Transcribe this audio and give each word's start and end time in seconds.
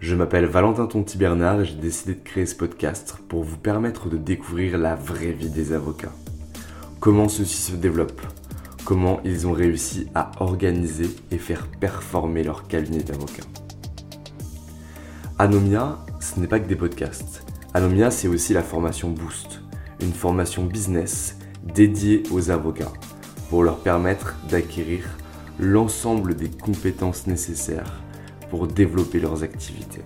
Je 0.00 0.14
m'appelle 0.14 0.46
Valentin 0.46 0.86
Tonti-Bernard 0.86 1.60
et 1.60 1.64
j'ai 1.64 1.74
décidé 1.74 2.14
de 2.14 2.22
créer 2.22 2.46
ce 2.46 2.54
podcast 2.54 3.16
pour 3.28 3.42
vous 3.42 3.56
permettre 3.56 4.08
de 4.08 4.16
découvrir 4.16 4.78
la 4.78 4.94
vraie 4.94 5.32
vie 5.32 5.50
des 5.50 5.72
avocats. 5.72 6.12
Comment 7.00 7.28
ceux-ci 7.28 7.72
se 7.72 7.76
développent, 7.76 8.22
comment 8.84 9.20
ils 9.24 9.48
ont 9.48 9.52
réussi 9.52 10.06
à 10.14 10.30
organiser 10.38 11.10
et 11.32 11.38
faire 11.38 11.66
performer 11.66 12.44
leur 12.44 12.68
cabinet 12.68 13.02
d'avocats. 13.02 13.42
Anomia, 15.36 15.98
ce 16.20 16.38
n'est 16.38 16.46
pas 16.46 16.60
que 16.60 16.68
des 16.68 16.76
podcasts. 16.76 17.44
Anomia, 17.74 18.12
c'est 18.12 18.28
aussi 18.28 18.52
la 18.52 18.62
formation 18.62 19.10
Boost, 19.10 19.62
une 20.00 20.12
formation 20.12 20.64
business 20.64 21.38
dédiée 21.74 22.22
aux 22.30 22.52
avocats 22.52 22.92
pour 23.50 23.64
leur 23.64 23.80
permettre 23.80 24.36
d'acquérir 24.48 25.02
l'ensemble 25.58 26.36
des 26.36 26.50
compétences 26.50 27.26
nécessaires 27.26 28.00
pour 28.50 28.66
développer 28.66 29.20
leurs 29.20 29.42
activités. 29.42 30.02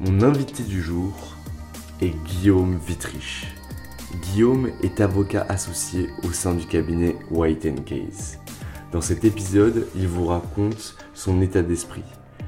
Mon 0.00 0.22
invité 0.22 0.62
du 0.62 0.82
jour 0.82 1.12
est 2.00 2.14
Guillaume 2.26 2.78
Vitrich. 2.86 3.46
Guillaume 4.22 4.70
est 4.82 5.00
avocat 5.00 5.46
associé 5.48 6.08
au 6.22 6.32
sein 6.32 6.54
du 6.54 6.66
cabinet 6.66 7.16
White 7.30 7.84
Case. 7.84 8.38
Dans 8.92 9.00
cet 9.00 9.24
épisode, 9.24 9.86
il 9.96 10.06
vous 10.06 10.26
raconte 10.26 10.96
son 11.14 11.40
état 11.40 11.62
d'esprit, 11.62 12.04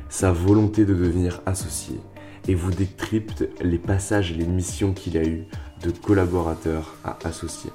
sa 0.08 0.32
volonté 0.32 0.84
de 0.84 0.94
devenir 0.94 1.40
associé 1.46 1.98
et 2.46 2.54
vous 2.54 2.70
décrypte 2.70 3.48
les 3.60 3.78
passages 3.78 4.32
et 4.32 4.34
les 4.34 4.46
missions 4.46 4.92
qu'il 4.92 5.16
a 5.18 5.24
eues 5.24 5.46
de 5.82 5.90
collaborateur 5.90 6.96
à 7.04 7.18
associé. 7.24 7.70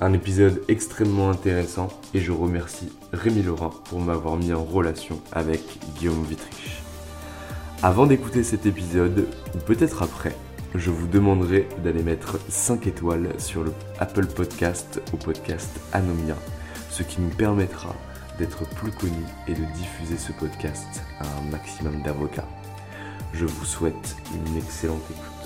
Un 0.00 0.12
épisode 0.12 0.62
extrêmement 0.68 1.28
intéressant 1.28 1.88
et 2.14 2.20
je 2.20 2.30
remercie 2.30 2.92
Rémi 3.12 3.42
Laurent 3.42 3.70
pour 3.70 3.98
m'avoir 3.98 4.36
mis 4.36 4.52
en 4.52 4.62
relation 4.62 5.20
avec 5.32 5.60
Guillaume 5.96 6.22
Vitrich. 6.22 6.82
Avant 7.82 8.06
d'écouter 8.06 8.44
cet 8.44 8.64
épisode, 8.64 9.26
ou 9.56 9.58
peut-être 9.58 10.04
après, 10.04 10.36
je 10.76 10.90
vous 10.90 11.08
demanderai 11.08 11.68
d'aller 11.82 12.04
mettre 12.04 12.38
5 12.48 12.86
étoiles 12.86 13.34
sur 13.38 13.64
le 13.64 13.72
Apple 13.98 14.26
Podcast 14.26 15.02
au 15.12 15.16
podcast 15.16 15.80
Anomia, 15.92 16.36
ce 16.90 17.02
qui 17.02 17.20
nous 17.20 17.30
permettra 17.30 17.92
d'être 18.38 18.68
plus 18.76 18.92
connus 18.92 19.26
et 19.48 19.52
de 19.52 19.64
diffuser 19.74 20.16
ce 20.16 20.30
podcast 20.30 21.02
à 21.18 21.24
un 21.24 21.50
maximum 21.50 22.02
d'avocats. 22.02 22.48
Je 23.32 23.46
vous 23.46 23.64
souhaite 23.64 24.14
une 24.32 24.56
excellente 24.56 25.02
écoute. 25.10 25.37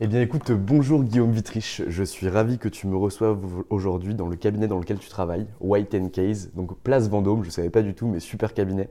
Eh 0.00 0.06
bien 0.06 0.20
écoute, 0.20 0.52
bonjour 0.52 1.02
Guillaume 1.02 1.32
Vitrich, 1.32 1.82
je 1.88 2.04
suis 2.04 2.28
ravi 2.28 2.58
que 2.58 2.68
tu 2.68 2.86
me 2.86 2.96
reçoives 2.96 3.40
aujourd'hui 3.68 4.14
dans 4.14 4.28
le 4.28 4.36
cabinet 4.36 4.68
dans 4.68 4.78
lequel 4.78 5.00
tu 5.00 5.08
travailles, 5.08 5.48
White 5.58 6.12
Case, 6.12 6.52
donc 6.54 6.78
place 6.84 7.08
Vendôme, 7.08 7.42
je 7.42 7.48
ne 7.48 7.52
savais 7.52 7.68
pas 7.68 7.82
du 7.82 7.94
tout, 7.94 8.06
mais 8.06 8.20
super 8.20 8.54
cabinet. 8.54 8.90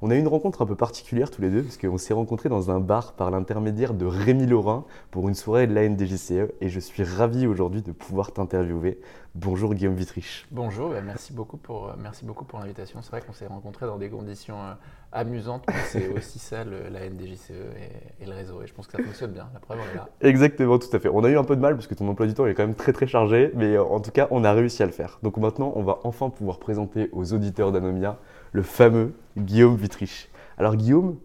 On 0.00 0.12
a 0.12 0.14
eu 0.14 0.20
une 0.20 0.28
rencontre 0.28 0.62
un 0.62 0.66
peu 0.66 0.76
particulière 0.76 1.28
tous 1.28 1.42
les 1.42 1.50
deux, 1.50 1.62
parce 1.62 1.76
qu'on 1.76 1.98
s'est 1.98 2.14
rencontrés 2.14 2.48
dans 2.48 2.70
un 2.70 2.78
bar 2.78 3.14
par 3.14 3.32
l'intermédiaire 3.32 3.94
de 3.94 4.06
Rémi 4.06 4.46
Laurin 4.46 4.84
pour 5.10 5.28
une 5.28 5.34
soirée 5.34 5.66
de 5.66 5.74
la 5.74 5.88
NDJCE, 5.88 6.52
et 6.60 6.68
je 6.68 6.78
suis 6.78 7.02
ravi 7.02 7.48
aujourd'hui 7.48 7.82
de 7.82 7.90
pouvoir 7.90 8.30
t'interviewer. 8.30 9.00
Bonjour 9.34 9.74
Guillaume 9.74 9.96
Vitrich. 9.96 10.46
Bonjour, 10.52 10.90
bah, 10.90 11.00
merci 11.04 11.32
beaucoup 11.32 11.56
pour, 11.56 11.92
merci 12.00 12.24
beaucoup 12.24 12.44
pour 12.44 12.60
l'invitation. 12.60 13.02
C'est 13.02 13.10
vrai 13.10 13.22
qu'on 13.22 13.32
s'est 13.32 13.48
rencontrés 13.48 13.86
dans 13.86 13.98
des 13.98 14.08
conditions 14.08 14.60
euh, 14.60 14.74
amusantes, 15.10 15.64
mais 15.66 15.74
c'est 15.88 16.08
aussi 16.16 16.38
ça 16.38 16.62
la 16.62 17.10
NDJCE 17.10 17.50
et, 17.50 18.22
et, 18.22 18.26
le 18.26 18.34
réseau, 18.34 18.62
et 18.62 18.68
je 18.68 18.74
pense 18.74 18.86
que 18.86 18.96
ça 18.96 19.02
fonctionne 19.02 19.32
bien, 19.32 19.48
la 19.52 19.58
preuve 19.58 19.78
on 19.80 19.92
est 19.92 19.96
là. 19.96 20.08
Exactement, 20.20 20.78
tout 20.78 20.94
à 20.96 21.00
fait. 21.00 21.08
On 21.08 21.24
a 21.24 21.28
eu 21.28 21.36
un 21.36 21.44
peu 21.44 21.56
de 21.56 21.60
mal, 21.60 21.74
parce 21.74 21.88
que 21.88 21.94
ton 21.94 22.06
emploi 22.06 22.28
du 22.28 22.34
temps 22.34 22.46
est 22.46 22.54
quand 22.54 22.64
même 22.64 22.76
très 22.76 22.92
très 22.92 23.08
chargé, 23.08 23.50
mais 23.56 23.74
euh, 23.74 23.82
en 23.82 23.98
tout 23.98 24.12
cas 24.12 24.28
on 24.30 24.44
a 24.44 24.52
réussi 24.52 24.80
à 24.80 24.86
le 24.86 24.92
faire. 24.92 25.18
Donc 25.24 25.38
maintenant 25.38 25.72
on 25.74 25.82
va 25.82 25.98
enfin 26.04 26.30
pouvoir 26.30 26.60
présenter 26.60 27.10
aux 27.12 27.32
auditeurs 27.32 27.72
d'Anomia 27.72 28.16
le 28.58 28.64
fameux 28.64 29.14
Guillaume 29.36 29.76
Vitrich. 29.76 30.28
Alors 30.58 30.74
Guillaume, 30.74 31.16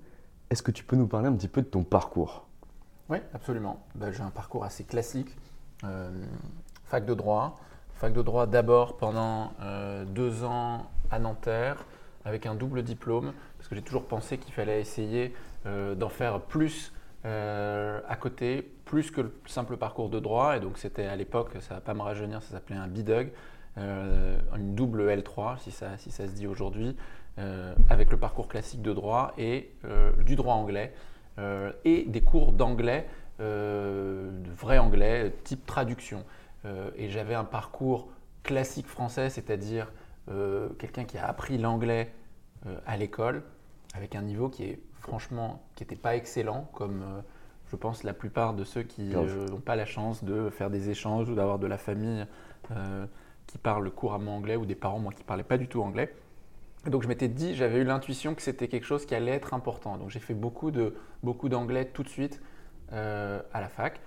est-ce 0.51 0.61
que 0.61 0.69
tu 0.69 0.83
peux 0.83 0.95
nous 0.95 1.07
parler 1.07 1.29
un 1.29 1.33
petit 1.33 1.47
peu 1.47 1.63
de 1.63 1.67
ton 1.67 1.83
parcours? 1.83 2.45
Oui, 3.09 3.17
absolument. 3.33 3.83
Ben, 3.95 4.11
j'ai 4.11 4.21
un 4.21 4.29
parcours 4.29 4.63
assez 4.63 4.83
classique. 4.83 5.35
Euh, 5.83 6.11
fac 6.85 7.07
de 7.07 7.15
droit. 7.15 7.59
Fac 7.95 8.13
de 8.13 8.21
droit 8.21 8.45
d'abord 8.45 8.97
pendant 8.97 9.53
euh, 9.61 10.05
deux 10.05 10.43
ans 10.43 10.85
à 11.09 11.17
Nanterre 11.17 11.83
avec 12.23 12.45
un 12.45 12.53
double 12.53 12.83
diplôme 12.83 13.33
parce 13.57 13.67
que 13.67 13.73
j'ai 13.73 13.81
toujours 13.81 14.05
pensé 14.05 14.37
qu'il 14.37 14.53
fallait 14.53 14.79
essayer 14.79 15.33
euh, 15.65 15.95
d'en 15.95 16.09
faire 16.09 16.39
plus 16.39 16.93
à 17.25 18.17
côté, 18.19 18.69
plus 18.83 19.09
que 19.09 19.21
le 19.21 19.33
simple 19.47 19.77
parcours 19.77 20.09
de 20.09 20.19
droit. 20.19 20.57
Et 20.57 20.59
donc 20.59 20.77
c'était 20.77 21.05
à 21.05 21.15
l'époque, 21.15 21.53
ça 21.61 21.73
ne 21.73 21.79
va 21.79 21.81
pas 21.81 21.93
me 21.95 22.01
rajeunir, 22.01 22.43
ça 22.43 22.51
s'appelait 22.51 22.75
un 22.75 22.87
BIDUG. 22.87 23.31
Une 23.77 24.75
double 24.75 25.09
L3, 25.09 25.57
si 25.57 25.71
ça, 25.71 25.97
si 25.97 26.11
ça 26.11 26.27
se 26.27 26.33
dit 26.33 26.45
aujourd'hui, 26.45 26.95
euh, 27.39 27.73
avec 27.89 28.11
le 28.11 28.17
parcours 28.17 28.47
classique 28.47 28.83
de 28.83 28.93
droit 28.93 29.33
et 29.39 29.71
euh, 29.85 30.11
du 30.23 30.35
droit 30.35 30.53
anglais, 30.53 30.93
et 31.83 32.03
des 32.03 32.21
cours 32.21 32.51
d'anglais, 32.51 33.07
de 33.39 34.51
vrai 34.55 34.77
anglais, 34.77 35.33
type 35.43 35.65
traduction. 35.65 36.23
et 36.95 37.09
j'avais 37.09 37.33
un 37.33 37.43
parcours 37.43 38.09
classique 38.43 38.85
français, 38.85 39.31
c'est-à-dire 39.31 39.91
quelqu'un 40.77 41.05
qui 41.05 41.17
a 41.17 41.25
appris 41.25 41.57
l'anglais 41.57 42.13
à 42.85 42.97
l'école, 42.97 43.41
avec 43.95 44.13
un 44.13 44.21
niveau 44.21 44.47
qui 44.47 44.63
est 44.65 44.79
franchement, 44.99 45.63
qui 45.73 45.81
n'était 45.81 45.95
pas 45.95 46.15
excellent, 46.15 46.69
comme 46.71 47.03
je 47.71 47.75
pense 47.77 48.03
la 48.03 48.13
plupart 48.13 48.53
de 48.53 48.63
ceux 48.63 48.83
qui 48.83 49.15
n'ont 49.15 49.59
pas 49.59 49.75
la 49.75 49.85
chance 49.85 50.23
de 50.23 50.51
faire 50.51 50.69
des 50.69 50.91
échanges 50.91 51.31
ou 51.31 51.33
d'avoir 51.33 51.57
de 51.57 51.65
la 51.65 51.79
famille 51.79 52.27
qui 53.47 53.57
parlent 53.57 53.89
couramment 53.89 54.35
anglais 54.35 54.55
ou 54.55 54.67
des 54.67 54.75
parents, 54.75 54.99
moi, 54.99 55.11
qui 55.13 55.23
ne 55.23 55.27
parlaient 55.27 55.41
pas 55.41 55.57
du 55.57 55.67
tout 55.67 55.81
anglais. 55.81 56.13
Donc 56.89 57.03
je 57.03 57.07
m'étais 57.07 57.27
dit, 57.27 57.55
j'avais 57.55 57.79
eu 57.79 57.83
l'intuition 57.83 58.35
que 58.35 58.41
c'était 58.41 58.67
quelque 58.67 58.85
chose 58.85 59.05
qui 59.05 59.15
allait 59.15 59.31
être 59.31 59.53
important. 59.53 59.97
Donc 59.97 60.09
j'ai 60.09 60.19
fait 60.19 60.33
beaucoup 60.33 60.71
de 60.71 60.95
beaucoup 61.23 61.49
d'anglais 61.49 61.85
tout 61.85 62.03
de 62.03 62.09
suite 62.09 62.41
euh, 62.91 63.41
à 63.53 63.61
la 63.61 63.69
fac. 63.69 63.99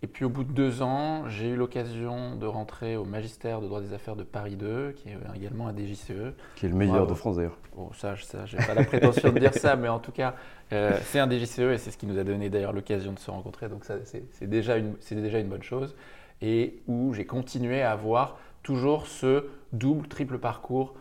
Et 0.00 0.06
puis 0.06 0.24
au 0.24 0.28
bout 0.28 0.44
de 0.44 0.52
deux 0.52 0.82
ans, 0.82 1.28
j'ai 1.28 1.48
eu 1.48 1.56
l'occasion 1.56 2.36
de 2.36 2.46
rentrer 2.46 2.96
au 2.96 3.04
magistère 3.04 3.60
de 3.60 3.66
droit 3.66 3.80
des 3.80 3.92
affaires 3.92 4.14
de 4.14 4.22
Paris 4.22 4.54
2, 4.54 4.92
qui 4.92 5.08
est 5.08 5.16
également 5.34 5.66
un 5.66 5.76
DJCE. 5.76 6.34
Qui 6.54 6.66
est 6.66 6.68
le 6.68 6.76
meilleur 6.76 7.08
de 7.08 7.14
France 7.14 7.36
d'ailleurs. 7.36 7.58
Bon, 7.74 7.90
ça, 7.94 8.14
ça 8.22 8.46
j'ai 8.46 8.58
pas 8.58 8.74
la 8.74 8.84
prétention 8.84 9.32
de 9.32 9.38
dire 9.40 9.54
ça, 9.54 9.74
mais 9.74 9.88
en 9.88 9.98
tout 9.98 10.12
cas, 10.12 10.36
euh, 10.72 10.96
c'est 11.02 11.18
un 11.18 11.28
DJCE 11.28 11.58
et 11.58 11.78
c'est 11.78 11.90
ce 11.90 11.98
qui 11.98 12.06
nous 12.06 12.16
a 12.16 12.22
donné 12.22 12.48
d'ailleurs 12.48 12.72
l'occasion 12.72 13.12
de 13.12 13.18
se 13.18 13.28
rencontrer. 13.28 13.68
Donc 13.68 13.84
c'est 13.84 14.46
déjà, 14.46 14.76
une, 14.76 14.94
déjà 15.10 15.40
une 15.40 15.48
bonne 15.48 15.64
chose. 15.64 15.96
Et 16.42 16.80
où 16.86 17.12
j'ai 17.12 17.26
continué 17.26 17.82
à 17.82 17.90
avoir 17.90 18.38
toujours 18.62 19.08
ce 19.08 19.46
double, 19.72 20.06
triple 20.06 20.38
parcours, 20.38 20.94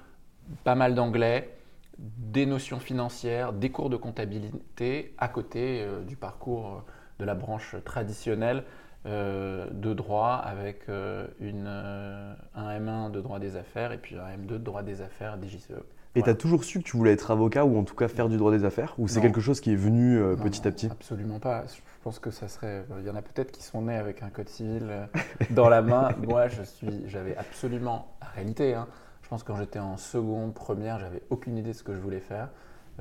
pas 0.63 0.75
mal 0.75 0.95
d'anglais, 0.95 1.57
des 1.97 2.45
notions 2.45 2.79
financières, 2.79 3.53
des 3.53 3.69
cours 3.69 3.89
de 3.89 3.97
comptabilité 3.97 5.15
à 5.17 5.27
côté 5.27 5.81
euh, 5.81 6.03
du 6.03 6.15
parcours 6.15 6.67
euh, 6.67 6.91
de 7.19 7.25
la 7.25 7.35
branche 7.35 7.75
traditionnelle 7.83 8.63
de 9.05 9.93
droit 9.93 10.33
avec 10.33 10.89
une, 11.39 11.67
un 11.67 12.79
M1 12.79 13.09
de 13.09 13.21
droit 13.21 13.39
des 13.39 13.55
affaires 13.55 13.93
et 13.93 13.97
puis 13.97 14.17
un 14.17 14.35
M2 14.35 14.47
de 14.47 14.57
droit 14.57 14.83
des 14.83 15.01
affaires 15.01 15.37
des 15.37 15.47
JCE. 15.47 15.71
Et 16.15 16.23
tu 16.23 16.29
as 16.29 16.35
toujours 16.35 16.65
su 16.65 16.79
que 16.79 16.83
tu 16.83 16.97
voulais 16.97 17.13
être 17.13 17.31
avocat 17.31 17.63
ou 17.63 17.77
en 17.77 17.85
tout 17.85 17.95
cas 17.95 18.09
faire 18.09 18.27
du 18.27 18.35
droit 18.35 18.51
des 18.51 18.65
affaires 18.65 18.95
Ou 18.97 19.07
c'est 19.07 19.21
quelque 19.21 19.39
chose 19.39 19.61
qui 19.61 19.71
est 19.71 19.77
venu 19.77 20.19
petit 20.43 20.67
à 20.67 20.71
petit? 20.71 20.87
Absolument 20.87 21.39
pas. 21.39 21.63
Je 21.67 21.79
pense 22.03 22.19
que 22.19 22.31
ça 22.31 22.49
serait. 22.49 22.83
Il 22.99 23.05
y 23.05 23.09
en 23.09 23.15
a 23.15 23.21
peut-être 23.21 23.51
qui 23.53 23.63
sont 23.63 23.83
nés 23.83 23.95
avec 23.95 24.23
un 24.23 24.29
code 24.29 24.49
civil 24.49 25.07
dans 25.51 25.69
la 25.69 25.81
main. 25.81 26.09
Moi, 26.27 26.49
je 26.49 26.63
suis, 26.63 27.07
j'avais 27.07 27.37
absolument, 27.37 28.17
la 28.19 28.27
réalité, 28.27 28.73
hein, 28.73 28.87
je 29.27 29.29
pense 29.29 29.43
que 29.43 29.47
quand 29.47 29.57
j'étais 29.57 29.79
en 29.79 29.97
seconde, 29.97 30.53
première, 30.53 30.99
j'avais 30.99 31.21
aucune 31.29 31.57
idée 31.57 31.71
de 31.71 31.75
ce 31.75 31.83
que 31.83 31.93
je 31.93 31.99
voulais 31.99 32.21
faire. 32.21 32.47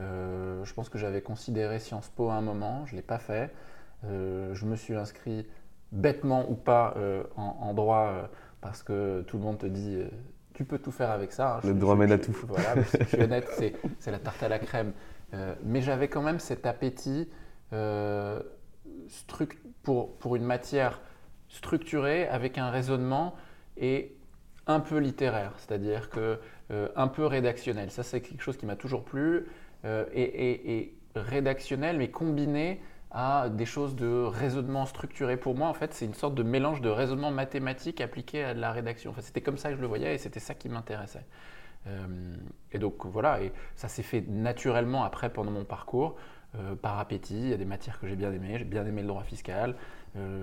Euh, 0.01 0.65
je 0.65 0.75
pense 0.75 0.89
que 0.89 0.99
j'avais 0.99 1.23
considéré 1.23 1.79
Sciences 1.79 2.09
Po 2.09 2.31
à 2.31 2.35
un 2.35 2.41
moment, 2.41 2.85
je 2.85 2.95
ne 2.95 2.97
l'ai 2.97 3.07
pas 3.07 3.21
fait. 3.21 3.55
Euh, 4.05 4.53
je 4.53 4.67
me 4.67 4.75
suis 4.75 4.97
inscrit 4.97 5.47
bêtement 5.93 6.51
ou 6.51 6.57
pas 6.57 6.95
euh, 6.97 7.23
en, 7.37 7.73
droit 7.75 8.29
parce 8.61 8.83
que 8.83 9.23
tout 9.29 9.37
le 9.37 9.45
monde 9.45 9.59
te 9.59 9.67
dit 9.67 10.03
tu 10.53 10.65
peux 10.65 10.81
tout 10.81 10.91
faire 10.91 11.13
avec 11.13 11.31
ça. 11.31 11.59
Hein. 11.59 11.61
Le 11.63 11.75
droit 11.75 11.95
mène 11.95 12.11
à 12.11 12.19
tout. 12.19 12.37
Voilà, 12.49 12.75
je 12.83 13.05
suis 13.05 13.23
honnête, 13.23 13.47
c'est 14.01 14.11
la 14.11 14.19
tarte 14.19 14.43
à 14.43 14.49
la 14.49 14.59
crème. 14.59 14.95
mais 15.63 15.81
j'avais 15.81 16.09
quand 16.09 16.23
même 16.23 16.41
cet 16.41 16.67
appétit 16.67 17.31
pour, 19.85 20.17
pour 20.19 20.35
une 20.35 20.45
matière 20.45 21.01
structurée 21.49 22.27
avec 22.27 22.59
un 22.59 22.71
raisonnement 22.71 23.37
et 23.77 24.17
un 24.67 24.81
peu 24.81 24.99
littéraire, 24.99 25.53
c'est-à-dire 25.59 26.11
que 26.11 26.39
euh, 26.71 26.89
un 26.97 27.09
peu 27.09 27.25
rédactionnel. 27.27 27.91
Ça, 27.91 28.03
c'est 28.03 28.21
quelque 28.21 28.43
chose 28.43 28.57
qui 28.57 28.67
m'a 28.67 28.77
toujours 28.77 29.05
plu 29.05 29.47
euh, 29.85 30.05
et, 30.13 30.93
rédactionnel, 31.15 31.97
mais 31.97 32.11
combiné 32.11 32.81
à 33.11 33.49
des 33.49 33.65
choses 33.65 33.95
de 33.95 34.25
raisonnement 34.25 34.85
structuré. 34.85 35.37
Pour 35.37 35.55
moi, 35.55 35.69
en 35.69 35.75
fait, 35.75 35.95
c'est 35.95 36.05
une 36.05 36.15
sorte 36.15 36.35
de 36.35 36.43
mélange 36.43 36.81
de 36.81 36.89
raisonnement 36.89 37.31
mathématique 37.31 38.01
appliqué 38.01 38.43
à 38.43 38.55
de 38.55 38.61
la 38.61 38.73
rédaction. 38.73 39.13
Enfin, 39.13 39.23
c'était 39.23 39.41
comme 39.41 39.57
ça 39.57 39.71
que 39.71 39.77
je 39.77 39.81
le 39.81 39.87
voyais 39.87 40.15
et 40.15 40.19
c'était 40.19 40.41
ça 40.41 40.55
qui 40.55 40.69
m'intéressait. 40.69 41.25
Euh, 41.87 42.35
et 42.73 42.79
donc 42.79 43.07
voilà, 43.07 43.41
et 43.41 43.53
ça 43.77 43.87
s'est 43.87 44.03
fait 44.03 44.25
naturellement 44.29 45.05
après 45.05 45.31
pendant 45.31 45.53
mon 45.53 45.65
parcours, 45.65 46.17
par 46.83 46.99
appétit. 46.99 47.39
Il 47.39 47.49
y 47.49 47.53
a 47.53 47.59
des 47.59 47.67
matières 47.67 48.01
que 48.01 48.07
j'ai 48.09 48.17
bien 48.17 48.33
aimées. 48.33 48.57
J'ai 48.59 48.65
bien 48.65 48.85
aimé 48.87 49.03
le 49.03 49.09
droit 49.09 49.23
fiscal, 49.23 49.77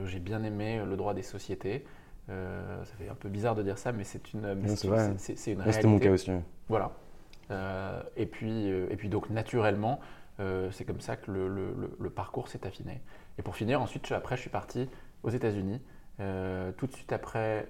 j'ai 0.06 0.20
bien 0.20 0.44
aimé 0.44 0.81
le 0.86 0.96
droit 0.96 1.14
des 1.14 1.24
sociétés. 1.24 1.86
Euh, 2.30 2.84
ça 2.86 2.94
fait 2.98 3.10
un 3.10 3.16
peu 3.16 3.30
bizarre 3.30 3.56
de 3.56 3.64
dire 3.64 3.78
ça, 3.78 3.92
mais 3.92 4.04
c'est 4.04 4.34
une, 4.34 4.42
c'est, 4.78 4.88
une 4.88 4.94
réalité. 4.94 5.72
C'était 5.72 5.88
mon 5.88 6.00
cas 6.00 6.12
aussi. 6.12 6.31
Voilà. 6.70 6.92
Euh, 7.52 8.02
et, 8.16 8.25
puis, 8.25 8.72
euh, 8.72 8.88
et 8.90 8.96
puis 8.96 9.10
donc 9.10 9.30
naturellement, 9.30 10.00
c'est 10.72 10.86
comme 10.86 11.00
ça 11.00 11.16
que 11.16 11.31
le, 11.31 11.48
le, 11.48 11.96
le, 11.98 12.10
parcours 12.10 12.48
s'est 12.48 12.66
affiné. 12.66 13.02
Et 13.38 13.42
pour 13.42 13.56
finir, 13.56 13.81
ensuite, 13.81 14.12
après, 14.12 14.36
je 14.36 14.42
suis 14.42 14.50
parti 14.50 14.90
aux 15.24 15.30
États-Unis, 15.30 15.81
tout 16.18 16.88
de 16.88 16.92
suite 16.92 17.14
après 17.14 17.68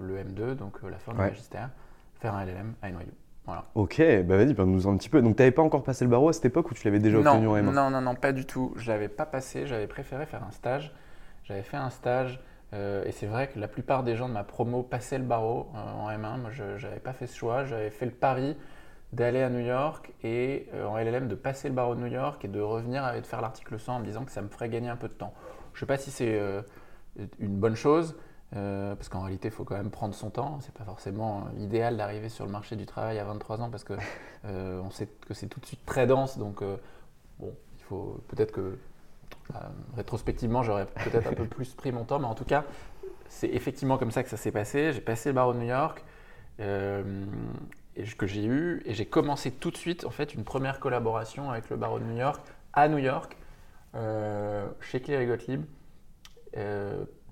le 0.00 0.16
M2, 0.16 0.54
donc 0.54 0.82
la 0.82 0.98
fin 0.98 1.12
du 1.12 1.18
magistère, 1.18 1.70
faire 2.14 2.34
un 2.34 2.44
LLM 2.44 2.74
à 2.82 2.90
NYU. 2.90 3.12
Voilà. 3.44 3.64
Ok, 3.74 4.02
bah 4.24 4.36
vas-y, 4.36 4.54
nous 4.54 4.86
en 4.86 4.92
un 4.92 4.96
petit 4.98 5.08
peu. 5.08 5.22
Donc 5.22 5.36
tu 5.36 5.42
n'avais 5.42 5.52
pas 5.52 5.62
encore 5.62 5.82
passé 5.82 6.04
le 6.04 6.10
barreau 6.10 6.28
à 6.28 6.32
cette 6.34 6.44
époque 6.44 6.70
ou 6.70 6.74
tu 6.74 6.84
l'avais 6.84 6.98
déjà 6.98 7.18
obtenu 7.18 7.46
en 7.46 7.56
M1 7.56 7.62
Non, 7.62 7.90
non, 7.90 8.00
non, 8.02 8.14
pas 8.14 8.32
du 8.32 8.44
tout. 8.44 8.74
Je 8.76 8.84
ne 8.84 8.94
l'avais 8.94 9.08
pas 9.08 9.24
passé, 9.24 9.66
j'avais 9.66 9.86
préféré 9.86 10.26
faire 10.26 10.44
un 10.44 10.50
stage. 10.50 10.94
J'avais 11.44 11.62
fait 11.62 11.78
un 11.78 11.88
stage 11.88 12.40
euh, 12.74 13.04
et 13.04 13.12
c'est 13.12 13.26
vrai 13.26 13.48
que 13.48 13.58
la 13.58 13.68
plupart 13.68 14.02
des 14.02 14.16
gens 14.16 14.28
de 14.28 14.34
ma 14.34 14.44
promo 14.44 14.82
passaient 14.82 15.18
le 15.18 15.24
barreau 15.24 15.68
euh, 15.74 15.92
en 15.92 16.10
M1. 16.10 16.40
Moi, 16.40 16.50
je 16.50 16.64
n'avais 16.86 17.00
pas 17.00 17.12
fait 17.12 17.26
ce 17.26 17.36
choix. 17.36 17.64
J'avais 17.64 17.90
fait 17.90 18.06
le 18.06 18.12
pari 18.12 18.56
d'aller 19.12 19.42
à 19.42 19.48
New 19.48 19.60
York 19.60 20.12
et 20.22 20.68
euh, 20.74 20.84
en 20.84 20.98
LLM 20.98 21.28
de 21.28 21.34
passer 21.34 21.68
le 21.68 21.74
barreau 21.74 21.94
de 21.94 22.00
New 22.00 22.12
York 22.12 22.44
et 22.44 22.48
de 22.48 22.60
revenir 22.60 23.08
et 23.14 23.20
de 23.22 23.26
faire 23.26 23.40
l'article 23.40 23.78
100 23.78 23.96
en 23.96 24.00
me 24.00 24.04
disant 24.04 24.24
que 24.24 24.32
ça 24.32 24.42
me 24.42 24.48
ferait 24.48 24.68
gagner 24.68 24.88
un 24.90 24.96
peu 24.96 25.08
de 25.08 25.14
temps. 25.14 25.32
Je 25.72 25.78
ne 25.78 25.80
sais 25.80 25.86
pas 25.86 25.96
si 25.96 26.10
c'est 26.10 26.38
une 27.38 27.56
bonne 27.56 27.76
chose. 27.76 28.16
parce 28.50 29.08
qu'en 29.08 29.22
réalité, 29.22 29.48
il 29.48 29.50
faut 29.50 29.64
quand 29.64 29.76
même 29.76 29.90
prendre 29.90 30.14
son 30.14 30.28
temps. 30.28 30.58
C'est 30.60 30.74
pas 30.74 30.84
forcément 30.84 31.46
idéal 31.58 31.96
d'arriver 31.96 32.28
sur 32.28 32.44
le 32.44 32.50
marché 32.50 32.76
du 32.76 32.84
travail 32.84 33.18
à 33.18 33.24
23 33.24 33.62
ans 33.62 33.70
parce 33.70 33.84
que 33.84 33.94
on 34.44 34.90
sait 34.90 35.06
que 35.06 35.32
c'est 35.32 35.46
tout 35.46 35.60
de 35.60 35.66
suite 35.66 35.86
très 35.86 36.06
dense. 36.06 36.36
Donc, 36.36 36.62
bon, 37.38 37.54
il 37.78 37.84
faut 37.84 38.20
peut-être 38.28 38.52
que 38.52 38.76
rétrospectivement, 39.96 40.62
j'aurais 40.62 40.86
peut-être 40.86 41.26
un 41.26 41.34
peu 41.34 41.44
plus 41.46 41.74
pris 41.74 41.92
mon 41.92 42.04
temps, 42.04 42.18
mais 42.18 42.26
en 42.26 42.34
tout 42.34 42.44
cas, 42.44 42.64
c'est 43.28 43.48
effectivement 43.48 43.98
comme 43.98 44.10
ça 44.10 44.22
que 44.22 44.28
ça 44.28 44.36
s'est 44.36 44.52
passé. 44.52 44.92
J'ai 44.92 45.00
passé 45.00 45.30
le 45.30 45.34
barreau 45.34 45.52
de 45.52 45.58
New 45.58 45.66
York 45.66 46.04
euh, 46.60 47.24
et 47.96 48.04
que 48.04 48.26
j'ai 48.26 48.44
eu, 48.44 48.82
et 48.84 48.94
j'ai 48.94 49.06
commencé 49.06 49.50
tout 49.50 49.70
de 49.70 49.76
suite 49.76 50.04
en 50.04 50.10
fait 50.10 50.34
une 50.34 50.44
première 50.44 50.80
collaboration 50.80 51.50
avec 51.50 51.68
le 51.70 51.76
barreau 51.76 51.98
de 51.98 52.04
New 52.04 52.16
York 52.16 52.40
à 52.72 52.88
New 52.88 52.98
York, 52.98 53.36
euh, 53.94 54.66
chez 54.80 55.00
Cleary 55.00 55.26
Gottlieb, 55.26 55.64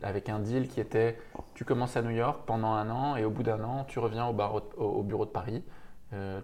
avec 0.02 0.28
un 0.28 0.38
deal 0.38 0.68
qui 0.68 0.80
était 0.80 1.18
tu 1.54 1.64
commences 1.64 1.96
à 1.96 2.02
New 2.02 2.10
York 2.10 2.42
pendant 2.46 2.72
un 2.72 2.90
an 2.90 3.16
et 3.16 3.24
au 3.24 3.30
bout 3.30 3.42
d'un 3.42 3.64
an 3.64 3.84
tu 3.84 3.98
reviens 3.98 4.26
au, 4.26 4.32
barreau, 4.32 4.60
au, 4.76 5.02
bureau 5.02 5.24
de 5.24 5.30
Paris, 5.30 5.64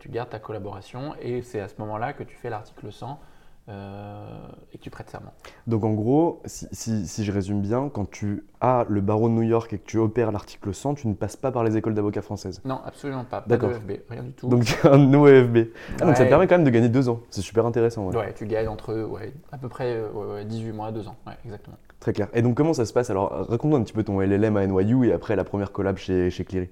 tu 0.00 0.08
gardes 0.08 0.30
ta 0.30 0.40
collaboration 0.40 1.14
et 1.20 1.42
c'est 1.42 1.60
à 1.60 1.68
ce 1.68 1.74
moment-là 1.78 2.12
que 2.12 2.24
tu 2.24 2.34
fais 2.34 2.50
l'article 2.50 2.90
100 2.90 3.20
euh, 3.68 4.26
et 4.72 4.78
que 4.78 4.82
tu 4.82 4.90
prêtes 4.90 5.08
serment. 5.08 5.32
Donc 5.66 5.84
en 5.84 5.92
gros, 5.92 6.42
si, 6.46 7.24
je 7.24 7.32
résume 7.32 7.60
bien, 7.60 7.88
quand 7.88 8.10
tu 8.10 8.44
as 8.60 8.84
le 8.88 9.00
barreau 9.00 9.28
de 9.28 9.34
New 9.34 9.42
York 9.42 9.72
et 9.72 9.78
que 9.78 9.86
tu 9.86 9.98
opères 9.98 10.32
l'article 10.32 10.74
100, 10.74 10.94
tu 10.94 11.06
ne 11.06 11.14
passes 11.14 11.36
pas 11.36 11.52
par 11.52 11.62
les 11.62 11.76
écoles 11.76 11.94
d'avocats 11.94 12.22
françaises 12.22 12.60
Non, 12.64 12.80
absolument 12.84 13.24
pas. 13.24 13.42
Pas 13.42 13.56
d'OFB, 13.56 13.92
rien 14.10 14.22
du 14.24 14.32
tout. 14.32 14.48
Donc 14.48 14.64
tu 14.64 14.74
as 14.86 14.92
un 14.92 15.14
OFB. 15.14 15.68
Ah, 16.00 16.06
donc 16.06 16.16
ça 16.16 16.24
te 16.24 16.28
permet 16.28 16.48
quand 16.48 16.56
même 16.56 16.64
de 16.64 16.70
gagner 16.70 16.88
deux 16.88 17.08
ans. 17.08 17.20
C'est 17.30 17.40
super 17.40 17.64
intéressant. 17.64 18.10
Ouais. 18.10 18.34
tu 18.34 18.46
gagnes 18.46 18.68
entre 18.68 18.94
ouais, 19.04 19.32
à 19.52 19.58
peu 19.58 19.68
près 19.68 20.02
18 20.44 20.72
mois, 20.72 20.90
deux 20.90 21.06
ans. 21.06 21.16
Ouais, 21.26 21.34
exactement. 21.44 21.76
Très 22.00 22.12
clair. 22.12 22.28
Et 22.32 22.42
donc 22.42 22.56
comment 22.56 22.74
ça 22.74 22.84
se 22.84 22.92
passe? 22.92 23.10
Alors 23.10 23.30
raconte-nous 23.48 23.76
un 23.76 23.82
petit 23.82 23.92
peu 23.92 24.02
ton 24.02 24.20
LLM 24.20 24.56
à 24.56 24.66
NYU 24.66 25.06
et 25.06 25.12
après 25.12 25.36
la 25.36 25.44
première 25.44 25.70
collab 25.70 25.98
chez, 25.98 26.30
chez 26.30 26.44
Cleary. 26.44 26.68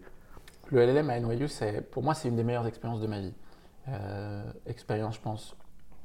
Le 0.72 0.84
LLM 0.84 1.08
à 1.10 1.20
NYU, 1.20 1.46
pour 1.90 2.02
moi, 2.02 2.14
c'est 2.14 2.28
une 2.28 2.36
des 2.36 2.44
meilleures 2.44 2.66
expériences 2.66 3.00
de 3.00 3.06
ma 3.06 3.20
vie. 3.20 3.34
Euh, 3.88 4.42
expérience, 4.66 5.16
je 5.16 5.20
pense, 5.20 5.56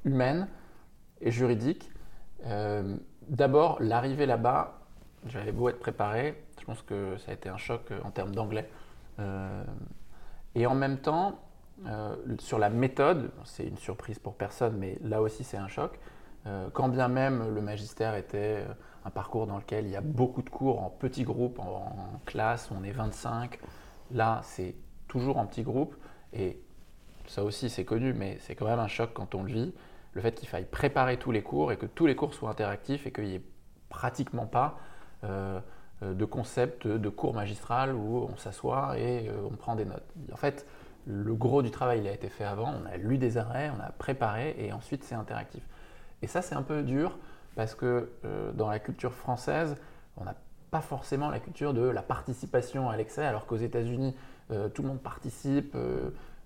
humaine 0.06 0.48
et 1.25 1.31
juridique. 1.31 1.92
Euh, 2.45 2.95
d'abord, 3.27 3.77
l'arrivée 3.81 4.27
là-bas, 4.27 4.80
j'avais 5.25 5.51
beau 5.51 5.68
être 5.68 5.80
préparé, 5.80 6.42
je 6.60 6.66
pense 6.66 6.81
que 6.83 7.18
ça 7.18 7.31
a 7.31 7.33
été 7.33 7.50
un 7.50 7.57
choc 7.57 7.81
euh, 7.92 8.00
en 8.04 8.12
termes 8.12 8.33
d'anglais. 8.33 8.69
Euh, 9.19 9.63
et 10.54 10.66
en 10.68 10.75
même 10.75 11.00
temps, 11.00 11.39
sur 12.39 12.57
la 12.57 12.69
méthode, 12.69 13.31
c'est 13.44 13.66
une 13.66 13.77
surprise 13.77 14.18
pour 14.18 14.36
personne, 14.36 14.77
mais 14.77 14.98
là 15.04 15.22
aussi 15.22 15.44
c'est 15.44 15.57
un 15.57 15.68
choc. 15.68 16.00
quand 16.72 16.88
bien 16.88 17.10
même 17.10 17.54
le 17.54 17.60
magistère 17.60 18.16
était 18.16 18.63
un 19.04 19.10
parcours 19.10 19.45
dans 19.45 19.57
lequel 19.57 19.86
il 19.86 19.92
y 19.92 19.98
a 19.98 20.01
beaucoup 20.01 20.42
de 20.42 20.50
cours 20.50 20.81
en 20.81 20.89
petits 20.89 21.25
groupes, 21.25 21.60
en, 21.60 21.63
en 21.63 22.22
classe, 22.25 22.72
on 22.72 22.81
est 22.86 22.94
25, 22.94 23.60
là 24.12 24.39
c'est 24.44 24.74
toujours 25.10 25.36
en 25.36 25.46
petits 25.46 25.63
groupes, 25.63 25.98
et 26.32 26.62
ça 27.27 27.44
aussi 27.44 27.70
c'est 27.70 27.84
connu, 27.84 28.13
mais 28.13 28.38
c'est 28.39 28.55
quand 28.55 28.67
même 28.67 28.79
un 28.79 28.88
choc 28.88 29.10
quand 29.13 29.36
on 29.36 29.44
le 29.44 29.51
vit 29.51 29.74
le 30.15 30.22
fait 30.22 30.34
qu'il 30.34 30.50
faille 30.50 30.65
préparer 30.65 31.17
tous 31.17 31.31
les 31.31 31.43
cours 31.43 31.72
et 31.72 31.77
que 31.77 31.86
tous 31.86 32.07
les 32.07 32.15
cours 32.15 32.34
soient 32.34 32.50
interactifs 32.50 33.05
et 33.05 33.12
qu'il 33.12 33.25
n'y 33.25 33.36
ait 33.36 33.45
pratiquement 33.89 34.48
pas 34.48 34.79
euh, 35.24 35.60
de 36.01 36.25
concept 36.25 36.88
de 36.88 37.10
cours 37.10 37.34
magistral 37.34 37.93
où 37.93 38.27
on 38.31 38.36
s'assoit 38.38 38.98
et 38.98 39.29
euh, 39.29 39.34
on 39.50 39.55
prend 39.55 39.75
des 39.75 39.86
notes. 39.86 40.05
En 40.31 40.38
fait, 40.38 40.65
le 41.05 41.34
gros 41.36 41.62
du 41.62 41.69
travail 41.69 42.00
il 42.00 42.07
a 42.07 42.12
été 42.12 42.29
fait 42.29 42.45
avant, 42.45 42.74
on 42.81 42.86
a 42.86 42.98
lu 42.98 43.17
des 43.17 43.38
arrêts, 43.38 43.72
on 43.77 43.81
a 43.81 43.91
préparé 43.91 44.55
et 44.57 44.72
ensuite 44.72 45.03
c'est 45.03 45.15
interactif. 45.15 45.63
Et 46.22 46.27
ça 46.27 46.41
c'est 46.41 46.55
un 46.55 46.63
peu 46.63 46.81
dur 46.81 47.17
parce 47.55 47.75
que 47.75 48.10
euh, 48.24 48.51
dans 48.53 48.69
la 48.69 48.79
culture 48.79 49.13
française, 49.13 49.75
on 50.17 50.24
n'a 50.24 50.36
pas 50.72 50.81
forcément 50.81 51.29
la 51.29 51.39
culture 51.39 51.74
de 51.74 51.81
la 51.81 52.01
participation 52.01 52.89
à 52.89 52.95
l'excès, 52.98 53.25
alors 53.25 53.45
qu'aux 53.45 53.57
États-Unis, 53.57 54.15
tout 54.74 54.81
le 54.81 54.88
monde 54.89 55.00
participe, 55.00 55.75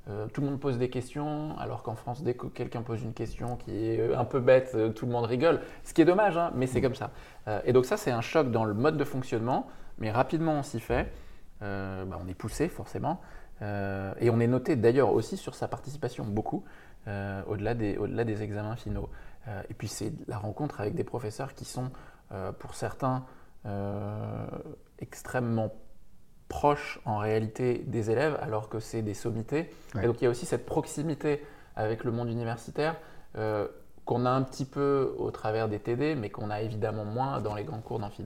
euh, 0.10 0.28
tout 0.28 0.42
le 0.42 0.48
monde 0.48 0.60
pose 0.60 0.78
des 0.78 0.90
questions, 0.90 1.58
alors 1.60 1.84
qu'en 1.84 1.96
France, 1.96 2.24
dès 2.24 2.34
que 2.34 2.48
quelqu'un 2.48 2.82
pose 2.82 3.04
une 3.04 3.14
question 3.14 3.58
qui 3.58 3.90
est 3.90 4.00
euh, 4.00 4.18
un 4.18 4.26
peu 4.26 4.40
bête, 4.40 4.72
euh, 4.74 4.90
tout 4.90 5.06
le 5.06 5.12
monde 5.12 5.26
rigole. 5.26 5.62
Ce 5.84 5.94
qui 5.94 6.02
est 6.02 6.06
dommage, 6.06 6.36
hein, 6.36 6.52
mais 6.56 6.66
c'est 6.66 6.82
comme 6.82 6.96
ça. 6.96 7.12
et 7.66 7.74
donc 7.74 7.86
ça, 7.86 7.98
c'est 7.98 8.12
un 8.12 8.22
choc 8.22 8.52
dans 8.52 8.66
le 8.66 8.74
mode 8.74 8.98
de 8.98 9.04
fonctionnement, 9.04 9.68
mais 9.98 10.12
rapidement 10.12 10.54
on 10.54 10.64
s'y 10.64 10.80
fait. 10.80 11.12
Bah, 11.62 12.18
on 12.24 12.28
est 12.28 12.36
poussé 12.36 12.70
forcément. 12.70 13.20
et 13.62 14.30
on 14.30 14.40
est 14.40 14.48
noté 14.48 14.76
d'ailleurs 14.76 15.12
aussi 15.12 15.36
sur 15.36 15.56
sa 15.56 15.68
participation 15.68 16.24
beaucoup, 16.26 16.64
au-delà 17.08 17.74
des, 17.74 17.98
au 17.98 18.08
des, 18.08 18.44
examens 18.44 18.76
finaux. 18.76 19.10
et 19.70 19.74
puis 19.74 19.88
c'est 19.88 20.14
la 20.28 20.38
rencontre 20.38 20.80
avec 20.80 20.96
des 20.96 21.04
professeurs 21.04 21.54
qui 21.56 21.66
sont, 21.66 21.92
pour 22.60 22.76
certains, 22.76 23.26
extrêmement 25.00 25.74
proche 26.50 27.00
en 27.06 27.20
réalité 27.20 27.84
des 27.88 28.12
élèves 28.12 28.38
alors 28.42 28.68
que 28.68 28.80
c'est 28.80 29.02
des 29.02 29.14
sommités. 29.14 29.72
Et 30.02 30.08
donc 30.08 30.20
il 30.20 30.26
y 30.26 30.28
a 30.28 30.30
aussi 30.30 30.46
cette 30.46 30.66
proximité 30.66 31.42
avec 31.78 32.04
le 32.04 32.12
monde 32.12 32.30
universitaire 32.30 32.96
euh, 33.38 33.68
qu'on 34.04 34.26
a 34.26 34.32
un 34.32 34.42
petit 34.42 34.66
peu 34.66 35.16
au 35.20 35.30
travers 35.30 35.70
des 35.70 35.80
TD, 35.80 36.16
mais 36.16 36.32
qu'on 36.32 36.50
a 36.50 36.62
évidemment 36.62 37.06
moins 37.06 37.40
dans 37.40 37.54
les 37.54 37.64
grands 37.64 37.80
cours 37.80 38.00
d'amphi. 38.00 38.26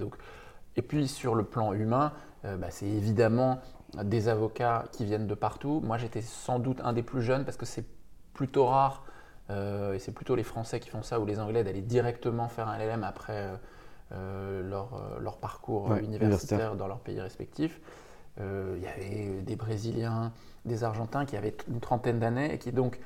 Et 0.78 0.82
puis 0.82 1.08
sur 1.10 1.36
le 1.36 1.44
plan 1.44 1.74
humain, 1.74 2.14
euh, 2.46 2.56
bah, 2.56 2.68
c'est 2.72 2.88
évidemment 2.88 3.60
des 4.02 4.30
avocats 4.30 4.86
qui 4.94 5.04
viennent 5.04 5.28
de 5.28 5.36
partout. 5.36 5.82
Moi 5.84 5.98
j'étais 5.98 6.22
sans 6.22 6.58
doute 6.58 6.80
un 6.84 6.94
des 6.94 7.04
plus 7.04 7.22
jeunes 7.22 7.44
parce 7.44 7.58
que 7.58 7.66
c'est 7.66 7.86
plutôt 8.34 8.66
rare, 8.66 9.04
euh, 9.50 9.94
et 9.94 10.00
c'est 10.00 10.14
plutôt 10.14 10.36
les 10.36 10.44
Français 10.44 10.80
qui 10.80 10.90
font 10.90 11.04
ça 11.04 11.20
ou 11.20 11.26
les 11.26 11.40
Anglais, 11.40 11.66
d'aller 11.66 11.82
directement 11.82 12.48
faire 12.48 12.70
un 12.70 12.78
LLM 12.78 13.04
après 13.04 13.50
leur, 14.12 15.20
leur, 15.20 15.38
parcours 15.38 15.90
Ouais, 15.90 16.04
universitaire 16.04 16.28
universitaire. 16.28 16.76
dans 16.76 16.88
leur 16.88 17.00
pays 17.00 17.20
respectifs. 17.20 17.82
Euh, 18.40 18.76
il 18.78 18.84
y 18.84 18.88
avait 18.88 19.42
des 19.42 19.56
Brésiliens, 19.56 20.32
des 20.66 20.84
Argentins 20.84 21.26
qui 21.26 21.38
avaient 21.38 21.56
une 21.70 21.80
trentaine 21.80 22.20
d'années 22.20 22.54
et 22.54 22.58
qui 22.58 22.72
donc 22.72 23.00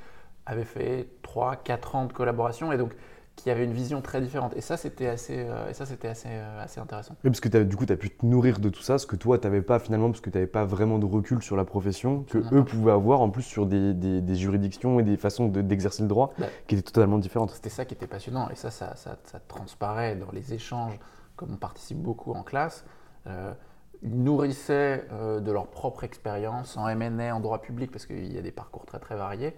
avaient 0.46 0.64
fait 0.64 1.08
3-4 1.22 1.96
ans 1.96 2.04
de 2.06 2.12
collaboration 2.12 2.72
et 2.72 2.78
donc 2.78 2.92
qui 3.36 3.50
avaient 3.50 3.64
une 3.64 3.72
vision 3.72 4.00
très 4.00 4.20
différente. 4.20 4.56
Et 4.56 4.60
ça, 4.60 4.76
c'était 4.76 5.06
assez, 5.06 5.36
euh, 5.38 5.68
et 5.70 5.72
ça, 5.74 5.86
c'était 5.86 6.08
assez, 6.08 6.28
euh, 6.28 6.60
assez 6.64 6.80
intéressant. 6.80 7.14
Oui, 7.22 7.30
parce 7.30 7.38
que 7.38 7.48
du 7.62 7.76
coup, 7.76 7.86
tu 7.86 7.92
as 7.92 7.96
pu 7.96 8.10
te 8.10 8.26
nourrir 8.26 8.58
de 8.58 8.68
tout 8.68 8.80
ça, 8.82 8.98
ce 8.98 9.06
que 9.06 9.14
toi, 9.14 9.38
tu 9.38 9.46
n'avais 9.46 9.62
pas 9.62 9.78
finalement, 9.78 10.08
parce 10.10 10.20
que 10.20 10.28
tu 10.30 10.36
n'avais 10.38 10.48
pas 10.48 10.64
vraiment 10.64 10.98
de 10.98 11.04
recul 11.06 11.40
sur 11.40 11.54
la 11.56 11.64
profession, 11.64 12.24
que 12.24 12.38
Non. 12.38 12.48
eux 12.52 12.64
pouvaient 12.64 12.90
avoir 12.90 13.20
en 13.20 13.30
plus 13.30 13.42
sur 13.44 13.66
des, 13.66 13.94
des- 13.94 14.22
des 14.22 14.34
juridictions 14.34 14.98
et 14.98 15.04
des 15.04 15.16
façons 15.16 15.46
de- 15.46 15.60
d'exercer 15.62 16.02
le 16.02 16.08
droit 16.08 16.32
Bah. 16.38 16.46
qui 16.66 16.74
étaient 16.74 16.82
totalement 16.90 17.18
différentes. 17.18 17.50
C'était 17.52 17.68
ça 17.68 17.84
qui 17.84 17.94
était 17.94 18.08
passionnant 18.08 18.48
et 18.50 18.56
ça, 18.56 18.72
ça, 18.72 18.96
ça, 18.96 19.16
ça 19.22 19.38
transparaît 19.46 20.16
dans 20.16 20.32
les 20.32 20.52
échanges, 20.54 20.98
comme 21.36 21.52
on 21.52 21.56
participe 21.58 21.98
beaucoup 21.98 22.32
en 22.32 22.42
classe. 22.42 22.84
Euh, 23.28 23.52
nourrissaient 24.02 25.06
euh, 25.12 25.40
de 25.40 25.52
leur 25.52 25.66
propre 25.68 26.04
expérience 26.04 26.76
en 26.76 26.88
M&A, 26.88 27.34
en 27.34 27.40
droit 27.40 27.60
public, 27.60 27.90
parce 27.90 28.06
qu'il 28.06 28.32
y 28.32 28.38
a 28.38 28.42
des 28.42 28.52
parcours 28.52 28.86
très 28.86 28.98
très 28.98 29.16
variés, 29.16 29.56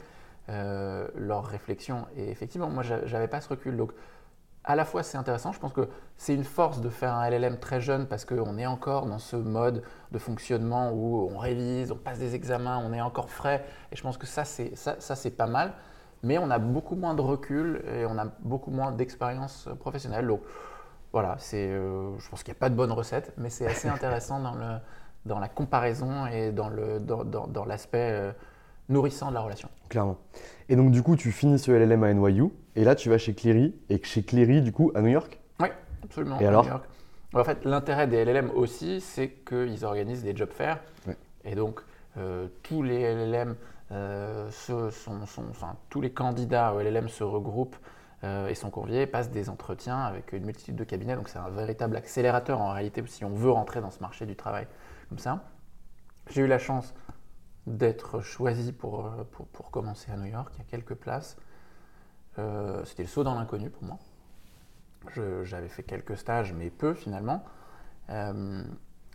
euh, 0.48 1.08
leurs 1.14 1.44
réflexions. 1.44 2.06
Et 2.16 2.30
effectivement, 2.30 2.68
moi, 2.70 2.82
j'a- 2.82 3.06
j'avais 3.06 3.28
pas 3.28 3.40
ce 3.40 3.48
recul. 3.48 3.76
Donc, 3.76 3.92
à 4.64 4.76
la 4.76 4.84
fois, 4.84 5.02
c'est 5.02 5.16
intéressant. 5.16 5.52
Je 5.52 5.58
pense 5.60 5.72
que 5.72 5.88
c'est 6.16 6.34
une 6.34 6.44
force 6.44 6.80
de 6.80 6.90
faire 6.90 7.14
un 7.14 7.24
LLM 7.24 7.58
très 7.58 7.80
jeune 7.80 8.06
parce 8.06 8.24
qu'on 8.26 8.58
est 8.58 8.66
encore 8.66 9.06
dans 9.06 9.18
ce 9.18 9.36
mode 9.36 9.82
de 10.12 10.18
fonctionnement 10.18 10.90
où 10.92 11.28
on 11.32 11.38
révise, 11.38 11.92
on 11.92 11.96
passe 11.96 12.18
des 12.18 12.34
examens, 12.34 12.78
on 12.84 12.92
est 12.92 13.00
encore 13.00 13.30
frais. 13.30 13.64
Et 13.90 13.96
je 13.96 14.02
pense 14.02 14.18
que 14.18 14.26
ça, 14.26 14.44
c'est 14.44 14.76
ça, 14.76 14.96
c'est 15.00 15.30
pas 15.30 15.46
mal. 15.46 15.72
Mais 16.22 16.36
on 16.36 16.50
a 16.50 16.58
beaucoup 16.58 16.96
moins 16.96 17.14
de 17.14 17.22
recul 17.22 17.82
et 17.94 18.04
on 18.04 18.18
a 18.18 18.26
beaucoup 18.40 18.70
moins 18.70 18.92
d'expérience 18.92 19.68
professionnelle. 19.80 20.30
Voilà, 21.12 21.36
c'est, 21.38 21.68
euh, 21.70 22.16
je 22.18 22.28
pense 22.28 22.42
qu'il 22.42 22.52
n'y 22.52 22.58
a 22.58 22.60
pas 22.60 22.70
de 22.70 22.74
bonne 22.74 22.92
recette, 22.92 23.32
mais 23.36 23.50
c'est 23.50 23.66
assez 23.66 23.88
intéressant 23.96 24.40
dans, 24.40 24.54
le, 24.54 24.78
dans 25.26 25.38
la 25.38 25.48
comparaison 25.48 26.26
et 26.26 26.52
dans, 26.52 26.68
le, 26.68 27.00
dans, 27.00 27.24
dans- 27.24 27.46
dans 27.46 27.64
l'aspect 27.64 28.10
euh, 28.12 28.32
nourrissant 28.88 29.28
de 29.30 29.34
la 29.34 29.40
relation. 29.40 29.68
Clairement. 29.88 30.18
Et 30.68 30.76
donc, 30.76 30.90
du 30.92 31.02
coup, 31.02 31.16
tu 31.16 31.32
finis 31.32 31.58
ce 31.58 31.70
LLM 31.72 32.04
à 32.04 32.12
NYU, 32.14 32.50
et 32.76 32.84
là, 32.84 32.94
tu 32.94 33.08
vas 33.10 33.18
chez 33.18 33.34
Cleary, 33.34 33.74
et 33.88 34.00
chez 34.04 34.22
Cleary, 34.22 34.62
du 34.62 34.72
coup, 34.72 34.92
à 34.94 35.02
New 35.02 35.08
York? 35.08 35.40
Oui, 35.60 35.68
absolument. 36.04 36.38
Et 36.40 36.44
à 36.46 36.48
alors? 36.48 36.64
New 36.64 36.70
York. 36.70 36.84
En 37.32 37.44
fait, 37.44 37.64
l'intérêt 37.64 38.08
des 38.08 38.24
LLM 38.24 38.50
aussi, 38.54 39.00
c'est 39.00 39.28
qu'ils 39.30 39.84
organisent 39.84 40.24
des 40.24 40.34
job 40.36 40.48
fairs. 40.52 40.80
Ouais. 41.06 41.16
Et 41.44 41.54
donc, 41.54 41.80
euh, 42.16 42.48
tous 42.64 42.82
les 42.82 43.00
LLM, 43.02 43.54
euh, 43.92 44.50
se- 44.50 44.90
sont, 44.90 45.26
sont- 45.26 45.44
enfin, 45.50 45.76
tous 45.90 46.00
les 46.00 46.10
candidats 46.10 46.72
au 46.74 46.80
LLM 46.80 47.08
se 47.08 47.22
regroupent 47.22 47.76
et 48.22 48.54
sont 48.54 48.70
conviés, 48.70 49.06
passent 49.06 49.30
des 49.30 49.48
entretiens 49.48 49.98
avec 49.98 50.32
une 50.32 50.44
multitude 50.44 50.76
de 50.76 50.84
cabinets. 50.84 51.16
Donc, 51.16 51.28
c'est 51.28 51.38
un 51.38 51.48
véritable 51.48 51.96
accélérateur 51.96 52.60
en 52.60 52.70
réalité 52.70 53.02
si 53.06 53.24
on 53.24 53.30
veut 53.30 53.50
rentrer 53.50 53.80
dans 53.80 53.90
ce 53.90 54.00
marché 54.00 54.26
du 54.26 54.36
travail 54.36 54.66
comme 55.08 55.18
ça. 55.18 55.42
J'ai 56.28 56.42
eu 56.42 56.46
la 56.46 56.58
chance 56.58 56.94
d'être 57.66 58.20
choisi 58.20 58.72
pour, 58.72 59.06
euh, 59.06 59.24
pour, 59.32 59.46
pour 59.48 59.70
commencer 59.70 60.12
à 60.12 60.16
New 60.16 60.26
York. 60.26 60.52
Il 60.54 60.58
y 60.58 60.62
a 60.62 60.64
quelques 60.64 60.94
places. 60.94 61.36
Euh, 62.38 62.84
C'était 62.84 63.02
le 63.02 63.08
saut 63.08 63.24
dans 63.24 63.34
l'inconnu 63.34 63.70
pour 63.70 63.84
moi. 63.84 63.98
J'avais 65.44 65.68
fait 65.68 65.82
quelques 65.82 66.16
stages, 66.16 66.52
mais 66.52 66.70
peu 66.70 66.94
finalement. 66.94 67.42
Euh, 68.10 68.62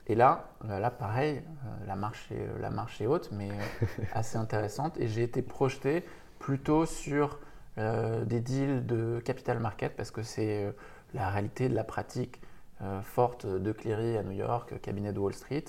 et 0.07 0.15
là, 0.15 0.49
euh, 0.65 0.79
là 0.79 0.91
pareil, 0.91 1.37
euh, 1.37 1.85
la, 1.87 1.95
marche 1.95 2.31
est, 2.31 2.47
la 2.59 2.69
marche 2.69 3.01
est 3.01 3.07
haute, 3.07 3.29
mais 3.31 3.51
euh, 3.51 3.85
assez 4.13 4.37
intéressante. 4.37 4.97
Et 4.99 5.07
j'ai 5.07 5.23
été 5.23 5.41
projeté 5.41 6.03
plutôt 6.39 6.85
sur 6.85 7.33
euh, 7.33 7.37
des 7.77 8.39
deals 8.39 8.85
de 8.85 9.19
capital 9.23 9.59
market 9.59 9.95
parce 9.95 10.11
que 10.11 10.23
c'est 10.23 10.65
euh, 10.65 10.71
la 11.13 11.29
réalité 11.29 11.69
de 11.69 11.75
la 11.75 11.83
pratique 11.83 12.41
euh, 12.81 13.01
forte 13.01 13.45
de 13.45 13.71
Cleary 13.71 14.17
à 14.17 14.23
New 14.23 14.31
York, 14.31 14.79
cabinet 14.81 15.13
de 15.13 15.19
Wall 15.19 15.33
Street. 15.33 15.65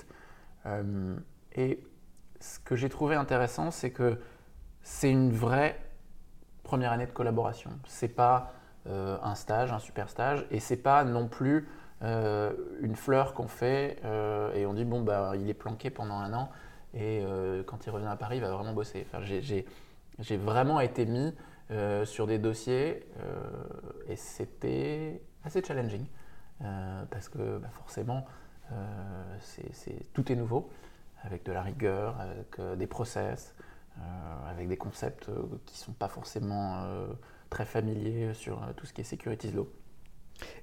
Euh, 0.67 1.17
et 1.55 1.83
ce 2.41 2.59
que 2.59 2.77
j'ai 2.77 2.89
trouvé 2.89 3.15
intéressant, 3.15 3.71
c'est 3.71 3.91
que 3.91 4.21
c'est 4.83 5.11
une 5.11 5.33
vraie 5.33 5.79
première 6.63 6.93
année 6.93 7.07
de 7.07 7.13
collaboration. 7.13 7.71
C'est 7.87 8.09
pas 8.09 8.53
euh, 8.89 9.19
un 9.23 9.35
stage, 9.35 9.73
un 9.73 9.79
super 9.79 10.09
stage, 10.09 10.47
et 10.51 10.61
c'est 10.61 10.77
pas 10.77 11.05
non 11.05 11.29
plus 11.29 11.69
euh, 12.03 12.53
une 12.81 12.95
fleur 12.95 13.35
qu'on 13.35 13.49
fait 13.49 13.99
euh, 14.05 14.53
et 14.53 14.67
on 14.67 14.75
dit 14.75 14.85
bon 14.85 15.01
bah 15.01 15.33
il 15.35 15.49
est 15.49 15.55
planqué 15.55 15.89
pendant 15.89 16.17
un 16.17 16.35
an 16.35 16.51
et 16.93 17.23
euh, 17.25 17.63
quand 17.63 17.87
il 17.87 17.91
revient 17.91 18.07
à 18.07 18.17
Paris 18.17 18.37
il 18.37 18.43
va 18.43 18.51
vraiment 18.51 18.75
bosser. 18.75 19.07
Enfin, 19.07 19.25
j'ai 19.25 20.37
vraiment 20.37 20.81
été 20.81 21.07
mis 21.07 21.35
euh, 21.73 22.05
sur 22.05 22.29
des 22.29 22.39
dossiers 22.39 23.05
euh, 23.19 24.09
et 24.09 24.15
c'était 24.15 25.21
assez 25.43 25.65
challenging 25.65 26.07
euh, 26.63 27.05
parce 27.11 27.29
que 27.29 27.59
bah, 27.59 27.71
forcément 27.73 28.25
tout 30.13 30.33
est 30.33 30.35
nouveau 30.37 30.71
avec 31.23 31.45
de 31.45 31.53
la 31.53 31.63
rigueur, 31.63 32.21
avec 32.21 32.61
des 32.77 32.89
process, 32.89 33.55
avec 34.49 34.67
des 34.67 34.77
concepts 34.77 35.27
qui 35.67 35.75
ne 35.75 35.85
sont 35.85 35.93
pas 35.93 36.09
forcément 36.09 36.85
très 37.49 37.65
familiers 37.65 38.35
sur 38.35 38.61
tout 38.77 38.85
ce 38.85 38.93
qui 38.93 39.03
est 39.03 39.05
securities 39.05 39.53
law. 39.53 39.69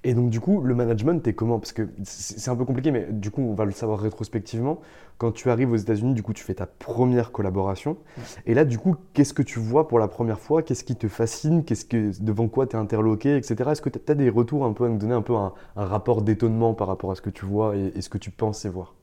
Et 0.03 0.13
donc, 0.13 0.29
du 0.29 0.39
coup, 0.39 0.61
le 0.61 0.75
management, 0.75 1.21
t'es 1.21 1.33
comment? 1.33 1.59
Parce 1.59 1.73
que 1.73 1.89
c'est 2.03 2.49
un 2.49 2.55
peu 2.55 2.65
compliqué, 2.65 2.91
mais 2.91 3.07
du 3.09 3.31
coup, 3.31 3.41
on 3.41 3.53
va 3.53 3.65
le 3.65 3.71
savoir 3.71 3.99
rétrospectivement. 3.99 4.81
Quand 5.17 5.31
tu 5.31 5.49
arrives 5.49 5.71
aux 5.71 5.75
États-Unis, 5.77 6.13
du 6.13 6.23
coup, 6.23 6.33
tu 6.33 6.43
fais 6.43 6.55
ta 6.55 6.65
première 6.65 7.31
collaboration. 7.31 7.97
Et 8.45 8.53
là, 8.53 8.65
du 8.65 8.77
coup, 8.77 8.95
qu'est-ce 9.13 9.33
que 9.33 9.41
tu 9.43 9.59
vois 9.59 9.87
pour 9.87 9.99
la 9.99 10.07
première 10.07 10.39
fois? 10.39 10.63
Qu'est-ce 10.63 10.83
qui 10.83 10.95
te 10.95 11.07
fascine? 11.07 11.63
Qu'est-ce 11.63 11.85
que 11.85 12.11
devant 12.21 12.47
quoi 12.47 12.67
tu 12.67 12.75
es 12.75 12.79
interloqué, 12.79 13.37
etc. 13.37 13.71
Est-ce 13.71 13.81
que 13.81 13.89
tu 13.89 13.99
as 14.11 14.15
des 14.15 14.29
retours 14.29 14.65
un 14.65 14.73
peu 14.73 14.85
à 14.85 14.89
nous 14.89 14.97
donner 14.97 15.13
un 15.13 15.21
peu 15.21 15.35
un, 15.35 15.53
un 15.75 15.85
rapport 15.85 16.21
d'étonnement 16.21 16.73
par 16.73 16.87
rapport 16.87 17.11
à 17.11 17.15
ce 17.15 17.21
que 17.21 17.29
tu 17.29 17.45
vois 17.45 17.75
et, 17.77 17.93
et 17.95 18.01
ce 18.01 18.09
que 18.09 18.17
tu 18.17 18.31
pensais 18.31 18.69
voir? 18.69 18.95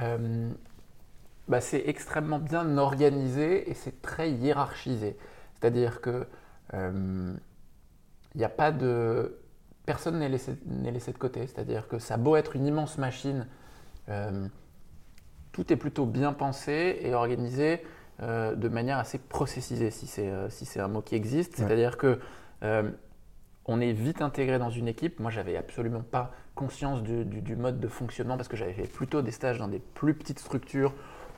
Euh, 0.00 0.50
bah, 1.48 1.60
c'est 1.60 1.82
extrêmement 1.86 2.38
bien 2.38 2.78
organisé 2.78 3.70
et 3.70 3.74
c'est 3.74 4.02
très 4.02 4.30
hiérarchisé. 4.30 5.16
C'est-à-dire 5.54 6.00
que 6.00 6.26
euh, 6.74 7.34
il 8.34 8.38
n'y 8.38 8.44
a 8.44 8.48
pas 8.48 8.70
de 8.72 9.37
personne 9.88 10.18
n'est 10.18 10.28
laissé, 10.28 10.52
laissé 10.84 11.12
de 11.12 11.16
côté. 11.18 11.46
C'est-à-dire 11.46 11.88
que 11.88 11.98
ça 11.98 12.14
a 12.14 12.16
beau 12.18 12.36
être 12.36 12.54
une 12.56 12.66
immense 12.66 12.98
machine, 12.98 13.46
euh, 14.10 14.46
tout 15.52 15.72
est 15.72 15.76
plutôt 15.76 16.04
bien 16.04 16.34
pensé 16.34 16.98
et 17.00 17.14
organisé 17.14 17.82
euh, 18.20 18.54
de 18.54 18.68
manière 18.68 18.98
assez 18.98 19.16
processisée, 19.18 19.90
si 19.90 20.06
c'est 20.06 20.28
euh, 20.28 20.50
si 20.50 20.78
un 20.78 20.88
mot 20.88 21.00
qui 21.00 21.14
existe. 21.14 21.58
Ouais. 21.58 21.64
C'est-à-dire 21.64 21.96
que 21.96 22.20
euh, 22.64 22.90
on 23.64 23.80
est 23.80 23.92
vite 23.92 24.20
intégré 24.20 24.58
dans 24.58 24.68
une 24.68 24.88
équipe. 24.88 25.20
Moi, 25.20 25.30
j'avais 25.30 25.56
absolument 25.56 26.02
pas 26.02 26.32
conscience 26.54 27.02
du, 27.02 27.24
du- 27.24 27.40
du 27.40 27.56
mode 27.56 27.80
de 27.80 27.88
fonctionnement 27.88 28.36
parce 28.36 28.48
que 28.48 28.58
j'avais 28.58 28.74
fait 28.74 28.82
plutôt 28.86 29.22
des 29.22 29.30
stages 29.30 29.58
dans 29.58 29.68
des 29.68 29.78
plus 29.78 30.12
petites 30.12 30.38
structures 30.38 30.92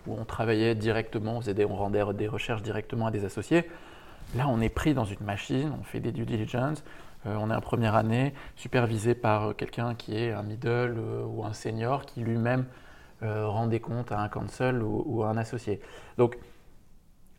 où 0.08 0.14
on 0.18 0.24
travaillait 0.24 0.74
directement, 0.74 1.36
on, 1.36 1.40
faisait 1.40 1.54
des- 1.54 1.64
on 1.64 1.76
rendait 1.76 2.02
des 2.14 2.26
recherches 2.26 2.62
directement 2.62 3.06
à 3.06 3.10
des 3.12 3.24
associés. 3.24 3.70
Là, 4.36 4.46
on 4.48 4.60
est 4.60 4.68
pris 4.68 4.94
dans 4.94 5.04
une 5.04 5.24
machine, 5.24 5.72
on 5.78 5.82
fait 5.82 5.98
des 5.98 6.12
due 6.12 6.24
diligence, 6.24 6.84
euh, 7.26 7.36
on 7.38 7.50
est 7.50 7.54
en 7.54 7.60
première 7.60 7.96
année, 7.96 8.32
supervisé 8.54 9.14
par 9.14 9.48
euh, 9.48 9.52
quelqu'un 9.54 9.94
qui 9.94 10.16
est 10.16 10.32
un 10.32 10.42
middle 10.42 10.94
euh, 10.98 11.24
ou 11.24 11.44
un 11.44 11.52
senior 11.52 12.06
qui 12.06 12.20
lui-même 12.20 12.66
rend 13.22 13.66
des 13.66 13.80
comptes 13.80 14.12
à 14.12 14.18
un 14.18 14.30
counsel 14.30 14.82
ou, 14.82 15.02
ou 15.04 15.24
à 15.24 15.28
un 15.28 15.36
associé. 15.36 15.82
Donc, 16.16 16.38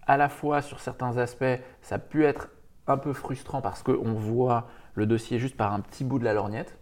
à 0.05 0.15
la 0.15 0.29
fois 0.29 0.61
sur 0.61 0.79
certains 0.79 1.17
aspects, 1.17 1.59
ça 1.81 1.95
a 1.95 1.97
pu 1.97 2.23
être 2.23 2.49
un 2.85 2.97
peu 2.97 3.13
frustrant 3.13 3.61
parce 3.61 3.81
qu'on 3.81 4.13
voit 4.13 4.67
le 4.93 5.07
dossier 5.07 5.39
juste 5.39 5.57
par 5.57 5.73
un 5.73 5.79
petit 5.79 6.03
bout 6.03 6.19
de 6.19 6.23
la 6.23 6.33
lorgnette, 6.33 6.77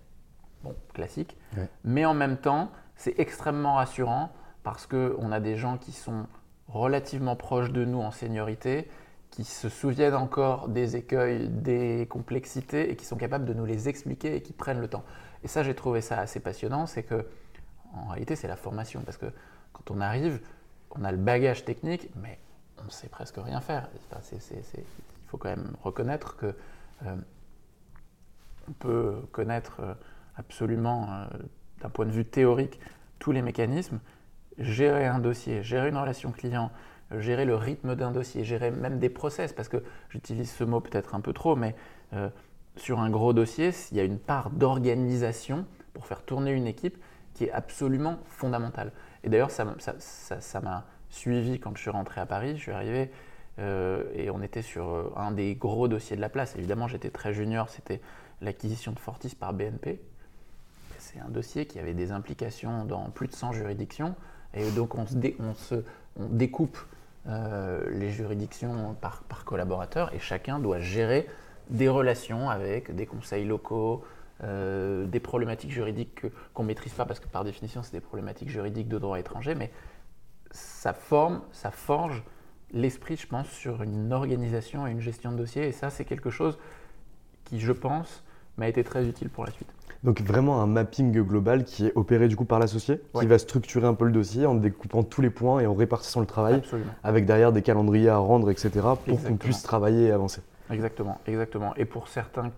bon, 0.63 0.75
classique, 0.93 1.37
mais 1.85 2.03
en 2.03 2.13
même 2.13 2.35
temps, 2.35 2.71
c'est 2.97 3.17
extrêmement 3.21 3.75
rassurant 3.75 4.33
parce 4.63 4.85
qu'on 4.85 5.31
a 5.31 5.39
des 5.39 5.55
gens 5.55 5.77
qui 5.77 5.93
sont 5.93 6.27
relativement 6.67 7.37
proches 7.37 7.71
de 7.71 7.85
nous 7.85 8.01
en 8.01 8.11
seniorité, 8.11 8.89
qui 9.31 9.43
se 9.43 9.69
souviennent 9.69 10.15
encore 10.15 10.69
des 10.69 10.95
écueils, 10.95 11.49
des 11.49 12.07
complexités 12.09 12.91
et 12.91 12.95
qui 12.95 13.05
sont 13.05 13.15
capables 13.15 13.45
de 13.45 13.53
nous 13.53 13.65
les 13.65 13.87
expliquer 13.87 14.35
et 14.35 14.41
qui 14.41 14.53
prennent 14.53 14.81
le 14.81 14.87
temps. 14.87 15.03
Et 15.43 15.47
ça, 15.47 15.63
j'ai 15.63 15.75
trouvé 15.75 16.01
ça 16.01 16.19
assez 16.19 16.39
passionnant, 16.39 16.85
c'est 16.85 17.03
que 17.03 17.25
en 17.93 18.07
réalité, 18.09 18.35
c'est 18.35 18.47
la 18.47 18.55
formation 18.55 19.01
parce 19.01 19.17
que 19.17 19.27
quand 19.73 19.91
on 19.91 20.01
arrive, 20.01 20.41
on 20.91 21.03
a 21.03 21.11
le 21.11 21.17
bagage 21.17 21.65
technique, 21.65 22.09
mais 22.15 22.39
on 22.79 22.85
ne 22.85 22.89
sait 22.89 23.07
presque 23.07 23.37
rien 23.37 23.61
faire. 23.61 23.89
Il 24.21 24.83
faut 25.27 25.37
quand 25.37 25.49
même 25.49 25.73
reconnaître 25.83 26.35
que 26.35 26.55
euh, 27.05 27.15
on 28.67 28.73
peut 28.73 29.21
connaître 29.31 29.79
euh, 29.81 29.93
absolument, 30.35 31.07
euh, 31.11 31.25
d'un 31.81 31.89
point 31.89 32.05
de 32.05 32.11
vue 32.11 32.25
théorique, 32.25 32.79
tous 33.19 33.31
les 33.31 33.41
mécanismes, 33.41 33.99
gérer 34.57 35.05
un 35.05 35.19
dossier, 35.19 35.63
gérer 35.63 35.89
une 35.89 35.97
relation 35.97 36.31
client, 36.31 36.71
gérer 37.17 37.45
le 37.45 37.55
rythme 37.55 37.95
d'un 37.95 38.11
dossier, 38.11 38.43
gérer 38.43 38.71
même 38.71 38.99
des 38.99 39.09
process, 39.09 39.53
parce 39.53 39.67
que 39.67 39.83
j'utilise 40.09 40.51
ce 40.51 40.63
mot 40.63 40.79
peut-être 40.79 41.15
un 41.15 41.21
peu 41.21 41.33
trop, 41.33 41.55
mais 41.55 41.75
euh, 42.13 42.29
sur 42.75 42.99
un 42.99 43.09
gros 43.09 43.33
dossier, 43.33 43.71
il 43.91 43.97
y 43.97 43.99
a 43.99 44.03
une 44.03 44.19
part 44.19 44.51
d'organisation 44.51 45.65
pour 45.93 46.05
faire 46.05 46.23
tourner 46.23 46.51
une 46.51 46.67
équipe 46.67 46.97
qui 47.33 47.45
est 47.45 47.51
absolument 47.51 48.19
fondamentale. 48.25 48.91
Et 49.23 49.29
d'ailleurs, 49.29 49.51
ça 49.51 49.65
m'a 49.65 50.85
suivi 51.09 51.59
quand 51.59 51.75
je 51.75 51.81
suis 51.81 51.89
rentré 51.89 52.21
à 52.21 52.25
Paris. 52.25 52.55
Je 52.55 52.61
suis 52.61 52.71
arrivé 52.71 53.11
euh, 53.59 54.03
et 54.13 54.29
on 54.29 54.41
était 54.41 54.61
sur 54.61 54.89
euh, 54.89 55.13
un 55.15 55.31
des 55.31 55.55
gros 55.55 55.87
dossiers 55.87 56.15
de 56.15 56.21
la 56.21 56.29
place. 56.29 56.55
Évidemment, 56.55 56.87
j'étais 56.87 57.09
très 57.09 57.33
junior, 57.33 57.69
c'était 57.69 58.01
l'acquisition 58.41 58.91
de 58.93 58.99
Fortis 58.99 59.35
par 59.35 59.53
BNP. 59.53 59.99
c'est 60.97 61.19
un 61.19 61.29
dossier 61.29 61.65
qui 61.65 61.79
avait 61.79 61.93
des 61.93 62.11
implications 62.11 62.85
dans 62.85 63.09
plus 63.09 63.27
de 63.27 63.33
100 63.33 63.53
juridictions. 63.53 64.15
Et 64.53 64.69
donc 64.71 64.95
on, 64.95 65.05
se, 65.05 65.83
découpe 66.17 66.77
euh, 67.29 67.89
les 67.91 68.09
juridictions 68.09 68.95
par, 68.99 69.23
collaborateurs 69.45 70.13
et 70.13 70.19
chacun 70.19 70.59
doit 70.59 70.79
gérer 70.79 71.27
des 71.69 71.87
relations 71.87 72.49
avec 72.49 72.95
des 72.95 73.05
conseils 73.05 73.45
locaux, 73.45 74.03
euh, 74.43 75.05
des 75.05 75.19
problématiques 75.19 75.71
juridiques 75.71 76.25
qu'on 76.53 76.63
ne 76.63 76.67
maîtrise 76.67 76.93
pas 76.93 77.05
parce 77.05 77.19
que 77.19 77.27
par 77.27 77.43
définition 77.43 77.83
c'est 77.83 77.91
des 77.93 78.01
problématiques 78.01 78.49
juridiques 78.49 78.87
de 78.87 78.97
droit 78.97 79.19
étranger, 79.19 79.55
mais 79.55 79.71
ça 80.51 80.93
forme, 80.93 81.41
ça 81.51 81.71
forge 81.71 82.23
l'esprit, 82.71 83.17
je 83.17 83.27
pense, 83.27 83.47
sur 83.47 83.81
une 83.81 84.13
organisation 84.13 84.87
et 84.87 84.91
une 84.91 85.01
gestion 85.01 85.31
de 85.31 85.37
dossier. 85.37 85.67
Et 85.67 85.71
ça, 85.71 85.89
c'est 85.89 86.05
quelque 86.05 86.29
chose 86.29 86.57
qui, 87.45 87.59
je 87.59 87.71
pense, 87.71 88.23
m'a 88.59 88.67
été 88.67 88.83
très 88.83 89.05
utile 89.07 89.29
pour 89.29 89.45
la 89.45 89.51
suite. 89.51 89.67
Donc 90.03 90.21
vraiment 90.21 90.61
un 90.61 90.67
mapping 90.67 91.11
global 91.11 91.65
qui 91.65 91.87
est 91.87 91.91
opéré 91.95 92.27
du 92.27 92.35
coup 92.35 92.45
par 92.45 92.59
l'associé, 92.59 93.01
qui 93.19 93.25
va 93.25 93.37
structurer 93.37 93.85
un 93.85 93.93
peu 93.93 94.05
le 94.05 94.11
dossier 94.11 94.45
en 94.45 94.55
découpant 94.55 95.03
tous 95.03 95.21
les 95.21 95.29
points 95.29 95.59
et 95.59 95.67
en 95.67 95.73
répartissant 95.73 96.21
le 96.21 96.25
travail, 96.25 96.61
avec 97.03 97.25
derrière 97.25 97.51
des 97.51 97.61
calendriers 97.61 98.09
à 98.09 98.17
rendre, 98.17 98.49
etc., 98.49 98.69
pour 99.05 99.21
qu'on 99.21 99.35
puisse 99.35 99.61
travailler 99.61 100.07
et 100.07 100.11
avancer. 100.11 100.41
Exactement, 100.71 101.19
exactement. 101.27 101.73
Et 101.75 101.85
pour 101.85 102.07
certains, 102.07 102.51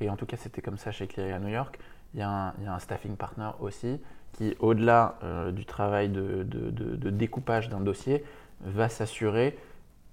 et 0.00 0.08
en 0.08 0.16
tout 0.16 0.24
cas 0.24 0.36
c'était 0.38 0.62
comme 0.62 0.78
ça 0.78 0.90
chez 0.90 1.06
Cleary 1.06 1.32
à 1.32 1.38
New 1.38 1.48
York, 1.48 1.78
il 2.14 2.20
y, 2.20 2.22
a 2.22 2.54
un, 2.66 2.78
staffing 2.78 3.16
partner 3.16 3.50
aussi 3.60 4.00
qui, 4.32 4.56
au-delà 4.60 5.18
euh, 5.22 5.50
du 5.50 5.66
travail 5.66 6.08
de, 6.08 6.44
de 6.44 7.10
découpage 7.10 7.68
d'un 7.68 7.80
dossier, 7.80 8.24
va 8.64 8.88
s'assurer 8.88 9.58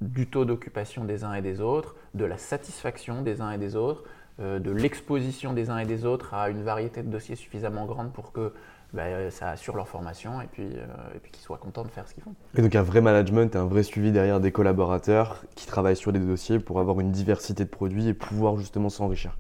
du 0.01 0.27
taux 0.27 0.43
d'occupation 0.43 1.05
des 1.05 1.23
uns 1.23 1.33
et 1.33 1.41
des 1.41 1.61
autres, 1.61 1.95
de 2.13 2.25
la 2.25 2.37
satisfaction 2.37 3.21
des 3.21 3.39
uns 3.39 3.51
et 3.51 3.57
des 3.57 3.77
autres, 3.77 4.03
de 4.39 4.71
l'exposition 4.71 5.53
des 5.53 5.69
uns 5.69 5.77
et 5.77 5.85
des 5.85 6.05
autres 6.05 6.33
à 6.33 6.49
une 6.49 6.63
variété 6.63 7.03
de 7.03 7.09
dossiers 7.09 7.35
suffisamment 7.35 7.85
grande 7.85 8.11
pour 8.11 8.31
que 8.31 8.51
bah, 8.93 9.31
ça 9.31 9.49
assure 9.49 9.75
leur 9.75 9.87
formation 9.87 10.39
et 10.41 10.45
puis, 10.45 10.69
euh, 10.75 10.85
puis 11.23 11.31
qu'ils 11.31 11.41
soient 11.41 11.57
contents 11.57 11.83
de 11.83 11.89
faire 11.89 12.07
ce 12.07 12.13
qu'ils 12.13 12.21
font. 12.21 12.35
Et 12.55 12.61
donc 12.61 12.75
un 12.75 12.83
vrai 12.83 13.01
management 13.01 13.55
et 13.55 13.57
un 13.57 13.65
vrai 13.65 13.81
suivi 13.81 14.11
derrière 14.11 14.39
des 14.39 14.51
collaborateurs 14.51 15.43
qui 15.55 15.65
travaillent 15.65 15.97
sur 15.97 16.13
des 16.13 16.19
dossiers 16.19 16.59
pour 16.59 16.79
avoir 16.79 16.99
une 16.99 17.11
diversité 17.11 17.63
de 17.63 17.69
produits 17.69 18.07
et 18.07 18.13
pouvoir 18.13 18.55
justement 18.57 18.89
s'enrichir. 18.89 19.35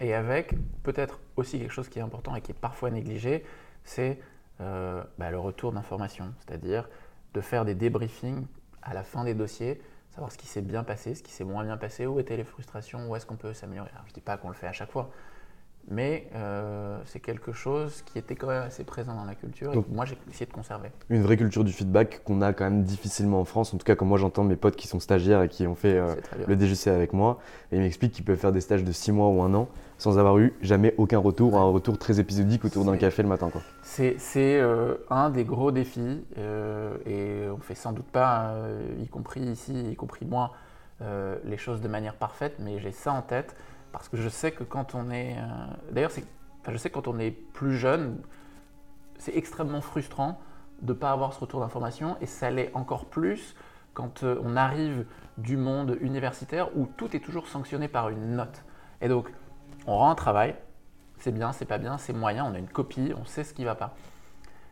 Et 0.00 0.14
avec 0.14 0.54
peut-être 0.84 1.18
aussi 1.36 1.58
quelque 1.58 1.72
chose 1.72 1.88
qui 1.88 1.98
est 1.98 2.02
important 2.02 2.34
et 2.36 2.40
qui 2.40 2.52
est 2.52 2.58
parfois 2.58 2.90
négligé, 2.90 3.44
c'est 3.82 4.20
euh, 4.60 5.02
bah, 5.18 5.32
le 5.32 5.38
retour 5.38 5.72
d'information, 5.72 6.26
c'est-à-dire 6.38 6.88
de 7.34 7.40
faire 7.40 7.64
des 7.64 7.74
débriefings 7.74 8.46
à 8.82 8.94
la 8.94 9.02
fin 9.02 9.24
des 9.24 9.34
dossiers 9.34 9.80
savoir 10.10 10.32
ce 10.32 10.38
qui 10.38 10.46
s'est 10.46 10.62
bien 10.62 10.84
passé, 10.84 11.14
ce 11.14 11.22
qui 11.22 11.32
s'est 11.32 11.44
moins 11.44 11.64
bien 11.64 11.76
passé, 11.76 12.06
où 12.06 12.18
étaient 12.18 12.36
les 12.36 12.44
frustrations, 12.44 13.08
où 13.08 13.16
est-ce 13.16 13.26
qu'on 13.26 13.36
peut 13.36 13.52
s'améliorer. 13.54 13.90
Je 14.06 14.10
ne 14.10 14.14
dis 14.14 14.20
pas 14.20 14.36
qu'on 14.36 14.48
le 14.48 14.54
fait 14.54 14.66
à 14.66 14.72
chaque 14.72 14.90
fois, 14.90 15.10
mais 15.88 16.28
euh, 16.34 16.98
c'est 17.06 17.20
quelque 17.20 17.52
chose 17.52 18.02
qui 18.02 18.18
était 18.18 18.34
quand 18.34 18.48
même 18.48 18.62
assez 18.64 18.84
présent 18.84 19.14
dans 19.14 19.24
la 19.24 19.34
culture 19.34 19.72
et 19.72 19.82
que 19.82 19.90
moi 19.90 20.04
j'ai 20.04 20.18
essayé 20.30 20.46
de 20.46 20.52
conserver. 20.52 20.90
Une 21.08 21.22
vraie 21.22 21.36
culture 21.36 21.64
du 21.64 21.72
feedback 21.72 22.22
qu'on 22.24 22.42
a 22.42 22.52
quand 22.52 22.64
même 22.64 22.82
difficilement 22.82 23.40
en 23.40 23.44
France, 23.44 23.72
en 23.72 23.78
tout 23.78 23.84
cas 23.84 23.94
quand 23.94 24.06
moi 24.06 24.18
j'entends 24.18 24.44
mes 24.44 24.56
potes 24.56 24.76
qui 24.76 24.88
sont 24.88 25.00
stagiaires 25.00 25.42
et 25.42 25.48
qui 25.48 25.66
ont 25.66 25.74
fait 25.74 25.96
euh, 25.96 26.14
le 26.46 26.56
DGC 26.56 26.90
avec 26.90 27.12
moi, 27.12 27.38
et 27.72 27.76
ils 27.76 27.82
m'expliquent 27.82 28.12
qu'ils 28.12 28.24
peuvent 28.24 28.38
faire 28.38 28.52
des 28.52 28.60
stages 28.60 28.84
de 28.84 28.92
6 28.92 29.12
mois 29.12 29.28
ou 29.28 29.42
un 29.42 29.54
an 29.54 29.68
sans 30.00 30.18
avoir 30.18 30.38
eu 30.38 30.52
jamais 30.60 30.94
aucun 30.98 31.18
retour, 31.18 31.56
un 31.56 31.70
retour 31.70 31.98
très 31.98 32.18
épisodique 32.18 32.64
autour 32.64 32.84
d'un 32.84 32.96
café 32.96 33.22
le 33.22 33.28
matin. 33.28 33.50
C'est 33.82 34.16
euh, 34.38 34.96
un 35.10 35.30
des 35.30 35.44
gros 35.44 35.70
défis 35.70 36.24
et 37.06 37.44
on 37.48 37.58
fait 37.58 37.74
sans 37.74 37.92
doute 37.92 38.06
pas, 38.06 38.54
y 39.00 39.06
compris 39.06 39.40
ici, 39.40 39.72
y 39.92 39.94
compris 39.94 40.26
moi, 40.26 40.52
les 41.44 41.56
choses 41.56 41.80
de 41.80 41.88
manière 41.88 42.14
parfaite, 42.14 42.56
mais 42.58 42.80
j'ai 42.80 42.92
ça 42.92 43.12
en 43.12 43.22
tête 43.22 43.54
parce 43.92 44.08
que 44.08 44.16
je 44.16 44.28
sais 44.28 44.52
que 44.52 44.64
quand 44.64 44.94
on 44.94 45.10
est. 45.10 45.36
Euh, 45.36 45.42
d'ailleurs, 45.92 46.10
je 46.68 46.76
sais 46.76 46.90
que 46.90 46.94
quand 46.94 47.08
on 47.08 47.18
est 47.18 47.30
plus 47.30 47.76
jeune, 47.76 48.20
c'est 49.18 49.36
extrêmement 49.36 49.80
frustrant 49.80 50.40
de 50.82 50.92
ne 50.92 50.98
pas 50.98 51.10
avoir 51.10 51.32
ce 51.32 51.40
retour 51.40 51.60
d'information 51.60 52.16
et 52.20 52.26
ça 52.26 52.50
l'est 52.50 52.70
encore 52.74 53.06
plus 53.06 53.54
quand 53.92 54.22
euh, 54.22 54.40
on 54.42 54.56
arrive 54.56 55.04
du 55.36 55.56
monde 55.56 55.98
universitaire 56.00 56.76
où 56.76 56.86
tout 56.96 57.14
est 57.14 57.20
toujours 57.20 57.48
sanctionné 57.48 57.88
par 57.88 58.08
une 58.08 58.36
note. 58.36 58.64
Et 59.00 59.08
donc, 59.08 59.30
on 59.86 59.96
rend 59.96 60.10
un 60.10 60.14
travail, 60.14 60.54
c'est 61.18 61.32
bien, 61.32 61.52
c'est 61.52 61.64
pas 61.64 61.78
bien, 61.78 61.98
c'est 61.98 62.12
moyen, 62.12 62.44
on 62.44 62.54
a 62.54 62.58
une 62.58 62.68
copie, 62.68 63.12
on 63.20 63.24
sait 63.24 63.44
ce 63.44 63.54
qui 63.54 63.64
va 63.64 63.74
pas. 63.74 63.94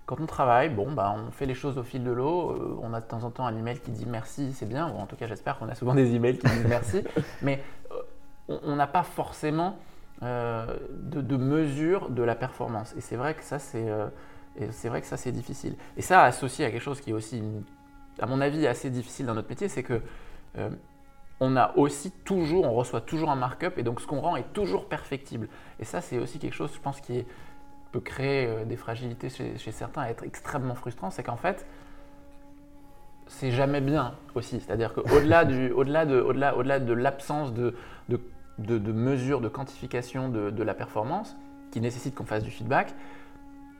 Quand 0.06 0.20
on 0.20 0.26
travaille, 0.26 0.70
bon, 0.70 0.90
bah, 0.92 1.14
on 1.14 1.30
fait 1.30 1.44
les 1.44 1.54
choses 1.54 1.76
au 1.76 1.82
fil 1.82 2.02
de 2.02 2.10
l'eau. 2.10 2.52
Euh, 2.52 2.80
on 2.82 2.94
a 2.94 3.00
de 3.00 3.04
temps 3.04 3.24
en 3.24 3.30
temps 3.30 3.46
un 3.46 3.54
email 3.54 3.78
qui 3.78 3.90
dit 3.90 4.06
merci, 4.06 4.54
c'est 4.54 4.66
bien. 4.66 4.88
Ou 4.88 4.96
en 4.96 5.04
tout 5.04 5.16
cas, 5.16 5.26
j'espère 5.26 5.58
qu'on 5.58 5.68
a 5.68 5.74
souvent 5.74 5.94
des 5.94 6.14
emails 6.14 6.38
qui 6.38 6.48
disent 6.48 6.66
merci. 6.66 7.04
Mais 7.42 7.62
on 8.48 8.76
n'a 8.76 8.86
pas 8.86 9.02
forcément 9.02 9.76
euh, 10.22 10.66
de, 10.90 11.36
mesure 11.36 12.10
de 12.10 12.22
la 12.22 12.34
performance. 12.34 12.92
Et 12.96 13.00
c'est 13.00 13.14
vrai 13.14 13.34
que 13.34 13.44
ça, 13.44 13.60
c'est 13.60 13.88
euh, 13.88 14.08
vrai 14.84 15.00
que 15.00 15.06
ça, 15.06 15.16
c'est 15.16 15.30
difficile. 15.30 15.76
Et 15.96 16.02
ça, 16.02 16.24
associé 16.24 16.64
à 16.64 16.70
quelque 16.72 16.82
chose 16.82 17.00
qui 17.00 17.10
est 17.10 17.12
aussi, 17.12 17.40
à 18.18 18.26
mon 18.26 18.40
avis, 18.40 18.66
assez 18.66 18.90
difficile 18.90 19.26
dans 19.26 19.34
notre 19.34 19.48
métier, 19.48 19.68
c'est 19.68 19.84
que 19.84 20.00
euh, 20.56 20.70
on 21.40 21.56
a 21.56 21.76
aussi 21.76 22.10
toujours, 22.10 22.64
on 22.64 22.74
reçoit 22.74 23.00
toujours 23.00 23.30
un 23.30 23.36
markup, 23.36 23.78
et 23.78 23.82
donc 23.82 24.00
ce 24.00 24.06
qu'on 24.06 24.20
rend 24.20 24.36
est 24.36 24.52
toujours 24.52 24.88
perfectible. 24.88 25.48
Et 25.78 25.84
ça, 25.84 26.00
c'est 26.00 26.18
aussi 26.18 26.38
quelque 26.38 26.54
chose, 26.54 26.72
je 26.74 26.80
pense, 26.80 27.00
qui 27.00 27.24
peut 27.92 28.00
créer 28.00 28.64
des 28.66 28.76
fragilités 28.76 29.30
chez, 29.30 29.56
chez 29.56 29.72
certains, 29.72 30.06
et 30.06 30.10
être 30.10 30.24
extrêmement 30.24 30.74
frustrant, 30.74 31.10
c'est 31.10 31.22
qu'en 31.22 31.36
fait, 31.36 31.66
c'est 33.28 33.50
jamais 33.50 33.80
bien 33.80 34.14
aussi. 34.34 34.60
C'est-à-dire 34.60 34.94
qu'au-delà 34.94 35.42
au-delà 35.76 36.04
de, 36.06 36.20
au-delà, 36.20 36.56
au-delà 36.56 36.80
de 36.80 36.92
l'absence 36.92 37.52
de, 37.52 37.74
de 38.08 38.20
de, 38.58 38.92
mesure, 38.92 39.40
de 39.40 39.48
quantification 39.48 40.28
de, 40.28 40.62
la 40.62 40.74
performance 40.74 41.36
qui 41.70 41.80
nécessite 41.80 42.14
qu'on 42.14 42.24
fasse 42.24 42.42
du 42.42 42.50
feedback. 42.50 42.94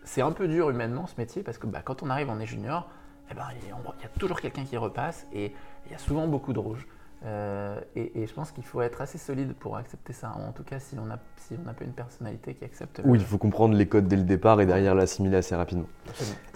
C'est 0.05 0.23
un 0.23 0.33
peu 0.33 0.49
dur 0.49 0.71
humainement 0.71 1.07
ce 1.07 1.15
métier 1.19 1.43
parce 1.43 1.59
que 1.59 1.67
bah, 1.67 1.83
quand 1.85 2.03
on 2.03 2.11
arrive, 2.11 2.31
on 2.31 2.39
est 2.41 2.47
junior, 2.47 2.89
eh 3.31 3.35
ben, 3.35 3.45
il 3.63 3.69
y 3.69 3.73
a 3.73 4.09
toujours 4.19 4.41
quelqu'un 4.41 4.65
qui 4.65 4.77
repasse 4.77 5.27
et 5.33 5.53
il 5.87 5.93
y 5.93 5.95
a 5.95 5.99
souvent 5.99 6.27
beaucoup 6.27 6.53
de 6.53 6.59
rouge. 6.59 6.87
Euh, 7.25 7.81
et, 7.97 8.27
je 8.27 8.33
pense 8.33 8.53
qu'il 8.53 8.63
faut 8.63 8.81
être 8.81 9.01
assez 9.01 9.19
solide 9.19 9.53
pour 9.59 9.77
accepter 9.77 10.13
ça. 10.13 10.33
En 10.49 10.53
tout 10.53 10.63
cas, 10.63 10.79
si 10.79 10.97
on 10.99 11.07
n'a 11.07 11.19
si 11.37 11.55
on 11.55 11.65
pas 11.65 11.85
une 11.85 11.93
personnalité 11.93 12.55
qui 12.55 12.65
accepte. 12.65 13.01
Oui, 13.05 13.19
il 13.19 13.25
faut 13.25 13.39
comprendre 13.39 13.75
les 13.75 13.87
codes 13.87 14.07
dès 14.07 14.17
le 14.17 14.23
départ 14.23 14.61
et 14.61 14.67
derrière 14.67 14.95
l'assimiler 14.95 15.39
assez 15.39 15.57
rapidement. 15.57 15.87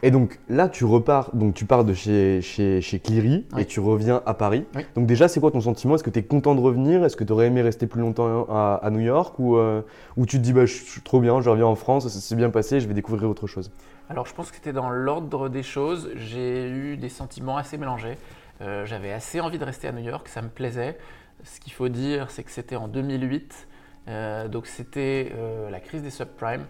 Et 0.02 0.10
donc 0.10 0.38
là, 0.48 0.68
tu 0.68 0.84
repars, 0.84 1.34
donc 1.34 1.54
tu 1.54 1.64
pars 1.64 1.84
de 1.84 1.94
chez, 1.94 2.42
chez, 2.42 2.80
chez 2.80 3.00
Cleary 3.00 3.46
et 3.58 3.64
tu 3.64 3.80
reviens 3.80 4.22
à 4.24 4.34
Paris. 4.34 4.64
Donc 4.94 5.06
déjà, 5.06 5.28
c'est 5.28 5.40
quoi 5.40 5.50
ton 5.50 5.60
sentiment? 5.60 5.96
Est-ce 5.96 6.04
que 6.04 6.10
tu 6.10 6.20
es 6.20 6.22
content 6.22 6.54
de 6.54 6.60
revenir? 6.60 7.04
Est-ce 7.04 7.16
que 7.16 7.24
tu 7.24 7.32
aurais 7.32 7.46
aimé 7.46 7.62
rester 7.62 7.86
plus 7.86 8.00
longtemps 8.00 8.46
à, 8.48 8.88
New 8.90 9.00
York? 9.00 9.38
Ou, 9.38 9.56
euh, 9.56 9.82
ou 10.16 10.26
tu 10.26 10.38
te 10.38 10.42
dis, 10.42 10.52
bah, 10.52 10.66
je 10.66 10.74
suis 10.74 11.00
trop 11.00 11.20
bien, 11.20 11.40
je 11.40 11.50
reviens 11.50 11.66
en 11.66 11.76
France, 11.76 12.06
ça 12.06 12.20
s'est 12.20 12.36
bien 12.36 12.50
passé, 12.50 12.80
je 12.80 12.86
vais 12.86 12.94
découvrir 12.94 13.28
autre 13.28 13.46
chose? 13.46 13.72
Alors, 14.08 14.26
je 14.26 14.34
pense 14.34 14.50
que 14.50 14.56
c'était 14.56 14.72
dans 14.72 14.90
l'ordre 14.90 15.48
des 15.48 15.62
choses. 15.62 16.10
J'ai 16.16 16.68
eu 16.68 16.96
des 16.96 17.08
sentiments 17.08 17.56
assez 17.56 17.78
mélangés. 17.78 18.18
Euh, 18.60 18.86
j'avais 18.86 19.12
assez 19.12 19.40
envie 19.40 19.58
de 19.58 19.64
rester 19.64 19.88
à 19.88 19.92
New 19.92 20.02
York, 20.02 20.28
ça 20.28 20.42
me 20.42 20.48
plaisait. 20.48 20.98
Ce 21.44 21.58
qu'il 21.60 21.72
faut 21.72 21.88
dire, 21.88 22.30
c'est 22.30 22.44
que 22.44 22.50
c'était 22.50 22.76
en 22.76 22.88
2008, 22.88 23.68
euh, 24.08 24.48
donc 24.48 24.66
c'était 24.66 25.32
euh, 25.34 25.70
la 25.70 25.80
crise 25.80 26.02
des 26.02 26.10
subprimes. 26.10 26.66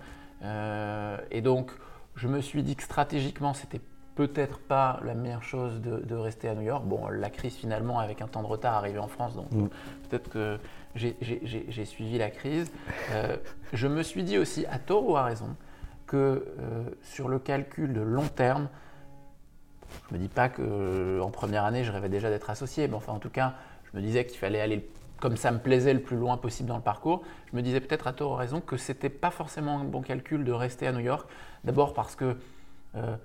et 1.30 1.40
donc, 1.40 1.70
je 2.14 2.28
me 2.28 2.40
suis 2.40 2.62
dit 2.62 2.76
que 2.76 2.82
stratégiquement, 2.82 3.54
c'était 3.54 3.80
peut-être 4.14 4.58
pas 4.58 5.00
la 5.04 5.14
meilleure 5.14 5.42
chose 5.42 5.80
de, 5.80 6.14
rester 6.14 6.48
à 6.48 6.54
New 6.54 6.62
York. 6.62 6.84
Bon, 6.84 7.08
la 7.08 7.30
crise 7.30 7.54
finalement, 7.54 7.98
avec 7.98 8.20
un 8.20 8.26
temps 8.26 8.42
de 8.42 8.46
retard, 8.46 8.74
arrivée 8.74 8.98
en 8.98 9.08
France, 9.08 9.34
donc 9.34 9.50
mm. 9.50 9.68
peut-être 10.08 10.30
que 10.30 10.58
j'ai 10.94 11.84
suivi 11.84 12.18
la 12.18 12.30
crise. 12.30 12.70
je 13.72 13.86
me 13.88 14.02
suis 14.02 14.22
dit 14.22 14.38
aussi, 14.38 14.66
à 14.66 14.78
tort 14.78 15.08
ou 15.08 15.16
à 15.16 15.24
raison, 15.24 15.56
que 16.06 16.46
sur 17.02 17.28
le 17.28 17.38
calcul 17.38 17.92
de 17.92 18.00
long 18.00 18.28
terme, 18.28 18.68
je 20.08 20.14
ne 20.14 20.18
me 20.18 20.22
dis 20.22 20.32
pas 20.32 20.48
qu'en 20.48 20.62
euh, 20.62 21.26
première 21.32 21.64
année, 21.64 21.84
je 21.84 21.92
rêvais 21.92 22.08
déjà 22.08 22.30
d'être 22.30 22.50
associé, 22.50 22.88
mais 22.88 22.94
enfin, 22.94 23.12
en 23.12 23.18
tout 23.18 23.30
cas, 23.30 23.54
je 23.90 23.96
me 23.96 24.02
disais 24.02 24.26
qu'il 24.26 24.38
fallait 24.38 24.60
aller, 24.60 24.88
comme 25.20 25.36
ça 25.36 25.50
me 25.50 25.58
plaisait, 25.58 25.94
le 25.94 26.02
plus 26.02 26.16
loin 26.16 26.36
possible 26.36 26.68
dans 26.68 26.76
le 26.76 26.82
parcours. 26.82 27.22
Je 27.50 27.56
me 27.56 27.62
disais 27.62 27.80
peut-être 27.80 28.06
à 28.06 28.12
tort 28.12 28.32
ou 28.32 28.34
raison 28.34 28.60
que 28.60 28.76
ce 28.76 28.92
n'était 28.92 29.08
pas 29.08 29.30
forcément 29.30 29.80
un 29.80 29.84
bon 29.84 30.02
calcul 30.02 30.44
de 30.44 30.52
rester 30.52 30.86
à 30.86 30.92
New 30.92 31.00
York. 31.00 31.28
D'abord 31.64 31.94
parce 31.94 32.16
que, 32.16 32.36
euh, 32.96 33.16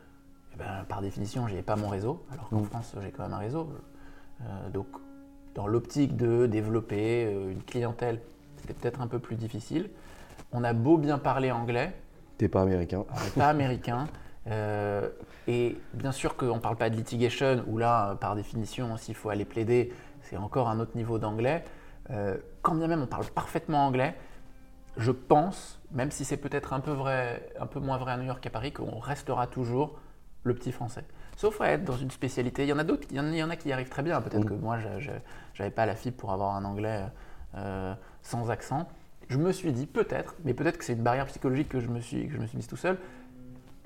eh 0.53 0.57
ben, 0.57 0.85
par 0.87 1.01
définition, 1.01 1.47
je 1.47 1.51
n'avais 1.51 1.63
pas 1.63 1.75
mon 1.75 1.89
réseau, 1.89 2.25
alors 2.31 2.49
qu'en 2.49 2.63
France, 2.63 2.95
j'ai 3.01 3.11
quand 3.11 3.23
même 3.23 3.33
un 3.33 3.39
réseau. 3.39 3.69
Euh, 4.41 4.69
donc, 4.69 4.87
dans 5.55 5.67
l'optique 5.67 6.15
de 6.15 6.45
développer 6.45 7.23
une 7.23 7.63
clientèle, 7.63 8.21
c'était 8.57 8.73
peut-être 8.73 9.01
un 9.01 9.07
peu 9.07 9.17
plus 9.17 9.35
difficile. 9.35 9.89
On 10.51 10.63
a 10.63 10.73
beau 10.73 10.97
bien 10.97 11.17
parler 11.17 11.51
anglais. 11.51 11.93
T'es 12.37 12.47
pas 12.47 12.61
américain. 12.61 13.05
Pas 13.35 13.49
américain. 13.49 14.07
Euh, 14.47 15.09
et 15.47 15.77
bien 15.93 16.11
sûr 16.11 16.35
qu'on 16.35 16.55
ne 16.55 16.59
parle 16.59 16.77
pas 16.77 16.89
de 16.89 16.95
litigation, 16.95 17.63
où 17.67 17.77
là, 17.77 18.15
par 18.15 18.35
définition, 18.35 18.97
s'il 18.97 19.15
faut 19.15 19.29
aller 19.29 19.45
plaider, 19.45 19.93
c'est 20.21 20.37
encore 20.37 20.69
un 20.69 20.79
autre 20.79 20.95
niveau 20.95 21.19
d'anglais. 21.19 21.63
Euh, 22.09 22.37
quand 22.61 22.75
bien 22.75 22.87
même 22.87 23.01
on 23.01 23.07
parle 23.07 23.25
parfaitement 23.25 23.85
anglais, 23.85 24.15
je 24.95 25.11
pense, 25.11 25.79
même 25.91 26.11
si 26.11 26.25
c'est 26.25 26.37
peut-être 26.37 26.73
un, 26.73 26.79
peu 26.79 26.91
vrai, 26.91 27.49
un 27.59 27.67
peu 27.67 27.79
moins 27.79 27.97
vrai 27.97 28.13
à 28.13 28.17
New 28.17 28.25
York 28.25 28.41
qu'à 28.41 28.49
Paris, 28.49 28.71
qu'on 28.71 28.99
restera 28.99 29.47
toujours 29.47 29.99
le 30.43 30.53
petit 30.55 30.71
français. 30.71 31.03
Sauf 31.35 31.61
à 31.61 31.71
être 31.71 31.83
dans 31.83 31.97
une 31.97 32.09
spécialité. 32.09 32.63
Il 32.63 32.69
y 32.69 32.73
en 32.73 32.79
a 32.79 32.83
d'autres, 32.83 33.07
il 33.11 33.17
y 33.17 33.43
en 33.43 33.49
a 33.49 33.55
qui 33.55 33.69
y 33.69 33.73
arrivent 33.73 33.89
très 33.89 34.01
bien. 34.01 34.21
Peut-être 34.21 34.45
mm. 34.45 34.49
que 34.49 34.53
moi, 34.53 34.79
je 34.79 35.11
n'avais 35.59 35.71
pas 35.71 35.85
la 35.85 35.95
fibre 35.95 36.17
pour 36.17 36.31
avoir 36.31 36.55
un 36.55 36.65
anglais 36.65 37.03
euh, 37.55 37.93
sans 38.23 38.49
accent. 38.49 38.87
je 39.29 39.37
me 39.37 39.51
suis 39.51 39.71
dit 39.71 39.85
peut-être, 39.85 40.35
mais 40.43 40.53
peut-être 40.53 40.77
que 40.77 40.83
c'est 40.83 40.93
une 40.93 41.03
barrière 41.03 41.25
psychologique 41.27 41.69
que 41.69 41.79
je 41.79 41.87
me 41.87 41.99
suis, 41.99 42.27
que 42.27 42.33
je 42.33 42.39
me 42.39 42.47
suis 42.47 42.57
mise 42.57 42.67
tout 42.67 42.75
seul, 42.75 42.97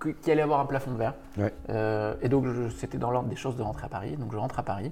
qu'il 0.02 0.32
allait 0.32 0.42
avoir 0.42 0.60
un 0.60 0.66
plafond 0.66 0.92
de 0.92 0.98
verre. 0.98 1.16
Euh, 1.70 2.16
et 2.22 2.30
donc 2.30 2.46
c'était 2.76 2.98
dans 2.98 3.12
l'ordre 3.12 3.30
des 3.30 3.36
choses 3.36 3.56
de 3.56 3.62
rentrer 3.62 3.86
à 3.86 3.90
Paris. 3.90 4.18
Donc 4.18 4.32
je 4.32 4.38
rentre 4.38 4.60
à 4.60 4.64
Paris. 4.64 4.92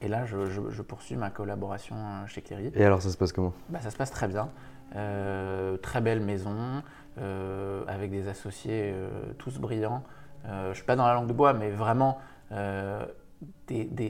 Et 0.00 0.08
là, 0.08 0.24
je, 0.26 0.82
poursuis 0.82 1.16
ma 1.16 1.30
collaboration 1.30 1.96
euh, 1.96 2.26
chez 2.26 2.40
Cléry. 2.40 2.70
Et 2.74 2.84
alors, 2.84 3.02
ça 3.02 3.10
se 3.10 3.16
passe 3.16 3.32
comment? 3.32 3.52
Bah, 3.68 3.80
Ça 3.80 3.90
se 3.90 3.96
passe 3.96 4.12
très 4.12 4.28
bien. 4.28 4.48
Euh, 4.94 5.76
très 5.76 6.00
belle 6.00 6.20
maison, 6.20 6.82
avec 7.88 8.12
des 8.12 8.28
associés 8.28 8.94
tous 9.38 9.58
brillants. 9.58 10.04
je 10.44 10.68
ne 10.68 10.74
suis 10.74 10.84
pas 10.84 10.94
dans 10.94 11.06
la 11.06 11.14
langue 11.14 11.26
de 11.26 11.32
bois, 11.32 11.52
mais 11.52 11.70
vraiment, 11.70 12.18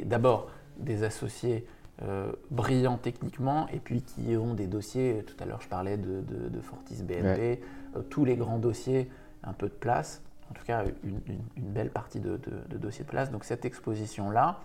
d'abord, 0.05 0.51
des 0.79 1.05
associés 1.05 1.67
euh, 2.05 2.31
brillants 2.53 2.97
techniquement 2.97 3.67
et 3.73 3.81
puis 3.81 4.03
qui 4.03 4.37
ont 4.37 4.55
des 4.55 4.69
dossiers, 4.69 5.25
tout 5.27 5.35
à 5.43 5.47
l'heure 5.47 5.61
je 5.61 5.67
parlais 5.67 5.97
de, 5.97 6.23
Fortis 6.63 7.03
BNP, 7.03 7.61
euh, 7.97 8.03
tous 8.09 8.25
les 8.25 8.37
grands 8.37 8.61
dossiers, 8.61 9.11
un 9.45 9.53
peu 9.53 9.69
de 9.69 9.75
place, 9.75 10.23
en 10.51 10.55
tout 10.55 10.65
cas 10.65 10.85
une, 11.05 11.21
belle 11.57 11.91
partie 11.91 12.21
de, 12.21 12.41
dossiers 12.71 13.05
de 13.05 13.11
place. 13.11 13.31
Donc 13.31 13.45
cette 13.45 13.65
exposition-là, 13.65 14.61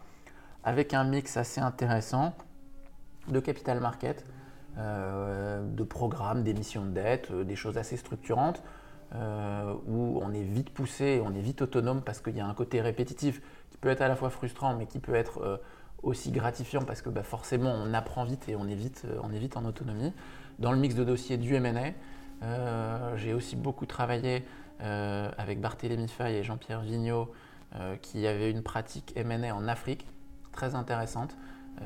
avec 0.63 0.93
un 0.93 1.03
mix 1.03 1.38
assez 1.38 1.62
intéressant 1.62 2.33
de 3.27 3.39
capital 3.39 3.79
market, 3.79 4.25
euh, 4.77 5.63
de 5.65 5.83
programmes, 5.83 6.43
d'émissions 6.43 6.86
de 6.86 6.91
dette, 6.91 7.31
des 7.31 7.55
choses 7.55 7.77
assez 7.77 7.97
structurantes, 7.97 8.63
où 9.86 10.19
on 10.23 10.33
est 10.33 10.41
vite 10.41 10.71
poussé, 10.71 11.21
on 11.23 11.36
est 11.36 11.39
vite 11.39 11.62
autonome 11.62 12.01
parce 12.01 12.19
qu'il 12.19 12.36
y 12.36 12.39
a 12.39 12.47
un 12.47 12.53
côté 12.55 12.81
répétitif 12.81 13.43
qui 13.69 13.77
peut 13.77 13.89
être 13.89 14.01
à 14.01 14.07
la 14.07 14.15
fois 14.15 14.31
frustrant 14.31 14.75
mais 14.75 14.88
qui 14.88 14.97
peut 14.97 15.13
être 15.13 15.62
aussi 16.03 16.31
gratifiant 16.31 16.83
parce 16.83 17.01
que 17.01 17.09
bah, 17.09 17.23
forcément 17.23 17.73
on 17.73 17.93
apprend 17.93 18.25
vite 18.25 18.47
et 18.49 18.55
on 18.55 18.67
est 18.67 18.75
vite, 18.75 19.03
euh, 19.05 19.19
on 19.23 19.57
en 19.57 19.65
autonomie. 19.65 20.13
Dans 20.59 20.71
le 20.71 20.77
mix 20.77 20.93
de 20.93 21.03
dossiers 21.03 21.38
du 21.38 21.57
euh, 22.43 23.17
j'ai 23.17 23.33
aussi 23.33 23.55
beaucoup 23.55 23.86
travaillé 23.86 24.43
euh, 24.84 25.30
avec 25.38 25.60
Barthélémy 25.62 26.08
Fay 26.08 26.36
et 26.36 26.43
Jean-Pierre 26.43 26.82
Vigneault 26.82 27.32
qui 28.04 28.28
avaient 28.28 28.52
une 28.52 28.62
pratique 28.62 29.13
M&A 29.15 29.52
en 29.56 29.67
Afrique 29.67 30.06
très 30.52 30.76
intéressante. 30.76 31.36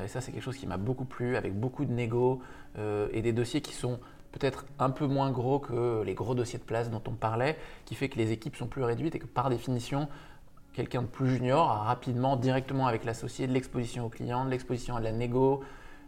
et 0.04 0.10
ça 0.10 0.20
c'est 0.20 0.34
quelque 0.34 0.44
chose 0.44 0.58
qui 0.58 0.68
m'a 0.68 0.76
beaucoup 0.76 1.06
plu 1.06 1.38
avec 1.38 1.58
beaucoup 1.58 1.86
de 1.86 1.94
négo 1.94 2.42
et 2.78 3.22
des 3.22 3.32
dossiers 3.32 3.62
qui 3.62 3.74
sont 3.74 3.98
peut-être 4.38 4.66
un 4.80 4.90
peu 4.90 5.08
moins 5.08 5.32
gros 5.32 5.60
que 5.60 6.04
les 6.04 6.14
gros 6.14 6.36
dossiers 6.36 6.60
de 6.60 6.64
place 6.64 6.90
dont 6.90 7.02
on 7.08 7.14
parlait, 7.14 7.58
qui 7.86 7.96
fait 7.96 8.10
que 8.10 8.18
les 8.18 8.32
équipes 8.32 8.56
sont 8.56 8.68
plus 8.68 8.84
réduites 8.84 9.16
et 9.16 9.20
que 9.20 9.26
par 9.26 9.50
définition, 9.50 10.08
quelqu'un 10.74 11.02
de 11.02 11.08
plus 11.08 11.30
junior 11.30 11.70
a 11.72 11.84
rapidement, 11.84 12.36
directement 12.36 12.88
avec 12.88 13.04
l'associé, 13.04 13.48
de 13.48 13.54
l'exposition 13.54 14.06
au 14.06 14.10
client, 14.10 14.46
de 14.46 14.52
l'exposition 14.52 14.96
à 14.96 15.02
la 15.02 15.12
négo, 15.12 15.64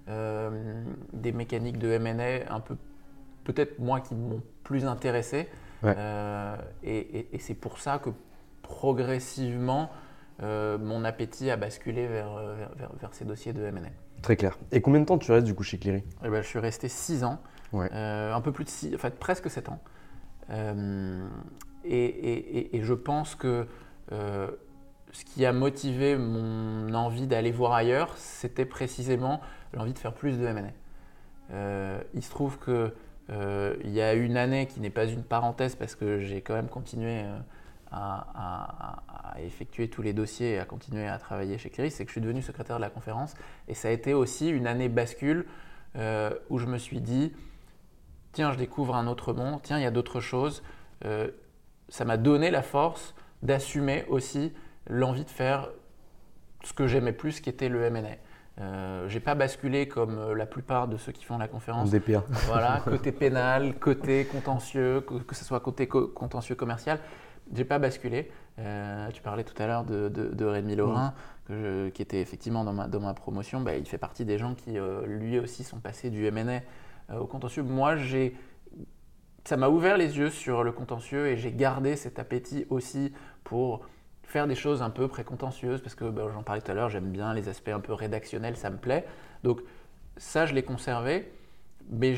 euh, 0.08 0.84
des 1.13 1.32
mécaniques 1.32 1.80
de 1.80 1.89
M&A 1.89 2.54
un 2.54 2.60
peu, 2.60 2.75
peut-être 3.43 3.80
moi 3.80 3.99
qui 3.99 4.15
m'ont 4.15 4.41
plus 4.63 4.86
intéressé. 4.86 5.49
Euh, 5.83 6.57
et, 6.83 7.27
c'est 7.39 7.53
pour 7.53 7.79
ça 7.79 7.99
que 7.99 8.09
progressivement, 8.61 9.89
euh, 10.41 10.77
mon 10.77 11.03
appétit 11.05 11.49
a 11.49 11.57
basculé 11.57 12.07
vers, 12.07 12.31
vers, 12.99 13.13
ces 13.13 13.25
dossiers 13.25 13.53
de 13.53 13.63
M&A. 13.63 13.89
Très 14.21 14.35
clair. 14.35 14.57
Et 14.71 14.81
combien 14.81 14.99
de 14.99 15.05
temps 15.05 15.17
tu 15.17 15.31
restes 15.31 15.45
du 15.45 15.55
coup 15.55 15.63
chez 15.63 15.77
Cleary 15.77 16.03
eh 16.23 16.29
ben, 16.29 16.41
Je 16.41 16.47
suis 16.47 16.59
resté 16.59 16.89
6 16.89 17.23
ans, 17.23 17.39
un 17.73 18.41
peu 18.41 18.51
plus 18.51 18.65
de 18.65 18.69
6, 18.69 18.95
en 18.95 18.97
fait 18.97 19.17
presque 19.17 19.49
7 19.49 19.69
ans. 19.69 19.79
Et, 21.85 22.75
et, 22.75 22.81
je 22.83 22.93
pense 22.93 23.35
que 23.35 23.65
euh, 24.11 24.47
ce 25.11 25.25
qui 25.25 25.45
a 25.45 25.53
motivé 25.53 26.17
mon 26.17 26.93
envie 26.93 27.27
d'aller 27.27 27.51
voir 27.51 27.73
ailleurs, 27.73 28.15
c'était 28.17 28.65
précisément 28.65 29.41
l'envie 29.73 29.93
de 29.93 29.99
faire 29.99 30.13
plus 30.13 30.37
de 30.37 30.45
M&A. 30.45 30.71
Euh, 31.51 31.99
il 32.13 32.23
se 32.23 32.29
trouve 32.29 32.59
que 32.59 32.71
euh, 32.71 32.89
il 33.29 33.91
y 33.91 34.01
a 34.01 34.13
une 34.13 34.37
année 34.37 34.67
qui 34.67 34.79
n'est 34.79 34.89
pas 34.89 35.05
une 35.05 35.23
parenthèse 35.23 35.75
parce 35.75 35.95
que 35.95 36.19
j'ai 36.19 36.41
quand 36.41 36.55
même 36.55 36.67
continué 36.67 37.23
à, 37.91 39.03
effectuer 39.43 39.89
tous 39.89 40.01
les 40.01 40.13
dossiers 40.13 40.53
et 40.53 40.59
à 40.59 40.65
continuer 40.65 41.07
à 41.07 41.17
travailler 41.17 41.57
chez 41.57 41.69
Cléry, 41.69 41.91
c'est 41.91 42.03
que 42.03 42.09
je 42.09 42.13
suis 42.13 42.21
devenu 42.21 42.41
secrétaire 42.41 42.75
de 42.77 42.81
la 42.81 42.89
conférence 42.89 43.35
et 43.67 43.73
ça 43.73 43.87
a 43.87 43.91
été 43.91 44.13
aussi 44.13 44.49
une 44.49 44.67
année 44.67 44.89
bascule 44.89 45.45
où 45.95 46.57
je 46.57 46.65
me 46.65 46.77
suis 46.77 47.01
dit 47.01 47.31
tiens 48.31 48.51
je 48.51 48.57
découvre 48.57 48.95
un 48.95 49.07
autre 49.07 49.33
monde, 49.33 49.59
tiens 49.63 49.77
il 49.77 49.83
y 49.83 49.87
a 49.87 49.91
d'autres 49.91 50.19
choses. 50.19 50.63
ça 51.89 52.05
m'a 52.05 52.17
donné 52.17 52.51
la 52.51 52.63
force 52.63 53.15
d'assumer 53.43 54.05
aussi 54.09 54.53
l'envie 54.87 55.23
de 55.23 55.29
faire 55.29 55.69
ce 56.63 56.73
que 56.73 56.87
j'aimais 56.87 57.13
plus, 57.13 57.39
qui 57.39 57.49
était 57.49 57.69
le 57.69 57.83
M&A. 57.83 58.17
Euh, 58.60 59.08
j'ai 59.08 59.19
pas 59.19 59.36
basculé 59.36 59.88
comme 59.88 60.17
euh, 60.17 60.36
la 60.36 60.45
plupart 60.45 60.88
de 60.88 60.98
ceux 60.98 61.12
qui 61.12 61.24
font 61.24 61.38
la 61.38 61.48
conférence. 61.48 61.91
DPA. 61.91 62.24
Voilà, 62.48 62.82
côté 62.84 63.12
pénal, 63.12 63.76
côté 63.80 64.26
contentieux, 64.26 65.02
que, 65.02 65.36
ce 65.36 65.45
soit 65.45 65.60
côté 65.62 65.88
contentieux 65.88 66.56
commercial. 66.56 67.00
J'ai 67.54 67.65
pas 67.65 67.80
basculé. 67.80 68.30
Euh, 68.60 69.10
tu 69.12 69.22
parlais 69.22 69.43
tout 69.43 69.60
à 69.62 69.65
l'heure 69.65 69.86
de, 69.86 70.10
de, 70.10 70.45
Rémi 70.45 70.76
Laurin, 70.76 71.13
qui 71.48 72.02
était 72.02 72.19
effectivement 72.19 72.63
dans 72.63 72.74
ma, 72.74 72.88
dans 72.88 73.00
ma 73.00 73.13
promotion. 73.13 73.62
Bah, 73.62 73.76
il 73.76 73.88
fait 73.88 73.98
partie 73.98 74.26
des 74.26 74.38
gens 74.38 74.54
qui, 74.54 74.78
euh, 74.78 75.06
lui 75.06 75.39
aussi, 75.39 75.63
sont 75.63 75.80
passés 75.80 76.10
du 76.10 76.26
M&A 76.26 76.62
au 77.17 77.26
contentieux. 77.26 77.63
Moi, 77.63 77.95
j'ai 77.95 78.36
ça 79.45 79.58
m'a 79.58 79.69
ouvert 79.69 79.98
les 79.98 80.17
yeux 80.17 80.30
sur 80.30 80.63
le 80.63 80.72
contentieux 80.72 81.28
et 81.28 81.38
j'ai 81.38 81.52
gardé 81.52 81.95
cet 81.95 82.19
appétit 82.19 82.67
aussi 82.69 83.13
pour 83.43 83.88
faire 84.29 84.45
des 84.45 84.55
choses 84.55 84.83
un 84.83 84.91
peu 84.91 85.07
précontentieuses 85.07 85.81
parce 85.81 85.95
que 85.95 86.05
bah, 86.05 86.29
j'en 86.31 86.43
parlais 86.43 86.61
tout 86.61 86.71
à 86.71 86.75
l'heure, 86.75 86.89
j'aime 86.89 87.11
bien 87.11 87.33
les 87.33 87.49
aspects 87.49 87.69
un 87.69 87.79
peu 87.79 87.93
rédactionnels, 87.93 88.55
ça 88.55 88.69
me 88.69 88.77
plaît. 88.77 89.05
Donc 89.43 89.61
ça, 90.17 90.45
je 90.45 90.53
l'ai 90.53 90.61
conservé, 90.61 91.31
mais 91.89 92.15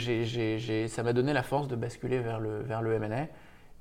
ça 0.90 1.04
m'a 1.04 1.14
donné 1.14 1.32
la 1.32 1.42
force 1.42 1.70
de 1.70 1.78
basculer 1.78 2.20
vers 2.20 2.42
le, 2.42 2.60
vers 2.60 2.82
le 2.82 2.94
M&A. 2.96 3.28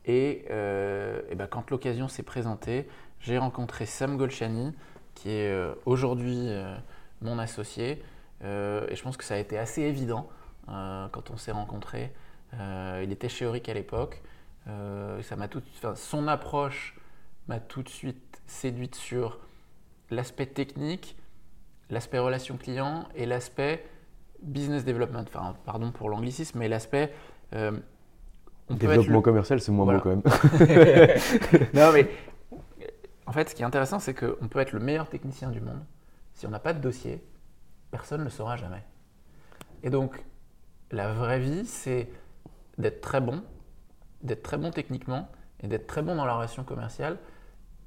Et, 0.07 0.45
euh, 0.51 1.21
et 1.29 1.35
ben, 1.35 1.49
quand 1.49 1.71
l'occasion 1.71 2.07
s'est 2.07 2.23
présentée, 2.23 2.89
j'ai 3.19 3.37
rencontré 3.37 3.85
Sam 3.85 4.17
Golchani, 4.17 4.75
qui 5.15 5.31
est 5.31 5.51
euh, 5.51 5.75
aujourd'hui 5.85 6.39
euh, 6.49 6.77
mon 7.23 7.39
associé. 7.39 8.03
et 8.43 8.95
je 8.95 9.03
pense 9.03 9.17
que 9.17 9.25
ça 9.25 9.35
a 9.35 9.39
été 9.39 9.59
assez 9.59 9.83
évident 9.83 10.29
quand 10.67 11.31
on 11.31 11.37
s'est 11.37 11.51
rencontrés. 11.51 12.13
Il 12.53 13.11
était 13.11 13.29
chez 13.29 13.45
Auric 13.45 13.69
à 13.69 13.75
l'époque. 13.75 14.23
Ça 14.67 15.37
son 15.97 16.29
approche 16.29 17.00
m'a 17.51 17.59
tout 17.59 17.83
de 17.83 17.89
suite 17.89 18.41
séduite 18.47 18.95
sur 18.95 19.41
l'aspect 20.11 20.47
technique, 20.47 21.17
l'aspect 21.91 22.21
relation 22.21 22.57
client 22.57 23.09
et 23.17 23.27
l'aspect 23.27 23.85
business 24.41 24.85
development. 24.85 25.25
Enfin, 25.27 25.57
pardon 25.65 25.91
pour 25.91 26.09
l'anglicisme, 26.09 26.61
mais 26.61 26.69
l'aspect 26.69 27.13
euh, 27.55 27.73
développement 28.71 29.21
commercial, 29.21 29.61
c'est 29.61 29.73
moins 29.73 29.93
beau 29.93 30.01
quand 30.01 30.11
même. 30.11 30.23
non, 31.75 31.93
mais 31.93 32.09
en 33.27 33.33
fait, 33.33 33.49
ce 33.49 33.55
qui 33.57 33.63
est 33.63 33.67
intéressant, 33.67 33.99
c'est 33.99 34.15
qu'on 34.15 34.47
peut 34.49 34.61
être 34.61 34.73
le 34.73 34.81
meilleur 34.81 35.09
technicien 35.09 35.51
du 35.51 35.61
monde. 35.61 35.85
Si 36.35 36.47
on 36.47 36.51
n'a 36.51 36.61
pas 36.61 36.73
de 36.73 36.81
dossier, 36.81 37.23
personne 37.91 38.21
ne 38.21 38.25
le 38.25 38.31
saura 38.31 38.57
jamais. 38.57 38.85
Et 39.83 39.91
donc, 39.91 40.25
la 40.93 41.13
vraie 41.13 41.41
vie, 41.41 41.67
c'est 41.67 42.09
d'être 42.79 43.01
très 43.01 43.21
bon, 43.21 43.43
d'être 44.23 44.45
très 44.45 44.57
bon 44.57 44.71
techniquement 44.71 45.29
et 45.61 45.67
d'être 45.67 45.89
très 45.89 46.03
bon 46.03 46.15
dans 46.15 46.25
la 46.25 46.35
relation 46.35 46.63
commerciale 46.63 47.19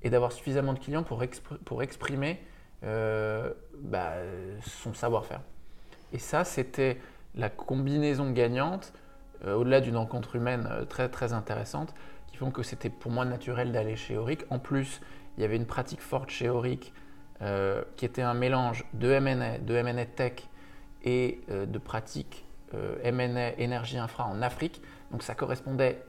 et 0.04 0.10
d'avoir 0.10 0.32
suffisamment 0.32 0.74
de 0.74 0.80
clients 0.80 1.04
pour, 1.04 1.24
pour 1.66 1.84
exprimer 1.84 2.40
euh, 2.84 3.54
bah, 3.80 4.14
son 4.62 4.94
savoir-faire. 4.94 5.42
Et 6.12 6.20
ça, 6.20 6.44
c'était 6.44 6.98
la 7.34 7.50
combinaison 7.50 8.32
gagnante, 8.32 8.94
euh, 9.46 9.56
au-delà 9.56 9.80
d'une 9.80 9.96
rencontre 9.96 10.36
humaine 10.36 10.68
euh, 10.70 10.86
très 10.86 11.08
très 11.10 11.32
intéressante, 11.32 11.94
qui 12.28 12.36
font 12.36 12.52
que 12.52 12.62
c'était 12.62 12.90
pour 12.90 13.12
moi 13.12 13.24
naturel 13.24 13.72
d'aller 13.72 13.96
chez 13.96 14.18
Auric. 14.18 14.44
En 14.50 14.60
plus, 14.60 15.00
il 15.38 15.42
y 15.42 15.44
avait 15.46 15.56
une 15.56 15.66
pratique 15.66 16.02
forte 16.02 16.30
chez 16.30 16.50
Auric 16.50 16.94
qui 17.98 18.06
était 18.06 18.22
un 18.22 18.36
mélange 18.36 18.86
de 18.94 19.12
M&A, 19.12 19.58
de 19.58 19.76
M&A 19.76 20.06
tech 20.06 20.48
et 21.04 21.42
de 21.50 21.78
pratiques 21.78 22.46
M&A 23.04 23.60
énergie 23.60 23.98
infra 23.98 24.24
en 24.24 24.42
Afrique. 24.42 24.82
Donc 25.12 25.24
ça 25.24 25.36
correspondait 25.36 26.02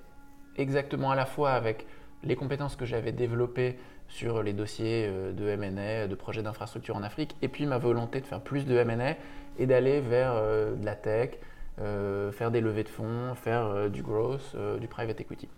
exactement 0.57 1.11
à 1.11 1.17
la 1.17 1.27
fois 1.27 1.55
avec 1.55 1.89
les 2.25 2.37
compétences 2.37 2.77
que 2.77 2.85
j'avais 2.85 3.13
développées 3.13 3.79
sur 4.09 4.43
les 4.43 4.53
dossiers 4.53 5.07
euh, 5.09 5.33
de 5.33 5.49
M&A, 5.49 6.07
de 6.07 6.15
projets 6.15 6.43
d'infrastructure 6.43 6.97
en 6.97 7.03
Afrique, 7.03 7.37
et 7.43 7.49
puis 7.49 7.67
ma 7.67 7.79
volonté 7.79 8.21
de 8.21 8.27
faire 8.27 8.41
plus 8.41 8.67
de 8.67 8.77
M&A 8.77 9.17
et 9.59 9.67
d'aller 9.67 10.01
vers 10.01 10.33
euh, 10.35 10.75
de 10.75 10.85
la 10.85 10.95
tech, 10.95 11.31
faire 11.77 12.53
des 12.53 12.61
levées 12.61 12.85
de 12.85 12.89
fonds, 12.89 13.35
faire 13.35 13.91
du 13.91 14.05
growth, 14.05 14.55
du 14.79 14.87
private 14.87 15.21
equity. 15.21 15.49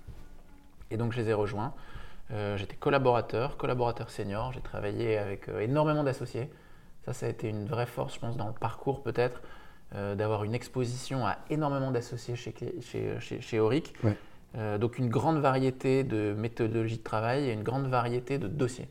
Et 0.91 0.97
donc 0.97 1.13
je 1.13 1.21
les 1.21 1.29
ai 1.29 1.35
rejoints. 1.35 1.75
J'étais 2.31 2.75
collaborateur, 2.75 3.59
collaborateur 3.59 4.09
senior. 4.09 4.51
J'ai 4.55 4.63
travaillé 4.63 5.19
avec 5.19 5.51
énormément 5.61 6.05
d'associés. 6.05 6.49
Ça, 7.05 7.13
ça 7.13 7.27
a 7.27 7.29
été 7.29 7.51
une 7.51 7.67
vraie 7.67 7.85
force, 7.85 8.15
je 8.15 8.21
pense, 8.21 8.39
dans 8.39 8.47
le 8.47 8.55
parcours 8.55 9.03
peut-être. 9.03 9.43
Euh, 9.95 10.17
d'avoir 10.17 10.43
une 10.43 10.55
exposition 10.55 11.25
à 11.25 11.39
énormément 11.49 11.93
d'associés 11.93 12.35
chez, 12.35 12.53
chez, 12.81 13.21
chez, 13.21 13.41
chez 13.41 13.61
Auric. 13.61 13.95
Euh, 14.57 14.79
donc 14.79 14.99
une 14.99 15.09
grande 15.09 15.39
variété 15.39 16.03
de 16.05 16.35
méthodologies 16.37 16.99
de 16.99 17.03
travail 17.03 17.49
et 17.49 17.53
une 17.53 17.63
grande 17.63 17.87
variété 17.89 18.39
de 18.39 18.49
dossiers. 18.49 18.89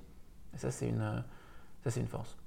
Et 0.56 0.58
ça, 0.58 0.72
c'est 0.72 0.88
une, 0.88 1.24
ça, 1.84 1.90
c'est 1.90 2.00
une 2.00 2.08
force. 2.08 2.38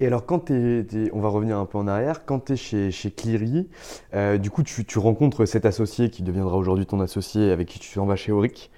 Et 0.00 0.06
alors, 0.06 0.26
quand 0.26 0.46
tu 0.46 1.10
on 1.12 1.20
va 1.20 1.28
revenir 1.28 1.56
un 1.56 1.66
peu 1.66 1.78
en 1.78 1.86
arrière, 1.86 2.24
quand 2.24 2.46
tu 2.46 2.52
es 2.54 2.56
chez, 2.56 2.90
chez 2.90 3.10
Cleary, 3.10 3.68
euh, 4.14 4.38
du 4.38 4.50
coup, 4.50 4.62
tu, 4.62 4.98
rencontres 4.98 5.44
cet 5.44 5.66
associé 5.66 6.10
qui 6.10 6.22
deviendra 6.22 6.56
aujourd'hui 6.56 6.86
ton 6.86 7.00
associé 7.00 7.50
avec 7.50 7.68
qui 7.68 7.78
tu 7.78 7.98
en 7.98 8.06
vas 8.06 8.16
chez 8.16 8.32
Auric. 8.32 8.70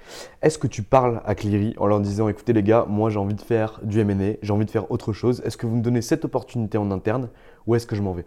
Est-ce 0.42 0.58
que 0.58 0.66
tu 0.66 0.82
parles 0.82 1.22
à 1.24 1.34
Cleary 1.34 1.74
en 1.78 1.86
leur 1.86 2.00
disant 2.00 2.28
écoutez, 2.28 2.52
les 2.52 2.62
gars, 2.62 2.86
moi 2.88 3.10
j'ai 3.10 3.18
envie 3.18 3.34
de 3.34 3.40
faire 3.40 3.80
du 3.82 4.04
MA, 4.04 4.34
j'ai 4.42 4.52
envie 4.52 4.66
de 4.66 4.70
faire 4.70 4.90
autre 4.90 5.12
chose. 5.12 5.42
Est-ce 5.44 5.56
que 5.56 5.66
vous 5.66 5.76
me 5.76 5.82
donnez 5.82 6.02
cette 6.02 6.24
opportunité 6.24 6.78
en 6.78 6.90
interne 6.90 7.28
ou 7.66 7.74
est-ce 7.74 7.86
que 7.86 7.96
je 7.96 8.02
m'en 8.02 8.12
vais? 8.12 8.26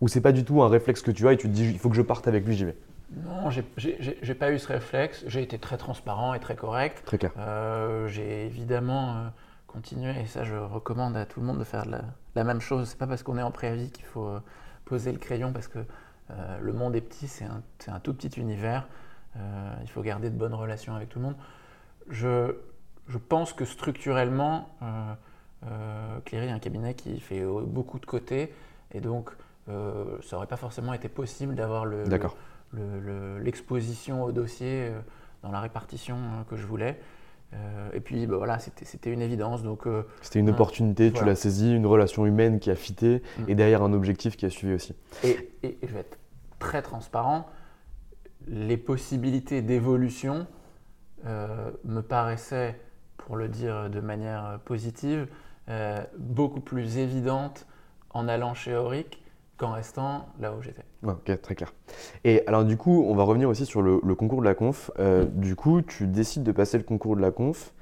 Ou 0.00 0.08
c'est 0.08 0.22
pas 0.22 0.32
du 0.32 0.44
tout 0.44 0.62
un 0.62 0.68
réflexe 0.68 1.02
que 1.02 1.10
tu 1.10 1.28
as 1.28 1.34
et 1.34 1.36
tu 1.36 1.48
te 1.48 1.52
dis 1.52 1.66
il 1.66 1.78
faut 1.78 1.90
que 1.90 1.96
je 1.96 2.02
parte 2.02 2.26
avec 2.26 2.46
lui, 2.46 2.56
j'y 2.56 2.64
vais? 2.64 2.76
Non, 3.16 3.50
j'ai 3.50 4.34
pas 4.34 4.52
eu 4.52 4.58
ce 4.58 4.68
réflexe. 4.68 5.24
J'ai 5.26 5.42
été 5.42 5.58
très 5.58 5.76
transparent 5.76 6.32
et 6.34 6.40
très 6.40 6.54
correct. 6.54 7.02
Très 7.04 7.18
clair. 7.18 7.32
Euh, 7.38 8.06
j'ai 8.06 8.46
évidemment 8.46 9.16
euh, 9.16 9.28
continuer, 9.66 10.18
et 10.20 10.26
ça 10.26 10.44
je 10.44 10.54
recommande 10.54 11.16
à 11.16 11.26
tout 11.26 11.40
le 11.40 11.46
monde 11.46 11.58
de 11.58 11.64
faire 11.64 11.84
la, 11.86 12.44
même 12.44 12.60
chose. 12.60 12.88
C'est 12.88 12.98
pas 12.98 13.08
parce 13.08 13.22
qu'on 13.22 13.36
est 13.36 13.42
en 13.42 13.50
préavis 13.50 13.90
qu'il 13.90 14.04
faut 14.04 14.26
euh, 14.26 14.40
poser 14.84 15.10
le 15.10 15.18
crayon, 15.18 15.52
parce 15.52 15.68
que 15.68 15.80
le 16.60 16.72
monde 16.72 16.94
est 16.94 17.00
petit, 17.00 17.26
c'est 17.26 17.44
un, 17.44 17.98
tout 17.98 18.14
petit 18.14 18.38
univers. 18.38 18.86
Il 19.34 19.90
faut 19.90 20.00
garder 20.00 20.30
de 20.30 20.36
bonnes 20.36 20.54
relations 20.54 20.94
avec 20.94 21.08
tout 21.08 21.18
le 21.18 21.24
monde. 21.24 21.34
Je, 22.08 22.54
pense 23.28 23.52
que 23.52 23.64
structurellement, 23.64 24.68
Cléry 26.24 26.46
est 26.46 26.52
un 26.52 26.60
cabinet 26.60 26.94
qui 26.94 27.18
fait 27.18 27.44
beaucoup 27.44 27.98
de 27.98 28.06
côtés, 28.06 28.54
et 28.92 29.00
donc 29.00 29.32
ça 29.66 30.36
n'aurait 30.36 30.46
pas 30.46 30.56
forcément 30.56 30.92
été 30.92 31.08
possible 31.08 31.56
d'avoir 31.56 31.84
l'exposition 32.72 34.18
le, 34.18 34.22
au 34.24 34.32
dossier 34.32 34.90
dans 35.42 35.50
la 35.50 35.60
répartition 35.60 36.16
que 36.48 36.56
je 36.56 36.66
voulais. 36.66 36.98
Euh, 37.52 37.90
et 37.92 38.00
puis 38.00 38.26
bah, 38.26 38.36
voilà, 38.36 38.58
c'était 38.58 39.12
une 39.12 39.22
évidence. 39.22 39.62
Donc 39.62 39.86
euh, 39.86 40.02
c'était 40.22 40.38
une 40.38 40.50
opportunité, 40.50 41.12
tu 41.12 41.24
l'as 41.24 41.34
saisi, 41.34 41.74
une 41.74 41.86
relation 41.86 42.26
humaine 42.26 42.60
qui 42.60 42.70
a 42.70 42.76
fité 42.76 43.22
mm. 43.38 43.44
et 43.48 43.54
derrière 43.54 43.82
un 43.82 43.92
objectif 43.92 44.36
qui 44.36 44.46
a 44.46 44.50
suivi 44.50 44.74
aussi. 44.74 44.94
Et, 45.24 45.50
je 45.62 45.88
vais 45.88 46.00
être 46.00 46.18
très 46.58 46.82
transparent, 46.82 47.48
les 48.46 48.76
possibilités 48.76 49.62
d'évolution 49.62 50.46
euh, 51.26 51.70
me 51.84 52.02
paraissaient, 52.02 52.78
pour 53.16 53.36
le 53.36 53.48
dire 53.48 53.90
de 53.90 54.00
manière 54.00 54.58
positive, 54.64 55.28
beaucoup 56.18 56.60
plus 56.60 56.98
évidentes 56.98 57.64
en 58.10 58.26
allant 58.26 58.54
chez 58.54 58.74
Auric 58.74 59.22
qu'en 59.56 59.70
restant 59.70 60.26
là 60.40 60.52
où 60.52 60.62
j'étais. 60.62 60.82
Ok, 61.02 61.40
très 61.40 61.54
clair. 61.54 61.72
Et 62.24 62.46
alors 62.46 62.64
du 62.64 62.76
coup, 62.76 63.04
on 63.08 63.14
va 63.14 63.22
revenir 63.22 63.48
aussi 63.48 63.64
sur 63.64 63.80
le, 63.80 63.98
concours 64.14 64.40
de 64.40 64.44
la 64.44 64.54
conf. 64.54 64.90
Euh, 64.98 65.24
du 65.24 65.56
coup, 65.56 65.80
tu 65.80 66.06
décides 66.06 66.42
de 66.42 66.52
passer 66.52 66.76
le 66.76 66.84
concours 66.84 67.16
de 67.16 67.22
la 67.22 67.30
conf. 67.30 67.72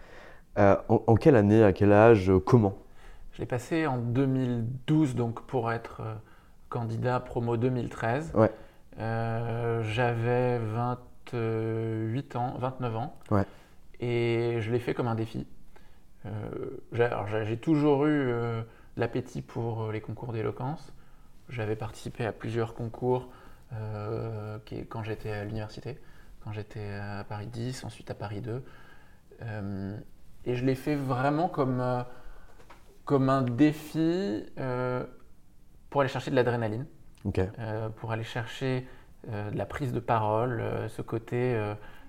Euh, 0.59 0.77
en, 0.89 1.15
quelle 1.15 1.37
année, 1.37 1.65
à 1.65 1.73
quel 1.73 1.93
âge, 1.93 2.31
euh, 2.31 2.39
comment? 2.39 2.79
Je 3.33 3.41
l'ai 3.41 3.47
passé 3.47 3.87
en 3.87 3.99
2012, 3.99 5.15
donc 5.15 5.43
pour 5.47 5.71
être 5.73 6.03
candidat 6.69 7.21
promo 7.21 7.57
2013. 7.57 8.33
Ouais. 8.35 8.51
J'avais 8.99 10.59
28 10.59 12.37
ans, 12.37 12.57
29 12.59 12.97
ans. 12.97 13.17
Ouais. 13.31 13.45
Et 14.01 14.57
je 14.61 14.71
l'ai 14.71 14.81
fait 14.81 14.95
comme 14.95 15.09
un 15.09 15.15
défi. 15.15 15.47
J'ai 16.93 17.57
toujours 17.59 18.07
eu 18.07 18.33
l'appétit 18.97 19.43
pour 19.43 19.93
les 19.93 20.01
concours 20.01 20.33
d'éloquence. 20.33 20.93
J'avais 21.49 21.77
participé 21.77 22.27
à 22.27 22.33
plusieurs 22.33 22.75
concours 22.75 23.29
euh, 23.73 24.59
quand 24.89 25.03
j'étais 25.03 25.31
à 25.31 25.45
l'université, 25.45 25.99
quand 26.41 26.53
j'étais 26.53 26.91
à 26.95 27.25
Paris 27.25 27.47
10, 27.47 27.85
ensuite 27.85 28.11
à 28.11 28.15
Paris 28.15 28.41
2. 28.41 28.63
Euh, 29.43 29.97
et 30.45 30.55
je 30.55 30.65
l'ai 30.65 30.75
fait 30.75 30.95
vraiment 30.95 31.49
comme, 31.49 31.81
euh, 31.81 32.03
comme 33.05 33.29
un 33.31 33.43
défi 33.43 34.45
pour 35.91 36.03
aller 36.03 36.11
chercher 36.11 36.31
de 36.31 36.37
l'adrénaline, 36.37 36.87
pour 37.97 38.13
aller 38.13 38.25
chercher 38.25 38.87
de 39.27 39.57
la 39.57 39.67
prise 39.67 39.93
de 39.93 40.01
parole, 40.01 40.63
ce 40.89 41.01
côté 41.03 41.59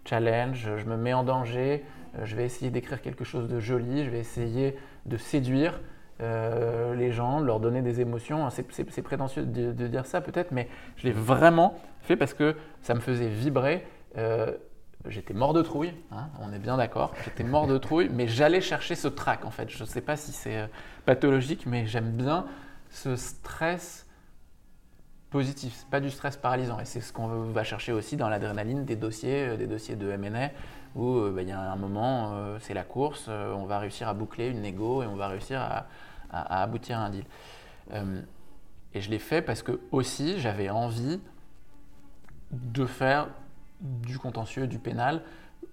challenge, 0.06 0.70
je 0.78 0.86
me 0.86 0.98
mets 0.98 1.14
en 1.14 1.24
danger, 1.24 1.86
je 2.24 2.36
vais 2.36 2.46
essayer 2.46 2.72
d'écrire 2.72 3.02
quelque 3.02 3.24
chose 3.24 3.48
de 3.48 3.60
joli, 3.60 4.04
je 4.04 4.10
vais 4.10 4.20
essayer 4.20 4.78
de 5.06 5.18
séduire. 5.18 5.80
Euh, 6.22 6.96
les 6.96 7.14
gens, 7.14 7.40
leur 7.40 7.62
donner 7.62 7.82
des 7.82 8.02
émotions. 8.02 8.50
C'est 8.50 9.02
prétentieux 9.02 9.46
de, 9.46 9.88
dire 9.88 10.06
ça 10.06 10.20
peut-être, 10.20 10.52
mais 10.52 10.68
je 10.98 11.08
l'ai 11.08 11.14
vraiment 11.14 11.76
fait 12.02 12.18
parce 12.18 12.34
que 12.34 12.56
ça 12.82 12.94
me 12.94 13.00
faisait 13.00 13.30
vibrer. 13.30 13.86
Euh, 14.18 14.52
j'étais 15.08 15.34
mort 15.34 15.54
de 15.54 15.62
trouille, 15.62 15.94
hein, 16.12 16.28
on 16.42 16.52
est 16.52 16.60
bien 16.60 16.76
d'accord. 16.76 17.14
J'étais 17.24 17.46
mort 17.46 17.68
de 17.68 17.78
trouille, 17.78 18.10
mais 18.12 18.28
j'allais 18.28 18.60
chercher 18.60 18.96
ce 18.96 19.08
trac 19.08 19.46
en 19.46 19.50
fait. 19.50 19.70
Je 19.70 19.82
ne 19.82 19.88
sais 19.88 20.02
pas 20.02 20.18
si 20.18 20.34
c'est 20.34 20.58
euh, 20.58 20.68
pathologique, 21.06 21.66
mais 21.66 21.86
j'aime 21.86 22.12
bien 22.12 22.46
ce 22.90 23.16
stress 23.16 24.06
positif, 25.30 25.74
c'est 25.78 25.90
pas 25.90 26.02
du 26.02 26.10
stress 26.10 26.36
paralysant. 26.36 26.82
Et 26.82 26.86
c'est 26.86 27.02
ce 27.02 27.14
qu'on 27.14 27.28
va 27.28 27.64
chercher 27.64 27.94
aussi 27.94 28.18
dans 28.18 28.28
l'adrénaline 28.28 28.84
des 28.84 28.98
dossiers, 28.98 29.56
des 29.58 29.68
dossiers 29.68 29.96
de 29.96 30.18
MNA, 30.18 30.50
où 30.96 31.30
bah, 31.30 31.44
il 31.44 31.48
y 31.48 31.52
a 31.52 31.62
un 31.62 31.76
moment, 31.76 32.58
c'est 32.60 32.74
la 32.74 32.84
course, 32.84 33.28
on 33.30 33.66
va 33.66 33.78
réussir 33.78 34.08
à 34.08 34.16
boucler 34.16 34.48
une 34.48 34.62
négo 34.62 35.04
et 35.04 35.06
on 35.06 35.16
va 35.16 35.28
réussir 35.28 35.62
à, 35.62 35.86
à, 36.32 36.62
aboutir 36.64 36.98
à 36.98 37.06
un 37.06 37.10
deal. 37.10 37.26
Euh, 37.94 38.22
et 38.94 39.02
je 39.02 39.10
l'ai 39.10 39.20
fait 39.20 39.42
parce 39.42 39.62
que 39.62 39.80
aussi 39.92 40.40
j'avais 40.40 40.70
envie 40.70 41.20
de 42.52 42.86
faire 42.86 43.28
du 43.82 44.18
contentieux, 44.18 44.68
du 44.68 44.80
pénal, 44.80 45.22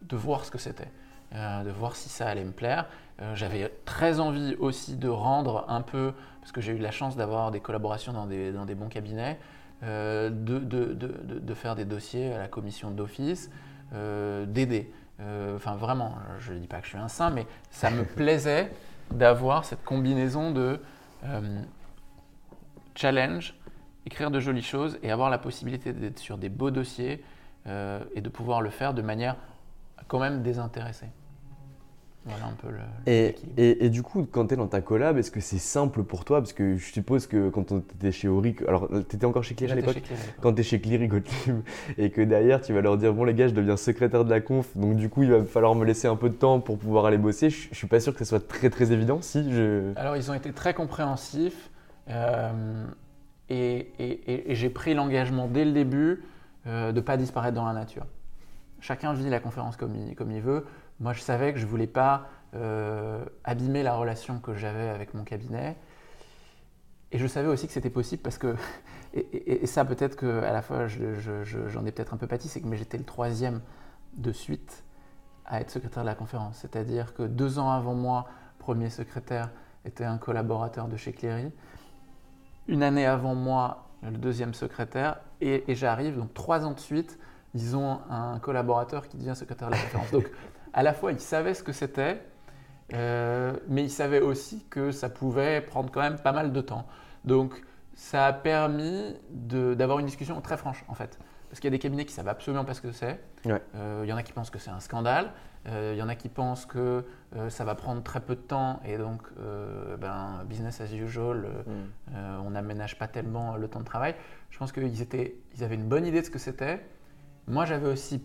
de 0.02 0.16
voir 0.16 0.44
ce 0.44 0.50
que 0.50 0.58
c'était, 0.58 0.90
euh, 1.34 1.64
de 1.64 1.70
voir 1.70 1.96
si 1.96 2.08
ça 2.08 2.28
allait 2.28 2.44
me 2.44 2.52
plaire. 2.52 2.86
Euh, 3.20 3.34
j'avais 3.34 3.72
très 3.84 4.20
envie 4.20 4.54
aussi 4.58 4.96
de 4.96 5.08
rendre 5.08 5.64
un 5.68 5.80
peu, 5.80 6.12
parce 6.40 6.52
que 6.52 6.60
j'ai 6.60 6.72
eu 6.72 6.78
la 6.78 6.90
chance 6.90 7.16
d'avoir 7.16 7.50
des 7.50 7.60
collaborations 7.60 8.12
dans 8.12 8.26
des, 8.26 8.52
dans 8.52 8.66
des 8.66 8.74
bons 8.74 8.88
cabinets, 8.88 9.38
de, 9.82 10.30
de, 10.30 10.58
de, 10.58 10.94
de, 10.94 11.54
faire 11.54 11.74
des 11.74 11.84
dossiers 11.84 12.32
à 12.32 12.38
la 12.38 12.48
commission 12.48 12.90
d'office, 12.90 13.50
d'aider. 13.92 14.90
Enfin 15.54 15.76
vraiment, 15.76 16.14
je 16.38 16.54
ne 16.54 16.58
dis 16.58 16.66
pas 16.66 16.78
que 16.78 16.84
je 16.84 16.90
suis 16.90 16.98
un 16.98 17.08
saint, 17.08 17.28
mais 17.28 17.46
ça 17.70 17.90
me 17.90 18.04
plaisait 18.16 18.72
d'avoir 19.10 19.64
cette 19.64 19.84
combinaison 19.84 20.50
de 20.50 20.80
euh, 21.24 21.62
challenge, 22.94 23.54
écrire 24.04 24.30
de 24.30 24.40
jolies 24.40 24.62
choses 24.62 24.98
et 25.02 25.10
avoir 25.10 25.30
la 25.30 25.38
possibilité 25.38 25.92
d'être 25.92 26.18
sur 26.18 26.38
des 26.38 26.48
beaux 26.48 26.70
dossiers 26.70 27.24
euh, 27.66 28.04
et 28.14 28.20
de 28.20 28.28
pouvoir 28.28 28.60
le 28.60 28.70
faire 28.70 28.94
de 28.94 29.02
manière 29.02 29.36
quand 30.08 30.20
même 30.20 30.42
désintéressée. 30.42 31.08
Voilà 32.26 32.46
un 32.46 32.52
peu 32.52 32.68
le. 32.68 32.78
Et, 33.06 33.36
et, 33.56 33.86
et, 33.86 33.90
du 33.90 34.02
coup, 34.02 34.26
quand 34.30 34.48
tu 34.48 34.54
es 34.54 34.56
dans 34.56 34.66
ta 34.66 34.80
collab, 34.80 35.16
est-ce 35.16 35.30
que 35.30 35.40
c'est 35.40 35.58
simple 35.58 36.02
pour 36.02 36.24
toi? 36.24 36.40
Parce 36.40 36.52
que 36.52 36.76
je 36.76 36.92
suppose 36.92 37.26
que 37.26 37.50
quand 37.50 37.64
tu 37.64 37.74
étais 37.76 38.10
chez 38.12 38.28
Auric, 38.28 38.62
alors 38.62 38.88
tu 39.08 39.16
étais 39.16 39.24
encore 39.24 39.44
chez 39.44 39.54
Cleary 39.54 39.72
à 39.72 39.76
l'époque? 39.76 40.02
Quand 40.40 40.52
tu 40.52 40.60
es 40.60 40.64
chez 40.64 40.80
Cleary 40.80 41.08
et 41.98 42.10
que 42.10 42.20
derrière 42.20 42.60
tu 42.60 42.72
vas 42.72 42.80
leur 42.80 42.98
dire 42.98 43.14
Bon, 43.14 43.24
les 43.24 43.34
gars, 43.34 43.48
je 43.48 43.54
deviens 43.54 43.76
secrétaire 43.76 44.24
de 44.24 44.30
la 44.30 44.40
conf, 44.40 44.76
donc 44.76 44.96
du 44.96 45.08
coup, 45.08 45.22
il 45.22 45.30
va 45.30 45.44
falloir 45.44 45.74
me 45.74 45.84
laisser 45.84 46.08
un 46.08 46.16
peu 46.16 46.28
de 46.28 46.34
temps 46.34 46.60
pour 46.60 46.78
pouvoir 46.78 47.06
aller 47.06 47.18
bosser. 47.18 47.50
Je, 47.50 47.74
suis 47.74 47.86
pas 47.86 48.00
sûr 48.00 48.12
que 48.12 48.18
ce 48.18 48.24
soit 48.24 48.46
très 48.46 48.70
très 48.70 48.92
évident. 48.92 49.22
Si 49.22 49.52
je... 49.52 49.92
Alors, 49.96 50.16
ils 50.16 50.30
ont 50.30 50.34
été 50.34 50.52
très 50.52 50.74
compréhensifs 50.74 51.70
euh, 52.08 52.84
et, 53.48 54.50
et 54.50 54.54
j'ai 54.54 54.70
pris 54.70 54.94
l'engagement 54.94 55.46
dès 55.46 55.64
le 55.64 55.72
début 55.72 56.22
euh, 56.66 56.90
de 56.90 56.96
ne 56.96 57.00
pas 57.00 57.16
disparaître 57.16 57.54
dans 57.54 57.64
la 57.64 57.72
nature. 57.72 58.06
Chacun 58.80 59.12
vit 59.12 59.30
la 59.30 59.38
conférence 59.38 59.76
comme 59.76 59.94
il, 59.94 60.16
comme 60.16 60.32
il 60.32 60.40
veut. 60.40 60.66
Moi, 61.00 61.12
je 61.12 61.20
savais 61.20 61.52
que 61.52 61.58
je 61.58 61.64
ne 61.64 61.70
voulais 61.70 61.86
pas 61.86 62.28
euh, 62.54 63.24
abîmer 63.44 63.82
la 63.82 63.94
relation 63.94 64.38
que 64.38 64.54
j'avais 64.54 64.88
avec 64.88 65.14
mon 65.14 65.24
cabinet. 65.24 65.76
Et 67.12 67.18
je 67.18 67.26
savais 67.26 67.48
aussi 67.48 67.66
que 67.66 67.72
c'était 67.72 67.90
possible 67.90 68.22
parce 68.22 68.38
que, 68.38 68.56
et, 69.14 69.66
ça 69.66 69.84
peut-être 69.84 70.16
qu'à 70.16 70.52
la 70.52 70.62
fois 70.62 70.86
j'en 70.86 71.86
ai 71.86 71.92
peut-être 71.92 72.14
un 72.14 72.16
peu 72.16 72.26
pâti, 72.26 72.48
c'est 72.48 72.60
que 72.60 72.74
j'étais 72.74 72.98
le 72.98 73.04
troisième 73.04 73.60
de 74.14 74.32
suite 74.32 74.84
à 75.44 75.60
être 75.60 75.70
secrétaire 75.70 76.02
de 76.02 76.08
la 76.08 76.14
conférence. 76.14 76.58
C'est-à-dire 76.58 77.14
que 77.14 77.22
deux 77.22 77.58
ans 77.58 77.70
avant 77.70 77.94
moi, 77.94 78.26
premier 78.58 78.90
secrétaire 78.90 79.50
était 79.84 80.04
un 80.04 80.18
collaborateur 80.18 80.88
de 80.88 80.96
chez 80.96 81.12
Cléry. 81.12 81.52
Une 82.68 82.82
année 82.82 83.06
avant 83.06 83.34
moi, 83.34 83.88
le 84.02 84.18
deuxième 84.18 84.54
secrétaire. 84.54 85.20
Et, 85.40 85.62
j'arrive, 85.68 86.16
donc 86.16 86.34
trois 86.34 86.64
ans 86.64 86.72
de 86.72 86.80
suite, 86.80 87.18
disons, 87.54 88.00
un 88.10 88.38
collaborateur 88.40 89.08
qui 89.08 89.16
devient 89.16 89.36
secrétaire 89.36 89.68
de 89.68 89.74
la 89.74 89.80
conférence. 89.80 90.10
Donc 90.10 90.30
à 90.76 90.82
la 90.82 90.92
fois, 90.92 91.10
il 91.10 91.18
savait 91.18 91.54
ce 91.54 91.62
que 91.62 91.72
c'était, 91.72 92.20
euh, 92.92 93.56
mais 93.66 93.82
il 93.82 93.90
savait 93.90 94.20
aussi 94.20 94.62
que 94.68 94.92
ça 94.92 95.08
pouvait 95.08 95.62
prendre 95.62 95.90
quand 95.90 96.02
même 96.02 96.18
pas 96.18 96.32
mal 96.32 96.52
de 96.52 96.60
temps. 96.60 96.86
Donc, 97.24 97.62
ça 97.94 98.26
a 98.26 98.32
permis 98.34 99.16
d'avoir 99.30 100.00
une 100.00 100.06
discussion 100.06 100.38
très 100.42 100.58
franche, 100.58 100.84
en 100.88 100.94
fait. 100.94 101.18
Parce 101.48 101.60
qu'il 101.60 101.68
y 101.68 101.72
a 101.72 101.76
des 101.76 101.78
cabinets 101.78 102.04
qui 102.04 102.12
savent 102.12 102.28
absolument 102.28 102.66
pas 102.66 102.74
ce 102.74 102.82
que 102.82 102.92
c'est. 102.92 103.18
Euh, 103.46 104.02
il 104.04 104.08
y 104.08 104.12
en 104.12 104.18
a 104.18 104.22
qui 104.22 104.34
pensent 104.34 104.50
que 104.50 104.58
c'est 104.58 104.70
un 104.70 104.80
scandale. 104.80 105.32
Euh, 105.66 105.92
il 105.94 105.98
y 105.98 106.02
en 106.02 106.10
a 106.10 106.14
qui 106.14 106.28
pensent 106.28 106.66
que 106.66 107.04
ça 107.48 107.64
va 107.64 107.74
prendre 107.74 108.02
très 108.02 108.20
peu 108.20 108.36
de 108.36 108.40
temps 108.40 108.80
et 108.84 108.98
donc, 108.98 109.22
ben, 109.98 110.44
business 110.44 110.82
as 110.82 110.92
usual, 110.92 111.46
mm. 111.66 112.14
on 112.44 112.50
n'aménage 112.50 112.98
pas 112.98 113.08
tellement 113.08 113.56
le 113.56 113.66
temps 113.66 113.80
de 113.80 113.84
travail. 113.84 114.14
Je 114.50 114.58
pense 114.58 114.72
qu'ils 114.72 114.92
ils 114.94 115.64
avaient 115.64 115.74
une 115.74 115.88
bonne 115.88 116.04
idée 116.04 116.20
de 116.20 116.26
ce 116.26 116.30
que 116.30 116.38
c'était. 116.38 116.86
Moi, 117.46 117.64
j'avais 117.64 117.88
aussi 117.88 118.22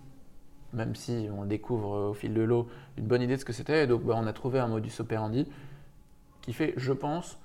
même 0.74 0.96
si 0.96 1.30
on 1.38 1.46
découvre 1.46 2.10
au 2.10 2.14
fil 2.14 2.34
de 2.34 2.42
l'eau 2.42 2.68
une 2.98 3.06
bonne 3.06 3.22
idée 3.22 3.36
de 3.36 3.40
ce 3.40 3.46
que 3.46 3.54
c'était. 3.54 3.84
Et 3.84 3.88
donc, 3.88 4.04
bah, 4.04 4.16
on 4.18 4.28
a 4.28 4.34
trouvé 4.34 4.60
un 4.60 4.68
modus 4.68 4.94
operandi 5.00 5.48
qui 6.42 6.54
fait, 6.54 6.74
je 6.78 6.94
pense, 6.94 7.40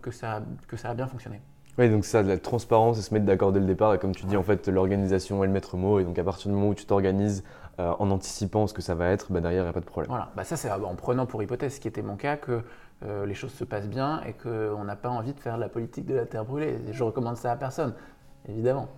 que, 0.00 0.10
ça, 0.10 0.42
que 0.68 0.76
ça 0.76 0.90
a 0.90 0.94
bien 0.94 1.06
fonctionné. 1.06 1.40
Oui, 1.78 1.88
donc 1.88 2.04
ça, 2.04 2.22
de 2.22 2.28
la 2.28 2.38
transparence 2.38 2.98
et 2.98 3.02
se 3.02 3.14
mettre 3.14 3.26
d'accord 3.26 3.52
dès 3.52 3.60
le 3.60 3.66
départ. 3.66 3.94
Et 3.94 3.98
comme 3.98 4.14
tu 4.14 4.26
dis, 4.26 4.36
en 4.36 4.42
fait, 4.42 4.68
l'organisation 4.68 5.42
est 5.42 5.46
le 5.46 5.52
maître 5.52 5.76
mot. 5.76 5.98
Et 5.98 6.04
donc, 6.04 6.18
à 6.18 6.24
partir 6.24 6.50
du 6.50 6.54
moment 6.54 6.68
où 6.68 6.74
tu 6.74 6.84
t'organises 6.84 7.44
en 7.78 8.10
anticipant 8.10 8.66
ce 8.66 8.74
que 8.74 8.82
ça 8.82 8.94
va 8.94 9.08
être, 9.08 9.32
bah, 9.32 9.40
derrière, 9.40 9.62
il 9.62 9.66
n'y 9.66 9.70
a 9.70 9.72
pas 9.72 9.80
de 9.80 9.86
problème. 9.86 10.08
Voilà, 10.08 10.30
bah, 10.36 10.44
ça, 10.44 10.56
c'est 10.56 10.70
en 10.70 10.94
prenant 10.94 11.26
pour 11.26 11.42
hypothèse, 11.42 11.74
ce 11.74 11.80
qui 11.80 11.88
était 11.88 12.02
mon 12.02 12.16
cas, 12.16 12.36
que 12.36 12.62
les 13.26 13.34
choses 13.34 13.52
se 13.52 13.64
passent 13.64 13.88
bien 13.88 14.22
et 14.22 14.32
qu'on 14.32 14.84
n'a 14.84 14.96
pas 14.96 15.08
envie 15.08 15.32
de 15.32 15.40
faire 15.40 15.58
la 15.58 15.68
politique 15.68 16.06
de 16.06 16.14
la 16.14 16.26
terre 16.26 16.44
brûlée. 16.44 16.78
Je 16.90 17.02
recommande 17.02 17.36
ça 17.36 17.50
à 17.50 17.56
personne, 17.56 17.94
évidemment 18.48 18.88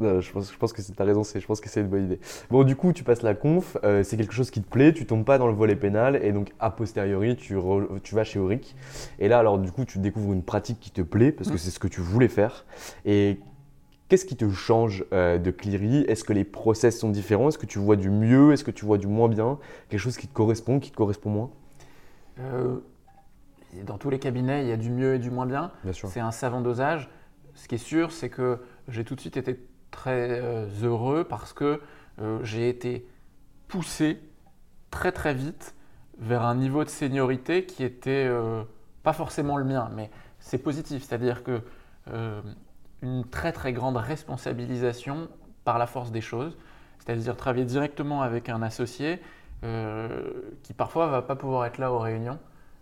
je, 0.00 0.32
pense, 0.32 0.52
je 0.52 0.58
pense 0.58 0.72
que 0.72 0.82
c'est 0.82 0.94
ta 0.94 1.04
raison, 1.04 1.22
je 1.22 1.46
pense 1.46 1.60
que 1.60 1.68
c'est 1.68 1.80
une 1.80 1.88
bonne 1.88 2.06
idée. 2.06 2.20
Bon, 2.50 2.64
du 2.64 2.76
coup, 2.76 2.92
tu 2.92 3.04
passes 3.04 3.22
la 3.22 3.34
conf, 3.34 3.76
euh, 3.84 4.02
c'est 4.02 4.16
quelque 4.16 4.32
chose 4.32 4.50
qui 4.50 4.62
te 4.62 4.68
plaît, 4.68 4.92
tu 4.92 5.06
tombes 5.06 5.24
pas 5.24 5.38
dans 5.38 5.46
le 5.46 5.54
volet 5.54 5.76
pénal, 5.76 6.16
et 6.22 6.32
donc 6.32 6.52
a 6.60 6.70
posteriori, 6.70 7.36
tu, 7.36 7.56
tu 8.02 8.14
vas 8.14 8.24
chez 8.24 8.38
Auric. 8.38 8.74
Et 9.18 9.28
là, 9.28 9.38
alors, 9.38 9.58
du 9.58 9.70
coup, 9.70 9.84
tu 9.84 9.98
découvres 9.98 10.32
une 10.32 10.42
pratique 10.42 10.80
qui 10.80 10.90
te 10.90 11.02
plaît, 11.02 11.32
parce 11.32 11.48
que 11.50 11.54
mm. 11.54 11.58
c'est 11.58 11.70
ce 11.70 11.78
que 11.78 11.88
tu 11.88 12.00
voulais 12.00 12.28
faire. 12.28 12.64
Et 13.04 13.38
qu'est-ce 14.08 14.24
qui 14.24 14.36
te 14.36 14.48
change 14.50 15.04
euh, 15.12 15.38
de 15.38 15.50
Cleary? 15.50 16.04
Est-ce 16.08 16.24
que 16.24 16.32
les 16.32 16.44
process 16.44 16.98
sont 16.98 17.10
différents? 17.10 17.48
Est-ce 17.48 17.58
que 17.58 17.66
tu 17.66 17.78
vois 17.78 17.96
du 17.96 18.10
mieux? 18.10 18.52
Est-ce 18.52 18.64
que 18.64 18.70
tu 18.70 18.84
vois 18.84 18.98
du 18.98 19.06
moins 19.06 19.28
bien? 19.28 19.58
Quelque 19.88 20.00
chose 20.00 20.16
qui 20.16 20.28
te 20.28 20.34
correspond, 20.34 20.80
qui 20.80 20.90
te 20.90 20.96
correspond 20.96 21.30
moins? 21.30 21.50
Euh, 22.40 22.76
Dans 23.86 23.98
tous 23.98 24.10
les 24.10 24.18
cabinets, 24.18 24.62
il 24.62 24.68
y 24.68 24.72
a 24.72 24.76
du 24.76 24.90
mieux 24.90 25.14
et 25.14 25.18
du 25.18 25.30
moins 25.30 25.46
bien. 25.46 25.70
bien. 25.84 25.92
C'est 25.92 26.20
un 26.20 26.30
savant 26.30 26.60
dosage. 26.60 27.10
Ce 27.54 27.68
qui 27.68 27.74
est 27.74 27.78
sûr, 27.78 28.12
c'est 28.12 28.30
que 28.30 28.60
j'ai 28.88 29.04
tout 29.04 29.14
de 29.14 29.20
suite 29.20 29.36
été 29.36 29.58
très 29.92 30.40
euh, 30.40 30.66
heureux 30.82 31.22
parce 31.22 31.52
que 31.52 31.80
euh, 32.20 32.40
j'ai 32.42 32.68
été 32.68 33.06
poussé 33.68 34.20
très 34.90 35.12
très 35.12 35.34
vite 35.34 35.76
vers 36.18 36.42
un 36.42 36.56
niveau 36.56 36.82
de 36.82 36.88
seniorité 36.88 37.64
qui 37.64 37.84
était 37.84 38.26
euh, 38.28 38.64
pas 39.04 39.12
forcément 39.12 39.56
le 39.56 39.64
mien, 39.64 39.88
mais 39.94 40.10
c'est 40.40 40.58
positif, 40.58 41.04
c'est-à-dire 41.04 41.44
que 41.44 41.60
une 43.00 43.24
très 43.30 43.52
très 43.52 43.72
grande 43.72 43.96
responsabilisation 43.96 45.28
par 45.64 45.78
la 45.78 45.86
force 45.86 46.10
des 46.10 46.20
choses, 46.20 46.56
c'est-à-dire 46.98 47.36
travailler 47.36 47.64
directement 47.64 48.22
avec 48.22 48.48
un 48.48 48.60
associé 48.60 49.20
qui 50.62 50.72
parfois 50.72 51.06
va 51.06 51.22
pas 51.22 51.36
pouvoir 51.36 51.66
être 51.66 51.78
là 51.78 51.92
aux 51.92 52.00
réunions 52.00 52.40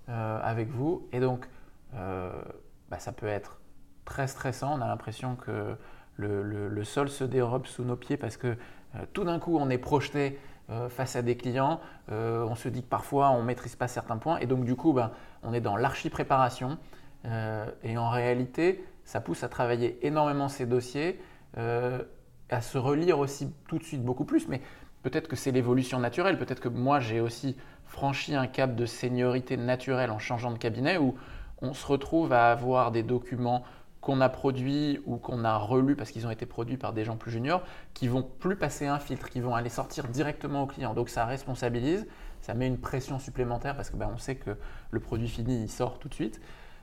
avec 0.08 0.70
vous, 0.70 1.06
et 1.12 1.20
donc 1.20 1.46
bah, 1.92 2.98
ça 2.98 3.12
peut 3.12 3.26
être 3.26 3.60
très 4.06 4.26
stressant. 4.26 4.78
On 4.78 4.80
a 4.80 4.88
l'impression 4.88 5.36
que 5.36 5.76
le, 6.20 6.84
sol 6.84 7.08
se 7.08 7.24
dérobe 7.24 7.66
sous 7.66 7.84
nos 7.84 7.96
pieds 7.96 8.16
parce 8.16 8.36
que 8.36 8.48
euh, 8.48 8.98
tout 9.12 9.24
d'un 9.24 9.38
coup, 9.38 9.56
on 9.58 9.70
est 9.70 9.78
projeté 9.78 10.38
euh, 10.70 10.88
face 10.88 11.16
à 11.16 11.22
des 11.22 11.36
clients. 11.36 11.80
Euh, 12.10 12.44
on 12.48 12.54
se 12.54 12.68
dit 12.68 12.82
que 12.82 12.88
parfois, 12.88 13.30
on 13.30 13.40
ne 13.40 13.46
maîtrise 13.46 13.76
pas 13.76 13.88
certains 13.88 14.16
points. 14.16 14.38
Et 14.38 14.46
donc, 14.46 14.64
du 14.64 14.76
coup, 14.76 14.92
ben, 14.92 15.10
on 15.42 15.52
est 15.52 15.60
dans 15.60 15.76
l'archi-préparation. 15.76 16.78
et 17.84 17.98
en 17.98 18.08
réalité, 18.08 18.84
ça 19.04 19.20
pousse 19.20 19.42
à 19.42 19.48
travailler 19.48 19.98
énormément 20.06 20.48
ces 20.48 20.66
dossiers, 20.66 21.20
à 21.56 22.60
se 22.60 22.78
relire 22.78 23.18
aussi 23.18 23.52
tout 23.68 23.78
de 23.78 23.84
suite 23.84 24.02
beaucoup 24.02 24.24
plus. 24.24 24.48
Mais 24.48 24.62
peut-être 25.02 25.28
que 25.28 25.36
c'est 25.36 25.50
l'évolution 25.50 25.98
naturelle. 25.98 26.38
Peut-être 26.38 26.60
que 26.60 26.68
moi, 26.68 27.00
j'ai 27.00 27.20
aussi 27.20 27.56
franchi 27.84 28.34
un 28.34 28.46
cap 28.46 28.74
de 28.74 28.86
seniorité 28.86 29.56
naturelle 29.56 30.10
en 30.10 30.18
changeant 30.18 30.52
de 30.52 30.58
cabinet 30.58 30.96
où 30.96 31.14
on 31.60 31.74
se 31.74 31.86
retrouve 31.86 32.32
à 32.32 32.50
avoir 32.50 32.90
des 32.90 33.02
documents 33.02 33.64
qu'on 34.00 34.20
a 34.20 34.28
produits 34.28 35.00
ou 35.04 35.16
qu'on 35.16 35.44
a 35.44 35.56
relus 35.56 35.94
parce 35.94 36.10
qu'ils 36.10 36.26
ont 36.26 36.30
été 36.30 36.46
produits 36.46 36.78
par 36.78 36.92
des 36.92 37.04
gens 37.04 37.16
plus 37.16 37.30
juniors, 37.30 37.62
qui 37.92 38.08
vont 38.08 38.22
plus 38.22 38.56
passer 38.56 38.86
un 38.86 38.98
filtre, 38.98 39.28
qui 39.28 39.40
vont 39.40 39.54
aller 39.54 39.68
sortir 39.68 40.08
directement 40.08 40.62
au 40.62 40.66
client. 40.66 40.94
Donc 40.94 41.08
ça 41.10 41.26
responsabilise, 41.26 42.06
ça 42.40 42.54
met 42.54 42.66
une 42.66 42.78
pression 42.78 43.18
supplémentaire 43.18 43.76
parce 43.76 43.90
que 43.90 43.96
ben, 43.96 44.10
on 44.12 44.18
sait 44.18 44.36
que 44.36 44.56
le 44.90 45.00
produit 45.00 45.28
fini 45.28 45.62
il 45.62 45.70
sort 45.70 45.98
tout 45.98 46.08
de 46.08 46.14
suite. 46.14 46.40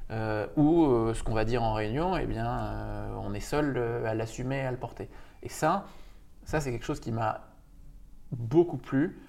Euh, 0.09 0.47
ou 0.55 0.85
euh, 0.85 1.13
ce 1.13 1.21
qu'on 1.21 1.33
va 1.33 1.43
dire 1.43 1.63
en 1.63 1.73
réunion, 1.73 2.15
eh 2.15 2.25
bien, 2.25 2.47
euh, 2.47 3.15
on 3.19 3.33
est 3.33 3.41
seul 3.41 3.77
à 4.05 4.13
l'assumer, 4.13 4.61
à 4.61 4.71
le 4.71 4.77
porter. 4.77 5.09
Et 5.43 5.49
ça, 5.49 5.85
ça 6.45 6.61
c'est 6.61 6.71
quelque 6.71 6.85
chose 6.85 6.99
qui 6.99 7.11
m'a 7.11 7.41
beaucoup 8.31 8.77
plu, 8.77 9.19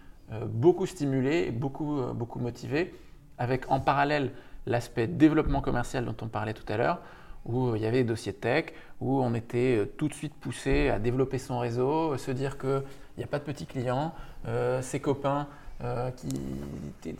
beaucoup 0.46 0.87
stimulé, 0.87 1.51
beaucoup, 1.51 2.03
beaucoup 2.14 2.38
motivé, 2.38 2.94
avec 3.38 3.70
en 3.70 3.81
parallèle 3.81 4.33
l'aspect 4.66 5.07
développement 5.07 5.62
commercial 5.62 6.05
dont 6.05 6.16
on 6.20 6.29
parlait 6.29 6.53
tout 6.53 6.70
à 6.70 6.77
l'heure 6.77 7.01
où 7.44 7.74
il 7.74 7.83
y 7.83 7.87
avait 7.87 7.98
des 7.98 8.09
dossiers 8.09 8.33
tech, 8.33 8.66
où 9.01 9.20
on 9.22 9.35
était 9.35 9.77
euh, 9.79 9.87
tout 9.87 10.09
de 10.09 10.14
suite 10.14 10.35
poussé 10.35 10.88
à 10.88 10.98
développer 10.98 11.38
son 11.38 11.59
réseau, 11.59 12.16
se 12.16 12.31
dire 12.31 12.59
qu'il 12.59 12.83
n'y 13.16 13.24
a 13.24 13.27
pas 13.27 13.38
de 13.38 13.44
petits 13.44 13.66
clients, 13.66 14.14
euh, 14.46 14.83
ses 14.83 15.01
copains, 15.01 15.48
euh, 15.83 16.11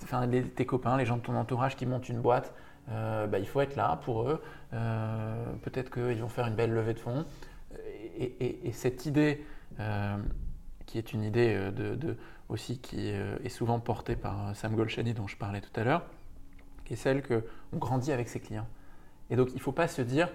enfin, 0.03 0.29
tes 0.55 0.67
copains, 0.67 0.97
les 0.97 1.07
gens 1.07 1.17
de 1.17 1.23
ton 1.23 1.37
entourage 1.37 1.77
qui 1.77 1.87
montent 1.87 2.09
une 2.09 2.21
boîte, 2.21 2.53
bah, 2.89 3.39
il 3.39 3.47
faut 3.47 3.61
être 3.61 3.77
là 3.77 4.01
pour 4.03 4.23
eux. 4.23 4.43
Peut-être 5.63 5.91
qu'ils 5.91 6.23
vont 6.23 6.29
faire 6.29 6.47
une 6.47 6.55
belle 6.55 6.73
levée 6.73 6.95
de 6.95 6.99
fonds. 6.99 7.27
Et, 8.19 8.73
cette 8.73 9.05
idée, 9.05 9.45
qui 10.87 10.97
est 10.97 11.13
une 11.13 11.23
idée 11.23 11.71
aussi 12.49 12.79
qui 12.79 13.09
est 13.11 13.49
souvent 13.51 13.79
portée 13.79 14.17
par 14.17 14.57
Sam 14.57 14.75
Golshani 14.75 15.13
dont 15.13 15.29
je 15.29 15.37
parlais 15.37 15.61
tout 15.61 15.79
à 15.79 15.85
l'heure, 15.85 16.03
qui 16.87 16.95
est 16.95 16.97
celle 16.97 17.23
qu'on 17.23 17.77
grandit 17.77 18.11
avec 18.11 18.27
ses 18.27 18.41
clients. 18.41 18.67
Et 19.31 19.37
donc, 19.37 19.49
il 19.51 19.57
ne 19.57 19.61
faut 19.61 19.73
pas 19.73 19.89
se 19.89 20.03
dire, 20.03 20.29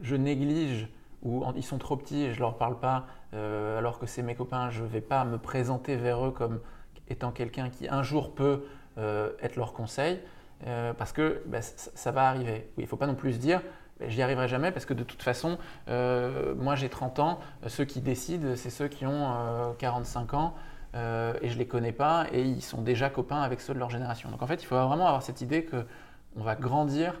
je 0.00 0.16
néglige 0.16 0.88
ou 1.22 1.44
ils 1.56 1.64
sont 1.64 1.78
trop 1.78 1.96
petits 1.96 2.22
et 2.22 2.30
je 2.32 2.36
ne 2.36 2.40
leur 2.40 2.56
parle 2.56 2.78
pas, 2.78 3.06
euh, 3.34 3.78
alors 3.78 3.98
que 3.98 4.06
c'est 4.06 4.22
mes 4.22 4.34
copains, 4.34 4.70
je 4.70 4.82
ne 4.82 4.88
vais 4.88 5.00
pas 5.00 5.24
me 5.24 5.38
présenter 5.38 5.96
vers 5.96 6.24
eux 6.24 6.30
comme 6.30 6.60
étant 7.08 7.32
quelqu'un 7.32 7.68
qui 7.68 7.88
un 7.88 8.02
jour 8.02 8.34
peut 8.34 8.64
euh, 8.98 9.32
être 9.42 9.56
leur 9.56 9.72
conseil, 9.72 10.20
euh, 10.66 10.92
parce 10.92 11.12
que 11.12 11.42
bah, 11.46 11.62
ça, 11.62 12.12
va 12.12 12.28
arriver. 12.28 12.70
il 12.78 12.82
ne 12.82 12.86
faut 12.86 12.96
pas 12.96 13.06
non 13.06 13.14
plus 13.14 13.34
se 13.34 13.38
dire, 13.38 13.60
bah, 13.98 14.06
j'y 14.08 14.22
arriverai 14.22 14.46
jamais, 14.46 14.70
parce 14.70 14.86
que 14.86 14.94
de 14.94 15.02
toute 15.02 15.22
façon, 15.22 15.58
moi 15.88 16.76
j'ai 16.76 16.88
30 16.88 17.18
ans, 17.18 17.40
ceux 17.66 17.84
qui 17.84 18.00
décident, 18.00 18.54
c'est 18.54 18.70
ceux 18.70 18.88
qui 18.88 19.06
ont 19.06 19.74
45 19.78 20.34
ans. 20.34 20.54
et 20.94 21.48
je 21.48 21.54
ne 21.54 21.58
les 21.58 21.66
connais 21.66 21.92
pas 21.92 22.26
et 22.32 22.42
ils 22.42 22.62
sont 22.62 22.82
déjà 22.82 23.10
copains 23.10 23.42
avec 23.42 23.60
ceux 23.60 23.74
de 23.74 23.78
leur 23.78 23.90
génération. 23.90 24.30
Donc 24.30 24.42
en 24.42 24.46
fait, 24.46 24.62
il 24.62 24.66
faut 24.66 24.76
vraiment 24.76 25.06
avoir 25.06 25.22
cette 25.22 25.40
idée 25.40 25.64
qu'on 25.64 26.42
va 26.42 26.54
grandir 26.54 27.20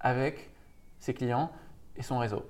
avec 0.00 0.50
ses 1.00 1.14
clients 1.14 1.50
et 1.96 2.02
son 2.02 2.18
réseau. 2.18 2.44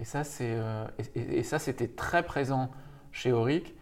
Et 0.00 0.04
ça, 0.04 0.24
c'est, 0.24 0.52
euh, 0.52 0.86
et, 1.14 1.42
ça, 1.42 1.58
c'était 1.58 1.88
très 1.88 2.22
présent 2.22 2.70
chez 3.12 3.32
Auric 3.32 3.74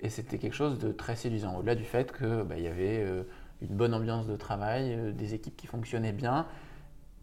et 0.00 0.08
c'était 0.08 0.38
quelque 0.38 0.54
chose 0.54 0.78
de 0.78 0.92
très 0.92 1.16
séduisant. 1.16 1.56
Au-delà 1.56 1.74
du 1.74 1.84
fait 1.84 2.16
qu'il 2.16 2.44
bah, 2.44 2.58
y 2.58 2.68
avait 2.68 3.00
euh, 3.00 3.24
une 3.62 3.74
bonne 3.76 3.94
ambiance 3.94 4.26
de 4.26 4.36
travail, 4.36 4.94
euh, 4.94 5.12
des 5.12 5.34
équipes 5.34 5.56
qui 5.56 5.66
fonctionnaient 5.66 6.12
bien 6.12 6.46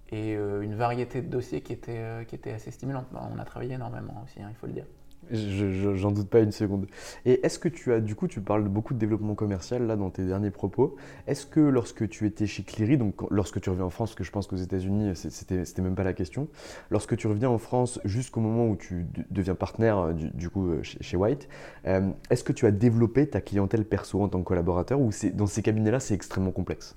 et 0.09 0.33
une 0.33 0.75
variété 0.75 1.23
de 1.23 1.27
dossiers 1.27 1.61
qui 1.61 1.73
étaient, 1.73 2.23
qui 2.27 2.35
était 2.35 2.51
assez 2.51 2.69
stimulante. 2.69 3.07
Bah, 3.11 3.27
on 3.33 3.39
a 3.39 3.45
travaillé 3.45 3.73
énormément 3.73 4.21
aussi, 4.23 4.43
hein, 4.43 4.49
il 4.51 4.55
faut 4.55 4.67
le 4.67 4.73
dire. 4.73 4.85
J'en 5.31 6.11
doute 6.11 6.29
pas 6.29 6.39
une 6.39 6.51
seconde. 6.51 6.87
Et 7.25 7.45
est-ce 7.45 7.59
que 7.59 7.69
tu 7.69 7.93
as, 7.93 7.99
du 7.99 8.15
coup, 8.15 8.27
tu 8.27 8.41
parles 8.41 8.67
beaucoup 8.67 8.93
de 8.93 8.99
développement 8.99 9.35
commercial 9.35 9.85
là 9.87 9.95
dans 9.95 10.09
tes 10.09 10.23
derniers 10.23 10.51
propos. 10.51 10.95
Est-ce 11.27 11.45
que 11.45 11.59
lorsque 11.59 12.07
tu 12.09 12.25
étais 12.25 12.47
chez 12.47 12.63
Cleary, 12.63 12.97
donc 12.97 13.15
lorsque 13.31 13.59
tu 13.61 13.69
reviens 13.69 13.85
en 13.85 13.89
France, 13.89 14.15
que 14.15 14.23
je 14.23 14.31
pense 14.31 14.47
qu'aux 14.47 14.55
États-Unis, 14.55 15.13
c'était 15.15 15.81
même 15.81 15.95
pas 15.95 16.03
la 16.03 16.13
question, 16.13 16.47
lorsque 16.89 17.15
tu 17.17 17.27
reviens 17.27 17.49
en 17.49 17.57
France 17.57 17.99
jusqu'au 18.05 18.39
moment 18.39 18.67
où 18.67 18.75
tu 18.75 19.05
deviens 19.31 19.55
partenaire 19.55 19.97
euh, 19.97 20.13
du, 20.13 20.49
coup 20.49 20.69
euh, 20.69 20.83
chez, 20.83 21.17
White, 21.17 21.47
euh, 21.85 22.09
est-ce 22.29 22.43
que 22.43 22.53
tu 22.53 22.65
as 22.65 22.71
développé 22.71 23.27
ta 23.27 23.41
clientèle 23.41 23.85
perso 23.85 24.21
en 24.21 24.27
tant 24.27 24.39
que 24.39 24.45
collaborateur 24.45 24.99
ou 24.99 25.11
dans 25.33 25.47
ces 25.47 25.61
cabinets-là, 25.61 25.99
c'est 25.99 26.13
extrêmement 26.13 26.51
complexe? 26.51 26.95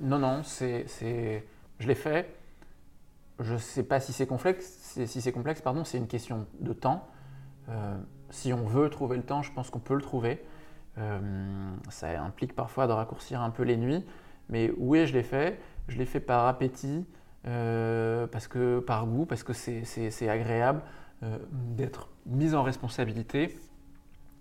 Non, 0.00 0.18
non, 0.18 0.42
c'est, 0.42 0.86
je 1.78 1.86
l'ai 1.86 1.94
fait. 1.94 2.26
Je 3.38 3.56
sais 3.56 3.82
pas 3.82 4.00
si 4.00 4.12
c'est 4.12 4.26
complexe. 4.26 5.00
Si 5.06 5.20
c'est 5.20 5.32
complexe, 5.32 5.60
pardon, 5.60 5.84
c'est 5.84 5.98
une 5.98 6.06
question 6.06 6.46
de 6.60 6.72
temps. 6.72 7.06
Euh, 7.70 7.96
si 8.30 8.52
on 8.52 8.64
veut 8.64 8.90
trouver 8.90 9.16
le 9.16 9.22
temps, 9.22 9.42
je 9.42 9.52
pense 9.52 9.70
qu'on 9.70 9.80
peut 9.80 9.94
le 9.94 10.02
trouver. 10.02 10.44
Euh, 10.98 11.20
ça 11.88 12.22
implique 12.22 12.54
parfois 12.54 12.86
de 12.86 12.92
raccourcir 12.92 13.40
un 13.40 13.50
peu 13.50 13.62
les 13.62 13.76
nuits, 13.76 14.04
mais 14.48 14.72
oui, 14.76 15.06
je 15.06 15.12
l'ai 15.12 15.22
fait? 15.22 15.60
Je 15.88 15.98
l'ai 15.98 16.06
fait 16.06 16.20
par 16.20 16.46
appétit, 16.46 17.06
euh, 17.46 18.26
parce 18.26 18.48
que, 18.48 18.80
par 18.80 19.06
goût, 19.06 19.24
parce 19.24 19.42
que 19.42 19.52
c'est 19.52 20.28
agréable 20.28 20.82
d'être 21.52 22.08
mis 22.26 22.54
en 22.54 22.62
responsabilité. 22.62 23.58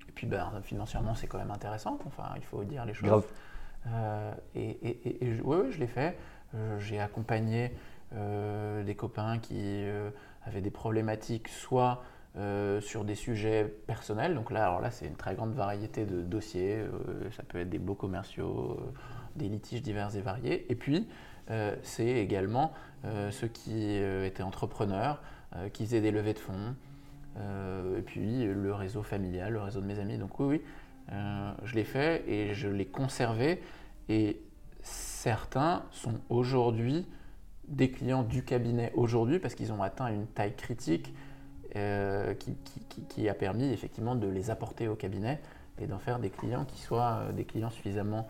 Et 0.07 0.11
puis 0.13 0.27
ben, 0.27 0.49
financièrement, 0.63 1.13
c'est 1.13 1.27
quand 1.27 1.37
même 1.37 1.51
intéressant, 1.51 1.99
enfin, 2.05 2.29
il 2.37 2.43
faut 2.43 2.63
dire 2.63 2.85
les 2.85 2.93
choses. 2.93 3.25
et, 4.55 5.25
et, 5.25 5.41
oui, 5.43 5.71
je 5.71 5.79
l'ai 5.79 5.87
fait. 5.87 6.17
J'ai 6.79 6.99
accompagné 6.99 7.73
des 8.13 8.95
copains 8.95 9.39
qui 9.39 9.83
avaient 10.45 10.61
des 10.61 10.71
problématiques, 10.71 11.49
soit 11.49 12.01
euh, 12.37 12.79
sur 12.79 13.05
des 13.05 13.15
sujets 13.15 13.65
personnels. 13.87 14.35
Donc 14.35 14.51
là, 14.51 14.79
là, 14.79 14.91
c'est 14.91 15.07
une 15.07 15.15
très 15.15 15.33
grande 15.33 15.53
variété 15.53 16.05
de 16.05 16.21
dossiers. 16.21 16.75
Euh, 16.75 17.31
ça 17.31 17.41
peut 17.41 17.59
être 17.59 17.71
des 17.71 17.79
beaux 17.79 17.95
commerciaux, 17.95 18.77
euh, 18.79 18.91
des 19.35 19.49
litiges 19.49 19.81
divers 19.81 20.15
et 20.15 20.21
variés. 20.21 20.71
Et 20.71 20.75
puis, 20.75 21.07
c'est 21.81 22.05
également 22.05 22.73
ceux 23.31 23.47
qui 23.47 23.95
étaient 23.95 24.43
entrepreneurs, 24.43 25.19
qui 25.73 25.83
faisaient 25.83 25.99
des 25.99 26.11
levées 26.11 26.35
de 26.35 26.39
fonds. 26.39 26.75
et 27.97 28.01
puis 28.03 28.45
le 28.45 28.71
réseau 28.71 29.01
familial, 29.01 29.53
le 29.53 29.61
réseau 29.61 29.81
de 29.81 29.87
mes 29.87 29.97
amis. 29.97 30.19
Donc 30.19 30.39
oui, 30.39 30.45
oui, 30.45 31.15
je 31.63 31.73
l'ai 31.73 31.85
fait 31.85 32.23
et 32.29 32.53
je 32.53 32.67
l'ai 32.67 32.85
conservé. 32.85 33.63
Et 34.09 34.39
certains 34.83 35.85
sont 35.89 36.19
aujourd'hui 36.29 37.07
des 37.67 37.89
clients 37.89 38.21
du 38.21 38.43
cabinet 38.43 38.91
aujourd'hui 38.93 39.39
parce 39.39 39.55
qu'ils 39.55 39.73
ont 39.73 39.81
atteint 39.81 40.13
une 40.13 40.27
taille 40.27 40.55
critique 40.55 41.15
euh, 41.75 42.33
qui, 43.09 43.29
a 43.29 43.33
permis 43.33 43.71
effectivement 43.71 44.15
de 44.15 44.27
les 44.27 44.49
apporter 44.49 44.87
au 44.87 44.95
cabinet 44.95 45.39
et 45.79 45.87
d'en 45.87 45.99
faire 45.99 46.19
des 46.19 46.29
clients 46.29 46.65
qui 46.65 46.81
soient 46.81 47.19
euh, 47.21 47.31
des 47.31 47.45
clients 47.45 47.69
suffisamment 47.69 48.27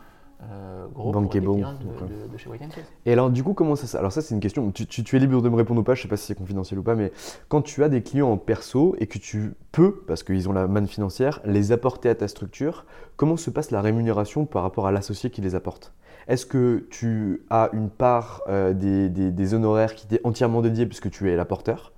euh, 0.50 0.88
gros 0.88 1.12
pour 1.12 1.22
des 1.22 1.40
clients 1.40 1.74
de, 1.74 2.38
chez 2.38 2.50
White 2.50 2.62
Et 3.06 3.12
alors 3.12 3.30
du 3.30 3.44
coup, 3.44 3.54
comment 3.54 3.76
ça 3.76 3.98
Alors 3.98 4.12
ça 4.12 4.22
c'est 4.22 4.34
une 4.34 4.40
question, 4.40 4.72
tu, 4.72 4.86
tu, 4.88 5.16
es 5.16 5.20
libre 5.20 5.42
de 5.42 5.50
me 5.50 5.56
répondre 5.56 5.82
ou 5.82 5.84
pas, 5.84 5.96
je 5.96 6.02
sais 6.02 6.08
pas 6.08 6.18
si 6.18 6.26
c'est 6.26 6.36
confidentiel 6.36 6.80
ou 6.80 6.84
pas, 6.84 6.96
mais 6.96 7.12
quand 7.50 7.62
tu 7.62 7.84
as 7.84 7.90
des 7.90 8.02
clients 8.02 8.32
en 8.32 8.38
perso 8.38 8.96
et 9.00 9.08
que 9.08 9.18
tu 9.18 9.54
peux, 9.72 10.04
parce 10.08 10.24
qu'ils 10.24 10.48
ont 10.48 10.54
la 10.54 10.68
manne 10.68 10.88
financière, 10.88 11.42
les 11.44 11.72
apporter 11.72 12.10
à 12.10 12.16
ta 12.16 12.28
structure, 12.28 12.86
comment 13.18 13.38
se 13.38 13.50
passe 13.50 13.72
la 13.72 13.82
rémunération 13.82 14.46
par 14.46 14.64
rapport 14.64 14.88
à 14.88 14.92
l'associé 14.92 15.30
qui 15.30 15.42
les 15.42 15.56
apporte? 15.56 15.94
Est-ce 16.30 16.46
que 16.46 16.88
tu 16.92 17.44
as 17.50 17.72
une 17.74 17.90
part 17.90 18.44
euh, 18.48 18.74
des, 18.74 19.54
honoraires 19.56 19.96
qui 19.96 20.06
t'est 20.06 20.22
entièrement 20.24 20.62
dédiée 20.62 20.86
puisque 20.86 21.10
tu 21.10 21.30
es 21.30 21.36
l'apporteur? 21.36 21.92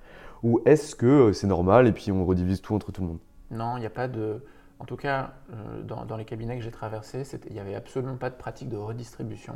Ou 0.44 0.62
est-ce 0.66 0.96
que 0.96 1.06
euh, 1.06 1.34
c'est 1.34 1.48
normal 1.48 1.88
et 1.88 1.92
puis 1.92 2.12
on 2.12 2.26
redivise 2.26 2.62
tout 2.62 2.74
entre 2.74 2.92
tout 2.92 3.02
le 3.02 3.08
monde? 3.08 3.20
Non, 3.52 3.78
il 3.78 3.82
n'y 3.82 3.86
a 3.86 3.92
pas 3.92 4.08
de. 4.08 4.44
En 4.80 4.86
tout 4.86 4.96
cas, 4.96 5.34
euh, 5.54 5.84
dans, 5.84 6.18
les 6.18 6.26
cabinets 6.26 6.58
que 6.58 6.64
j'ai 6.64 6.72
traversés, 6.72 7.24
il 7.48 7.54
n'y 7.54 7.60
avait 7.60 7.76
absolument 7.76 8.18
pas 8.18 8.32
de 8.32 8.36
pratique 8.36 8.70
de 8.70 8.78
redistribution. 8.78 9.54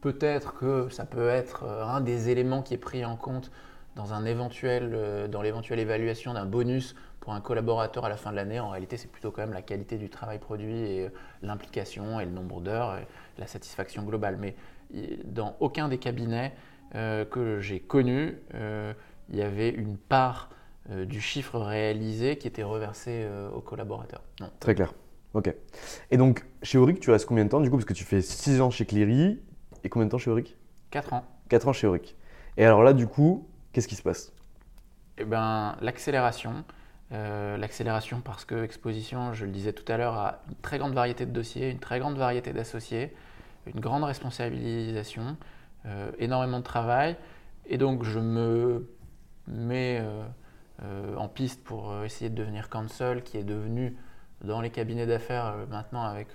Peut-être 0.00 0.54
que 0.54 0.88
ça 0.88 1.04
peut 1.04 1.28
être 1.28 1.64
un 1.64 2.00
des 2.00 2.28
éléments 2.28 2.62
qui 2.62 2.74
est 2.74 2.78
pris 2.78 3.04
en 3.04 3.16
compte 3.16 3.52
dans, 3.94 4.12
un 4.12 4.24
éventuel, 4.24 5.28
dans 5.30 5.42
l'éventuelle 5.42 5.78
évaluation 5.78 6.34
d'un 6.34 6.46
bonus 6.46 6.96
pour 7.22 7.34
un 7.34 7.40
collaborateur 7.40 8.04
à 8.04 8.08
la 8.08 8.16
fin 8.16 8.32
de 8.32 8.36
l'année, 8.36 8.58
en 8.58 8.68
réalité, 8.68 8.96
c'est 8.96 9.10
plutôt 9.10 9.30
quand 9.30 9.42
même 9.42 9.52
la 9.52 9.62
qualité 9.62 9.96
du 9.96 10.10
travail 10.10 10.40
produit 10.40 10.76
et 10.76 11.06
euh, 11.06 11.08
l'implication 11.40 12.18
et 12.18 12.24
le 12.24 12.32
nombre 12.32 12.60
d'heures 12.60 12.96
et 12.96 13.06
la 13.38 13.46
satisfaction 13.46 14.02
globale. 14.02 14.38
Mais 14.40 14.56
dans 15.24 15.54
aucun 15.60 15.88
des 15.88 15.98
cabinets 15.98 16.52
euh, 16.94 17.24
que 17.24 17.60
j'ai 17.60 17.80
connus, 17.80 18.38
euh, 18.54 18.92
il 19.28 19.36
y 19.36 19.42
avait 19.42 19.70
une 19.70 19.96
part 19.96 20.50
du 20.88 21.20
chiffre 21.20 21.60
réalisé 21.60 22.36
qui 22.36 22.48
était 22.48 22.64
reversé 22.64 23.24
aux 23.54 23.60
collaborateurs. 23.60 24.20
Non. 24.40 24.50
Très 24.58 24.74
clair. 24.74 24.92
Ok. 25.32 25.54
Et 26.10 26.16
donc, 26.16 26.44
chez 26.62 26.76
Auric, 26.76 26.98
tu 26.98 27.12
restes 27.12 27.24
combien 27.24 27.44
de 27.44 27.50
temps 27.50 27.60
du 27.60 27.70
coup 27.70 27.76
Parce 27.76 27.84
que 27.84 27.94
tu 27.94 28.02
fais 28.02 28.20
6 28.20 28.60
ans 28.60 28.70
chez 28.70 28.84
Clery 28.84 29.40
et 29.84 29.88
combien 29.88 30.06
de 30.06 30.10
temps 30.10 30.18
chez 30.18 30.30
Auric? 30.30 30.56
4 30.90 31.12
ans. 31.12 31.24
4 31.48 31.68
ans 31.68 31.72
chez 31.72 31.86
Auric. 31.86 32.16
Et 32.56 32.64
alors 32.64 32.82
là, 32.82 32.92
du 32.92 33.06
coup, 33.06 33.48
qu'est-ce 33.72 33.86
qui 33.86 33.94
se 33.94 34.02
passe? 34.02 34.32
Eh 35.18 35.24
bien, 35.24 35.76
l'accélération. 35.80 36.64
Euh, 37.12 37.58
l'accélération 37.58 38.22
parce 38.22 38.44
que 38.44 38.64
Exposition, 38.64 39.34
je 39.34 39.44
le 39.44 39.50
disais 39.50 39.72
tout 39.72 39.90
à 39.92 39.98
l'heure, 39.98 40.14
a 40.14 40.42
une 40.48 40.56
très 40.56 40.78
grande 40.78 40.94
variété 40.94 41.26
de 41.26 41.30
dossiers, 41.30 41.70
une 41.70 41.78
très 41.78 41.98
grande 41.98 42.16
variété 42.16 42.52
d'associés, 42.52 43.14
une 43.66 43.80
grande 43.80 44.04
responsabilisation, 44.04 45.36
euh, 45.86 46.10
énormément 46.18 46.58
de 46.58 46.64
travail. 46.64 47.16
Et 47.66 47.78
donc 47.78 48.04
je 48.04 48.18
me 48.18 48.88
mets 49.46 50.02
euh, 50.82 51.16
en 51.16 51.28
piste 51.28 51.62
pour 51.64 52.04
essayer 52.04 52.30
de 52.30 52.34
devenir 52.34 52.68
counsel, 52.68 53.22
qui 53.22 53.36
est 53.38 53.44
devenu 53.44 53.96
dans 54.42 54.60
les 54.60 54.70
cabinets 54.70 55.06
d'affaires 55.06 55.54
maintenant 55.70 56.02
avec 56.02 56.28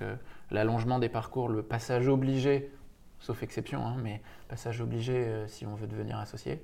l'allongement 0.52 0.98
des 1.00 1.10
parcours, 1.10 1.50
le 1.50 1.62
passage 1.62 2.08
obligé, 2.08 2.72
sauf 3.20 3.43
exception, 3.43 3.86
hein, 3.86 3.98
mais 4.02 4.22
passage 4.48 4.80
obligé 4.80 5.43
si 5.48 5.66
on 5.66 5.76
veut 5.76 5.88
devenir 5.88 6.18
associé. 6.18 6.64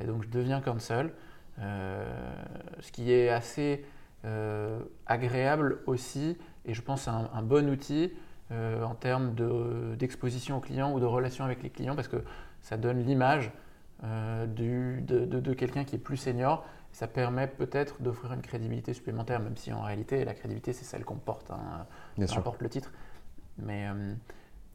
Et 0.00 0.04
donc 0.04 0.24
je 0.24 0.28
deviens 0.28 0.60
counsel. 0.60 1.12
Euh, 1.60 2.04
ce 2.80 2.90
qui 2.90 3.12
est 3.12 3.28
assez 3.28 3.84
euh, 4.24 4.80
agréable 5.06 5.82
aussi, 5.86 6.36
et 6.64 6.74
je 6.74 6.82
pense 6.82 7.06
un 7.06 7.42
bon 7.42 7.68
outil 7.70 8.12
euh, 8.54 8.84
en 8.84 8.94
termes 8.94 9.34
d'exposition 9.96 10.58
aux 10.58 10.60
clients 10.60 10.92
ou 10.92 11.00
de 11.00 11.04
relation 11.04 11.44
avec 11.44 11.62
les 11.62 11.70
clients, 11.70 11.94
parce 11.94 12.08
que 12.08 12.22
ça 12.62 12.76
donne 12.76 13.00
l'image 13.04 13.50
de, 14.02 15.00
de, 15.00 15.54
quelqu'un 15.54 15.84
qui 15.84 15.96
est 15.96 15.98
plus 15.98 16.18
senior. 16.18 16.64
Ça 16.92 17.06
permet 17.06 17.46
peut-être 17.46 18.02
d'offrir 18.02 18.32
une 18.32 18.42
crédibilité 18.42 18.92
supplémentaire, 18.92 19.40
même 19.40 19.56
si 19.56 19.72
en 19.72 19.82
réalité, 19.82 20.24
la 20.24 20.34
crédibilité, 20.34 20.72
c'est 20.72 20.84
celle 20.84 21.04
qu'on 21.04 21.16
porte, 21.16 21.50
hein, 21.50 21.86
peu 22.16 22.22
importe 22.22 22.62
le 22.62 22.68
titre. 22.68 22.92
Mais, 23.58 23.86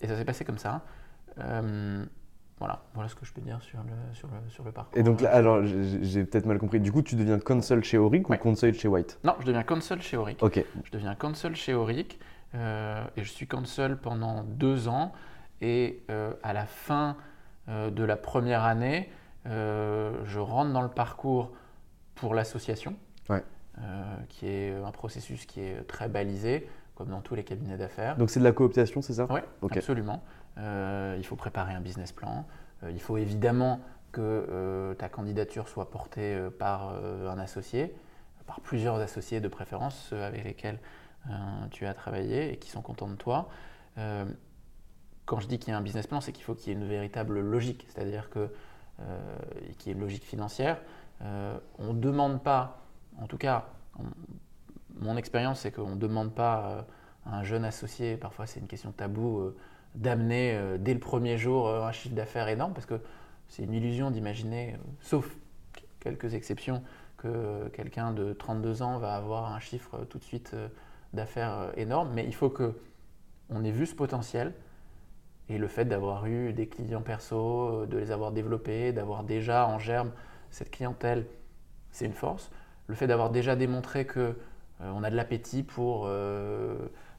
et 0.01 0.07
ça 0.07 0.17
s'est 0.17 0.25
passé 0.25 0.45
comme 0.45 0.57
ça. 0.57 0.81
Voilà, 2.59 2.81
voilà 2.93 3.07
ce 3.07 3.15
que 3.15 3.25
je 3.25 3.31
peux 3.31 3.41
dire 3.41 3.61
sur 3.61 3.79
le, 3.79 4.13
sur 4.13 4.27
le, 4.27 4.49
sur 4.49 4.63
le 4.65 4.71
parcours. 4.73 4.99
Et 4.99 5.03
donc 5.03 5.21
là, 5.21 5.33
alors 5.33 5.63
j'ai 5.65 6.25
peut-être 6.25 6.45
mal 6.45 6.59
compris. 6.59 6.81
Du 6.81 6.91
coup, 6.91 7.01
tu 7.01 7.15
deviens 7.15 7.39
console 7.39 7.83
chez 7.85 7.97
Auric 7.97 8.29
ou 8.29 8.35
console 8.35 8.73
chez 8.73 8.89
White? 8.89 9.17
Non, 9.23 9.35
je 9.39 9.45
deviens 9.45 9.63
console 9.63 10.01
chez 10.01 10.17
Auric. 10.17 10.43
Ok. 10.43 10.63
Je 10.83 10.91
deviens 10.91 11.15
console 11.15 11.55
chez 11.55 11.73
Auric 11.73 12.19
euh, 12.19 12.38
et 12.53 13.23
je 13.23 13.29
suis 13.29 13.47
console 13.47 13.97
pendant 13.97 14.43
deux 14.43 14.87
ans. 14.87 15.13
Et 15.61 16.03
euh, 16.09 16.33
à 16.43 16.53
la 16.53 16.65
fin 16.65 17.17
euh, 17.67 17.89
de 17.91 18.03
la 18.03 18.15
première 18.15 18.63
année, 18.63 19.09
je 19.45 20.39
rentre 20.39 20.71
dans 20.71 20.81
le 20.81 20.89
parcours 20.89 21.51
pour 22.13 22.35
l'association, 22.35 22.95
ouais. 23.29 23.43
qui 24.27 24.45
est 24.45 24.75
un 24.75 24.91
processus 24.91 25.45
qui 25.45 25.61
est 25.61 25.87
très 25.87 26.07
balisé, 26.07 26.69
comme 26.93 27.07
dans 27.07 27.21
tous 27.21 27.33
les 27.33 27.43
cabinets 27.43 27.77
d'affaires. 27.77 28.15
Donc 28.17 28.29
c'est 28.29 28.39
de 28.39 28.43
la 28.43 28.51
cooptation, 28.51 29.01
c'est 29.01 29.13
ça? 29.13 29.25
Oui, 29.29 29.39
absolument. 29.71 30.21
Euh, 30.59 31.15
il 31.17 31.25
faut 31.25 31.37
préparer 31.37 31.73
un 31.73 31.79
business 31.79 32.11
plan. 32.11 32.45
Euh, 32.83 32.91
il 32.91 32.99
faut 32.99 33.17
évidemment 33.17 33.79
que 34.11 34.21
euh, 34.21 34.93
ta 34.95 35.09
candidature 35.09 35.67
soit 35.67 35.89
portée 35.89 36.37
par 36.59 36.93
un 36.93 37.39
associé, 37.39 37.95
par 38.45 38.59
plusieurs 38.59 38.95
associés 38.95 39.39
de 39.39 39.47
préférence, 39.47 40.07
ceux 40.09 40.21
avec 40.21 40.43
lesquels 40.43 40.79
tu 41.71 41.85
as 41.85 41.93
travaillé 41.93 42.53
et 42.53 42.57
qui 42.57 42.69
sont 42.69 42.81
contents 42.81 43.09
de 43.09 43.15
toi. 43.15 43.49
quand 45.25 45.39
je 45.39 45.47
dis 45.47 45.59
qu'il 45.59 45.71
y 45.71 45.75
a 45.75 45.77
un 45.77 45.81
business 45.81 46.07
plan, 46.07 46.21
c'est 46.21 46.31
qu'il 46.31 46.43
faut 46.43 46.55
qu'il 46.55 46.73
y 46.73 46.75
ait 46.75 46.79
une 46.79 46.87
véritable 46.87 47.39
logique, 47.39 47.85
c'est-à-dire 47.89 48.29
que 48.29 48.49
qu'il 49.77 49.87
y 49.87 49.89
ait 49.89 49.93
une 49.93 50.01
logique 50.01 50.23
financière. 50.23 50.81
on 51.21 51.93
ne 51.93 51.99
demande 51.99 52.41
pas, 52.43 52.81
en 53.19 53.27
tout 53.27 53.37
cas, 53.37 53.67
mon 54.95 55.17
expérience, 55.17 55.61
c'est 55.61 55.71
qu'on 55.71 55.91
ne 55.91 55.99
demande 55.99 56.33
pas 56.33 56.87
à 57.25 57.37
un 57.37 57.43
jeune 57.43 57.65
associé, 57.65 58.17
parfois 58.17 58.47
c'est 58.47 58.59
une 58.59 58.67
question 58.67 58.91
tabou, 58.91 59.53
d'amener 59.95 60.53
euh, 60.53 60.77
dès 60.77 60.93
le 60.93 60.99
premier 60.99 61.37
jour 61.37 61.67
euh, 61.67 61.83
un 61.83 61.91
chiffre 61.91 62.15
d'affaires 62.15 62.47
énorme, 62.47 62.73
parce 62.73 62.85
que 62.85 63.01
c'est 63.47 63.63
une 63.63 63.73
illusion 63.73 64.11
d'imaginer, 64.11 64.73
euh, 64.73 64.77
sauf 65.01 65.35
quelques 65.99 66.33
exceptions, 66.33 66.83
que 67.17 67.67
quelqu'un 67.69 68.11
de 68.11 68.31
32 68.33 68.81
ans 68.81 68.97
va 68.97 69.15
avoir 69.15 69.51
un 69.53 69.59
chiffre 69.59 70.05
tout 70.09 70.19
de 70.19 70.23
suite 70.23 70.55
d'affaires 71.13 71.71
énorme, 71.75 72.11
mais 72.13 72.25
il 72.25 72.35
faut 72.35 72.49
que 72.49 72.73
on 73.49 73.63
ait 73.63 73.71
vu 73.71 73.85
ce 73.85 73.95
potentiel 73.95 74.53
et 75.47 75.57
le 75.57 75.67
fait 75.67 75.85
d'avoir 75.85 76.27
eu 76.27 76.53
des 76.53 76.67
clients 76.67 77.01
perso, 77.01 77.85
de 77.87 77.97
les 77.97 78.11
avoir 78.11 78.31
développés, 78.31 78.91
d'avoir 78.93 79.23
déjà 79.23 79.67
en 79.67 79.79
germe 79.79 80.11
cette 80.51 80.69
clientèle, 80.69 81.25
c'est 81.91 82.05
une 82.05 82.13
force. 82.13 82.51
Le 82.85 82.95
fait 82.95 83.07
d'avoir 83.07 83.31
déjà 83.31 83.55
démontré 83.55 84.05
que 84.05 84.37
on 84.79 85.03
a 85.03 85.09
de 85.09 85.15
l'appétit 85.15 85.63
pour 85.63 86.07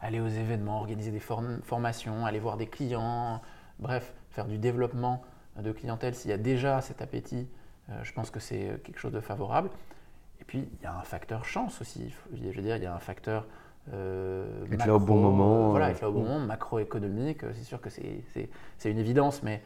aller 0.00 0.20
aux 0.20 0.28
événements, 0.28 0.78
organiser 0.78 1.10
des 1.10 1.20
formations, 1.20 2.24
aller 2.24 2.38
voir 2.38 2.56
des 2.56 2.66
clients, 2.66 3.42
bref, 3.78 4.14
faire 4.30 4.46
du 4.46 4.58
développement 4.58 5.22
de 5.56 5.72
clientèle. 5.72 6.14
S'il 6.14 6.30
y 6.30 6.34
a 6.34 6.38
déjà 6.38 6.80
cet 6.80 7.02
appétit, 7.02 7.48
euh, 7.90 7.94
je 8.02 8.12
pense 8.12 8.30
que 8.30 8.40
c'est 8.40 8.80
quelque 8.84 8.98
chose 8.98 9.12
de 9.12 9.20
favorable. 9.20 9.70
Et 10.40 10.44
puis, 10.44 10.68
il 10.72 10.82
y 10.82 10.86
a 10.86 10.96
un 10.96 11.02
facteur 11.02 11.44
chance 11.44 11.80
aussi. 11.80 12.14
Je 12.32 12.38
veux 12.38 12.62
dire, 12.62 12.76
il 12.76 12.82
y 12.82 12.86
a 12.86 12.94
un 12.94 13.00
facteur 13.00 13.46
euh, 13.92 14.64
être 14.70 14.86
là 14.86 14.94
au 14.94 15.00
bon 15.00 15.16
moment. 15.16 15.68
Euh, 15.68 15.70
voilà, 15.70 15.90
être 15.90 16.02
là 16.02 16.08
au 16.10 16.12
bon 16.12 16.22
moment, 16.22 16.40
macroéconomique. 16.40 17.40
C'est 17.54 17.64
sûr 17.64 17.80
que 17.80 17.90
c'est 17.90 18.90
une 18.90 18.98
évidence, 18.98 19.42
mais 19.42 19.62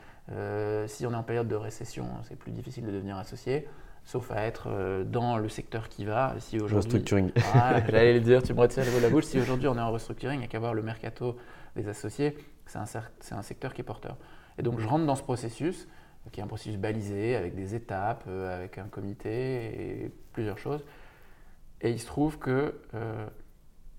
si 0.87 1.07
on 1.07 1.13
est 1.13 1.17
en 1.17 1.23
période 1.23 1.49
de 1.49 1.57
récession, 1.57 2.07
c'est 2.25 2.37
plus 2.37 2.53
difficile 2.53 2.87
de 2.87 2.93
devenir 2.93 3.17
associé 3.17 3.67
sauf 4.05 4.31
à 4.31 4.43
être 4.43 4.69
euh, 4.69 5.05
dans 5.05 5.39
le 5.39 5.49
secteur 5.49 5.89
qui 5.89 6.05
va. 6.05 6.35
Si 6.39 6.59
restructuring. 6.59 7.31
J'allais 7.89 8.15
le 8.15 8.21
dire, 8.21 8.43
tu 8.43 8.55
me 8.55 8.61
retires 8.61 8.85
le 8.85 8.97
de 8.97 9.03
la 9.03 9.11
bouche. 9.11 9.25
Si 9.25 9.39
aujourd'hui 9.39 9.69
on 9.69 9.77
est 9.77 9.81
en 9.81 9.91
restructuring, 9.91 10.37
il 10.37 10.41
n'y 10.41 10.45
a 10.45 10.49
qu'à 10.49 10.59
voir 10.59 10.75
le 10.75 10.83
mercato 10.83 11.37
des 11.75 11.89
associés, 11.89 12.37
c'est 12.67 12.79
un, 12.79 12.85
un, 13.33 13.43
secteur 13.43 13.75
qui 13.75 13.81
est 13.81 13.85
porteur. 13.85 14.17
Et 14.59 14.63
donc 14.63 14.79
je 14.79 14.87
rentre 14.87 15.07
dans 15.07 15.17
ce 15.17 15.23
processus, 15.23 15.89
qui 16.31 16.41
est 16.41 16.43
un 16.43 16.47
processus 16.47 16.77
balisé, 16.77 17.35
avec 17.35 17.55
des 17.55 17.75
étapes, 17.75 18.25
euh, 18.29 18.55
avec 18.57 18.79
un 18.79 18.85
comité 18.85 20.05
et 20.05 20.13
plusieurs 20.33 20.59
choses. 20.59 20.85
Et 21.81 21.91
il 21.91 21.99
se 21.99 22.07
trouve 22.07 22.39
que 22.39 22.81
euh, 22.95 23.27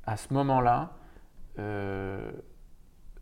à 0.05 0.17
ce 0.17 0.33
moment-là, 0.33 0.97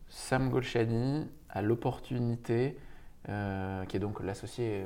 Sam 0.08 0.50
Golshani 0.50 1.30
a 1.50 1.62
l'opportunité, 1.62 2.78
qui 3.26 3.98
est 3.98 4.00
donc 4.00 4.22
l'associé 4.22 4.86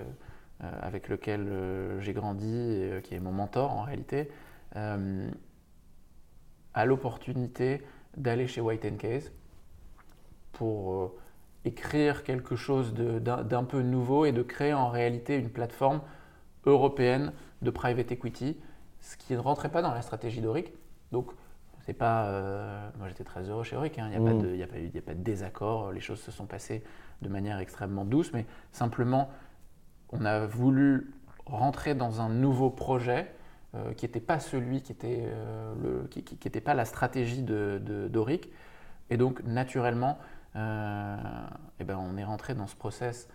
euh, 0.63 0.71
avec 0.81 1.07
lequel 1.07 1.47
euh, 1.47 2.01
j'ai 2.01 2.13
grandi, 2.13 2.51
euh, 2.51 2.99
qui 2.99 3.13
est 3.13 3.19
mon 3.19 3.31
mentor 3.31 3.71
en 3.73 3.83
réalité, 3.83 4.31
a 6.73 6.85
l'opportunité 6.85 7.81
d'aller 8.15 8.45
chez 8.45 8.61
White 8.61 8.97
Case 8.97 9.31
pour 10.51 11.15
écrire 11.65 12.23
quelque 12.23 12.55
chose 12.55 12.93
d'un 12.93 13.63
peu 13.63 13.81
nouveau 13.81 14.25
et 14.25 14.31
de 14.31 14.43
créer 14.43 14.73
en 14.73 14.89
réalité 14.89 15.35
une 15.35 15.49
plateforme 15.49 16.01
européenne 16.65 17.33
de 17.63 17.71
private 17.71 18.11
equity, 18.11 18.59
ce 18.99 19.17
qui 19.17 19.33
ne 19.33 19.39
rentrait 19.39 19.71
pas 19.71 19.81
dans 19.81 19.93
la 19.93 20.03
stratégie 20.03 20.41
d'Oric. 20.41 20.71
Donc, 21.11 21.31
C'est 21.87 21.93
pas, 21.93 22.91
moi 22.99 23.07
j'étais 23.07 23.23
très 23.23 23.49
heureux 23.49 23.63
chez 23.63 23.77
Auric, 23.77 23.97
hein. 23.97 24.09
il 24.11 24.19
n'y 24.19 24.27
a, 24.27 24.33
mmh. 24.33 24.37
a, 24.61 24.67
pas 24.67 24.77
eu, 24.77 24.97
a 24.97 25.01
pas 25.01 25.13
de 25.13 25.23
désaccord, 25.23 25.93
les 25.93 26.01
choses 26.01 26.19
se 26.19 26.31
sont 26.31 26.45
passées 26.45 26.83
de 27.21 27.29
manière 27.29 27.59
extrêmement 27.59 28.03
douce, 28.03 28.33
mais 28.33 28.45
simplement 28.73 29.29
on 30.09 30.25
a 30.25 30.45
voulu 30.45 31.13
rentrer 31.45 31.95
dans 31.95 32.19
un 32.19 32.29
nouveau 32.29 32.69
projet 32.69 33.31
euh, 33.75 33.93
qui 33.93 34.05
n'était 34.05 34.21
pas 34.21 34.39
celui 34.39 34.81
qui 34.81 34.91
était, 34.91 35.23
euh, 35.25 35.73
le, 35.81 36.07
qui, 36.07 36.23
qui, 36.23 36.49
pas 36.49 36.73
la 36.73 36.85
stratégie 36.85 37.43
de, 37.43 38.09
d'Oric. 38.09 38.49
Et 39.09 39.17
donc, 39.17 39.43
naturellement, 39.43 40.17
euh, 40.55 41.17
eh 41.79 41.83
ben, 41.83 41.97
on 41.97 42.17
est 42.17 42.23
rentré 42.23 42.55
dans 42.55 42.67
ce 42.67 42.75
process 42.75 43.27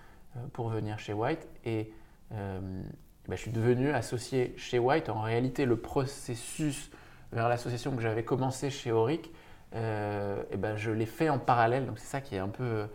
pour 0.53 0.69
venir 0.69 0.99
chez 0.99 1.13
White. 1.13 1.47
Et 1.65 1.93
ben, 2.31 2.85
je 3.29 3.37
suis 3.37 3.53
devenu 3.53 3.91
associé 3.91 4.55
chez 4.57 4.79
White. 4.79 5.11
En 5.11 5.21
réalité, 5.21 5.67
le 5.67 5.77
processus 5.77 6.91
vers 7.33 7.49
l'association 7.49 7.95
que 7.97 8.03
j'avais 8.03 8.25
commencé 8.25 8.71
chez 8.71 8.93
Auric, 8.93 9.31
eh 9.75 10.57
ben, 10.57 10.77
je 10.77 10.91
l'ai 10.91 11.07
fait 11.07 11.29
en 11.29 11.39
parallèle. 11.39 11.87
Donc, 11.87 11.99
c'est 11.99 12.07
ça 12.07 12.21
qui 12.21 12.35
est 12.35 12.39
un 12.39 12.49
peu 12.49 12.87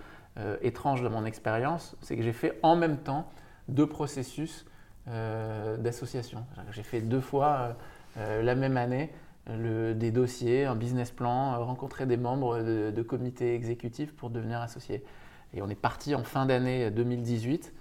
étrange 0.61 1.01
de 1.01 1.07
mon 1.07 1.25
expérience. 1.25 1.95
C'est 2.01 2.15
que 2.15 2.21
j'ai 2.21 2.33
fait 2.33 2.59
en 2.61 2.75
même 2.75 2.97
temps 2.97 3.29
deux 3.67 3.87
processus 3.87 4.65
euh, 5.09 5.77
d'association. 5.77 6.43
J'ai 6.71 6.83
fait 6.83 6.99
deux 6.99 7.21
fois 7.21 7.47
euh, 7.47 7.73
euh, 8.17 8.43
la 8.43 8.55
même 8.55 8.75
année 8.75 9.09
des 9.49 10.11
dossiers, 10.11 10.65
un 10.65 10.75
business 10.75 11.11
plan, 11.11 11.63
rencontrer 11.63 12.05
des 12.05 12.17
membres 12.17 12.57
de, 12.61 12.91
de 12.91 13.01
comités 13.01 13.55
exécutifs 13.55 14.13
pour 14.13 14.29
devenir 14.29 14.59
associé. 14.59 15.05
Et 15.53 15.61
on 15.61 15.69
est 15.69 15.79
parti 15.79 16.13
en 16.13 16.25
fin 16.25 16.45
d'année 16.45 16.91
2018 16.91 17.73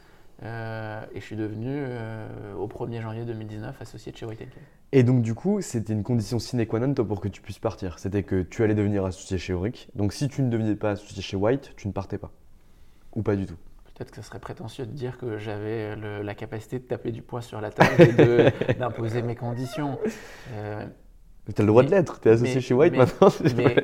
et 0.43 1.21
je 1.21 1.25
suis 1.25 1.37
devenu 1.37 1.83
au 2.59 2.67
1er 2.67 3.01
janvier 3.01 3.25
2019 3.25 3.81
associé 3.81 4.13
de 4.13 4.17
chez 4.17 4.27
White 4.27 4.43
Et 4.93 5.03
donc 5.03 5.23
du 5.23 5.35
coup, 5.35 5.61
c'était 5.61 5.93
une 5.93 6.03
condition 6.03 6.39
sine 6.39 6.67
qua 6.67 6.81
non 6.81 6.93
pour 6.93 7.21
que 7.21 7.29
tu 7.29 7.41
puisses 7.41 7.59
partir. 7.59 7.99
C'était 7.99 8.23
que 8.23 8.43
tu 8.43 8.63
allais 8.63 8.75
devenir 8.75 9.05
associé 9.05 9.39
chez 9.39 9.53
Auric. 9.53 9.89
Donc 9.95 10.13
si 10.13 10.29
tu 10.29 10.43
ne 10.43 10.51
devenais 10.51 10.77
pas 10.77 10.91
associé 10.91 11.23
chez 11.23 11.37
White, 11.37 11.73
tu 11.77 11.89
ne 11.89 11.93
partais 11.93 12.19
pas. 12.19 12.33
Ou 13.15 13.23
pas 13.23 13.37
du 13.37 13.47
tout 13.47 13.57
peut-être 13.97 14.11
que 14.11 14.17
ce 14.21 14.29
serait 14.29 14.39
prétentieux 14.39 14.85
de 14.85 14.93
dire 14.93 15.17
que 15.17 15.39
j'avais 15.39 15.97
la 15.97 16.35
capacité 16.35 16.79
de 16.79 16.85
taper 16.85 17.13
du 17.13 17.23
poing 17.23 17.41
sur 17.41 17.61
la 17.61 17.71
table 17.71 18.03
et 18.69 18.75
d'imposer 18.79 19.23
mes 19.23 19.37
conditions. 19.37 19.99
Euh, 20.53 20.85
tu 21.55 21.63
as 21.63 21.65
le 21.65 21.69
droit 21.69 21.83
de 21.83 21.91
l'être, 21.91 22.21
tu 22.21 22.29
es 22.29 22.33
associé 22.33 22.61
chez 22.61 22.75
White 22.75 22.95
maintenant. 22.95 23.29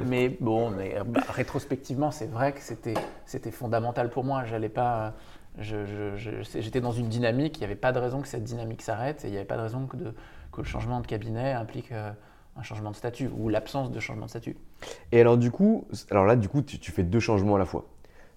Mais, 0.07 0.37
bon, 0.41 0.71
mais, 0.71 0.97
bah, 1.07 1.21
rétrospectivement, 1.31 2.11
c'est 2.11 2.27
vrai 2.27 2.53
que 2.53 2.61
c'était 2.61 3.51
fondamental 3.51 4.11
pour 4.11 4.25
moi. 4.25 4.45
J'allais 4.45 4.69
pas. 4.69 5.15
J'étais 5.59 6.81
dans 6.81 6.93
une 6.93 7.09
dynamique, 7.09 7.59
il 7.59 7.61
n'y 7.61 7.67
avait 7.67 7.75
pas 7.75 7.93
de 7.93 7.99
raison 7.99 8.21
que 8.21 8.29
cette 8.29 8.45
dynamique 8.45 8.83
s'arrête 8.83 9.25
et 9.25 9.29
il 9.29 9.31
n'y 9.31 9.37
avait 9.37 9.47
pas 9.47 9.57
de 9.57 9.63
raison 9.63 9.87
que, 9.87 9.97
le 9.97 10.65
changement 10.65 11.01
de 11.01 11.07
cabinet 11.07 11.53
implique 11.53 11.93
euh, 11.93 12.11
un 12.57 12.63
changement 12.63 12.91
de 12.91 12.97
statut 12.97 13.31
ou 13.37 13.49
l'absence 13.49 13.91
de 13.91 14.01
changement 14.01 14.27
de 14.27 14.31
statut. 14.31 14.57
Et 15.13 15.21
alors 15.21 15.39
du 15.39 15.51
coup, 15.51 15.87
alors 16.11 16.25
là, 16.25 16.37
du 16.37 16.49
coup, 16.49 16.63
tu 16.63 16.93
fais 16.93 17.03
deux 17.03 17.21
changements 17.21 17.57
à 17.57 17.59
la 17.59 17.67
fois 17.67 17.87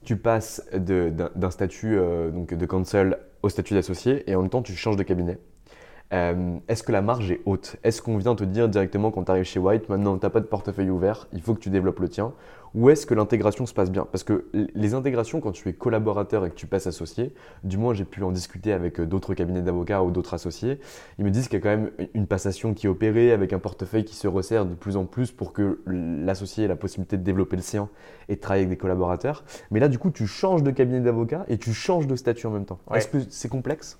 tu 0.06 0.16
passes 0.16 0.64
d'un 0.72 1.52
statut 1.52 1.98
euh, 1.98 2.32
donc 2.32 2.54
de 2.54 2.66
counsel 2.66 3.18
au 3.42 3.50
statut 3.50 3.74
d'associé 3.74 4.30
et 4.30 4.36
en 4.36 4.42
même 4.42 4.50
temps 4.50 4.62
tu 4.62 4.74
changes 4.74 4.96
de 4.96 5.04
cabinet. 5.04 5.40
Euh, 6.14 6.60
est-ce 6.68 6.84
que 6.84 6.92
la 6.92 7.02
marge 7.02 7.32
est 7.32 7.42
haute? 7.46 7.78
Est-ce 7.84 8.02
qu'on 8.02 8.18
vient 8.18 8.36
te 8.36 8.44
dire 8.44 8.70
directement 8.70 9.12
quand 9.12 9.24
tu 9.24 9.32
arrives 9.32 9.44
chez 9.44 9.60
White, 9.60 9.90
maintenant 9.90 10.18
tu 10.18 10.26
n'as 10.26 10.30
pas 10.30 10.40
de 10.40 10.46
portefeuille 10.46 10.92
ouvert, 10.92 11.28
il 11.34 11.42
faut 11.42 11.56
que 11.56 11.60
tu 11.60 11.72
développes 11.72 12.00
le 12.00 12.08
tien? 12.08 12.34
Ou 12.76 12.90
est-ce 12.90 13.06
que 13.06 13.14
l'intégration 13.14 13.66
se 13.66 13.74
passe 13.74 13.90
bien? 13.90 14.06
Parce 14.12 14.26
que 14.26 14.46
les 14.54 14.94
intégrations, 14.94 15.40
quand 15.40 15.54
tu 15.54 15.70
es 15.70 15.74
collaborateur 15.74 16.46
et 16.46 16.50
que 16.50 16.56
tu 16.56 16.68
passes 16.68 16.88
associé, 16.88 17.34
du 17.64 17.78
moins 17.78 17.94
j'ai 17.94 18.04
pu 18.04 18.22
en 18.22 18.32
discuter 18.32 18.74
avec 18.74 19.00
euh, 19.00 19.06
d'autres 19.06 19.34
cabinets 19.34 19.62
d'avocats 19.62 20.04
ou 20.04 20.12
d'autres 20.12 20.34
associés, 20.34 20.82
ils 21.18 21.24
me 21.24 21.32
disent 21.32 21.48
qu'il 21.48 21.58
y 21.58 21.62
a 21.62 21.64
quand 21.64 21.70
même 21.70 21.92
une 22.14 22.28
passation 22.28 22.74
qui 22.74 22.88
est 22.88 22.90
opérée 22.90 23.32
avec 23.32 23.54
un 23.54 23.60
portefeuille 23.60 24.04
qui 24.04 24.16
se 24.16 24.28
resserre 24.28 24.66
de 24.66 24.74
plus 24.74 24.98
en 24.98 25.06
plus 25.06 25.32
pour 25.32 25.54
que 25.54 25.80
l'associé 25.88 26.66
ait 26.66 26.68
la 26.68 26.76
possibilité 26.76 27.16
de 27.18 27.24
développer 27.24 27.56
le 27.56 27.62
sien 27.62 27.90
et 28.28 28.36
de 28.36 28.42
travailler 28.42 28.66
avec 28.66 28.78
des 28.78 28.82
collaborateurs. 28.82 29.46
Mais 29.72 29.80
là, 29.80 29.88
du 29.88 29.98
coup, 29.98 30.12
tu 30.12 30.28
changes 30.28 30.62
de 30.62 30.72
cabinet 30.72 31.00
d'avocat 31.00 31.46
et 31.48 31.58
tu 31.58 31.74
changes 31.74 32.08
de 32.08 32.16
statut 32.18 32.48
en 32.48 32.52
même 32.52 32.66
temps. 32.66 32.80
Est-ce 32.94 33.08
que 33.08 33.20
c'est 33.30 33.50
complexe? 33.50 33.98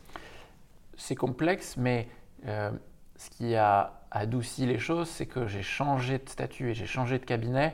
C'est 0.98 1.16
complexe, 1.16 1.78
mais 1.78 2.10
euh, 2.46 2.72
ce 3.16 3.30
qui 3.30 3.56
a 3.56 4.02
adouci 4.12 4.66
les 4.66 4.80
choses, 4.80 5.08
c'est 5.08 5.26
que 5.26 5.48
j'ai 5.48 5.64
changé 5.64 6.18
de 6.18 6.28
statut 6.28 6.72
et 6.72 6.74
j'ai 6.74 6.86
changé 6.86 7.20
de 7.20 7.26
cabinet 7.26 7.74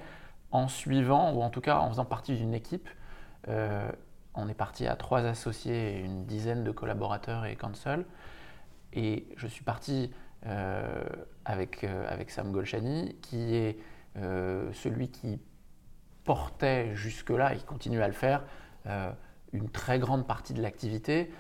en 0.52 0.68
suivant, 0.68 1.34
ou 1.34 1.42
en 1.42 1.50
tout 1.50 1.62
cas 1.62 1.80
en 1.80 1.90
faisant 1.90 2.06
partie 2.06 2.36
d'une 2.36 2.54
équipe. 2.54 2.90
Euh, 3.48 3.90
on 4.34 4.48
est 4.48 4.54
parti 4.54 4.88
à 4.88 4.96
trois 4.96 5.26
associés 5.26 5.98
et 5.98 6.00
une 6.00 6.26
dizaine 6.26 6.64
de 6.64 6.72
collaborateurs 6.72 7.46
et 7.46 7.56
counsel. 7.56 8.06
Et 8.94 9.28
je 9.38 9.48
suis 9.48 9.64
parti 9.64 10.12
euh, 10.46 11.04
avec, 11.46 11.84
avec 11.84 12.30
Sam 12.32 12.52
Golshani, 12.52 13.16
qui 13.22 13.56
est 13.56 13.78
celui 14.16 15.10
qui 15.10 15.40
portait 16.26 16.94
jusque-là, 16.96 17.54
et 17.54 17.58
qui 17.58 17.64
continue 17.64 18.02
à 18.02 18.08
le 18.08 18.14
faire, 18.14 18.44
une 19.54 19.70
très 19.70 20.00
grande 20.00 20.28
partie 20.28 20.54
de 20.54 20.62
l'activité. 20.62 21.32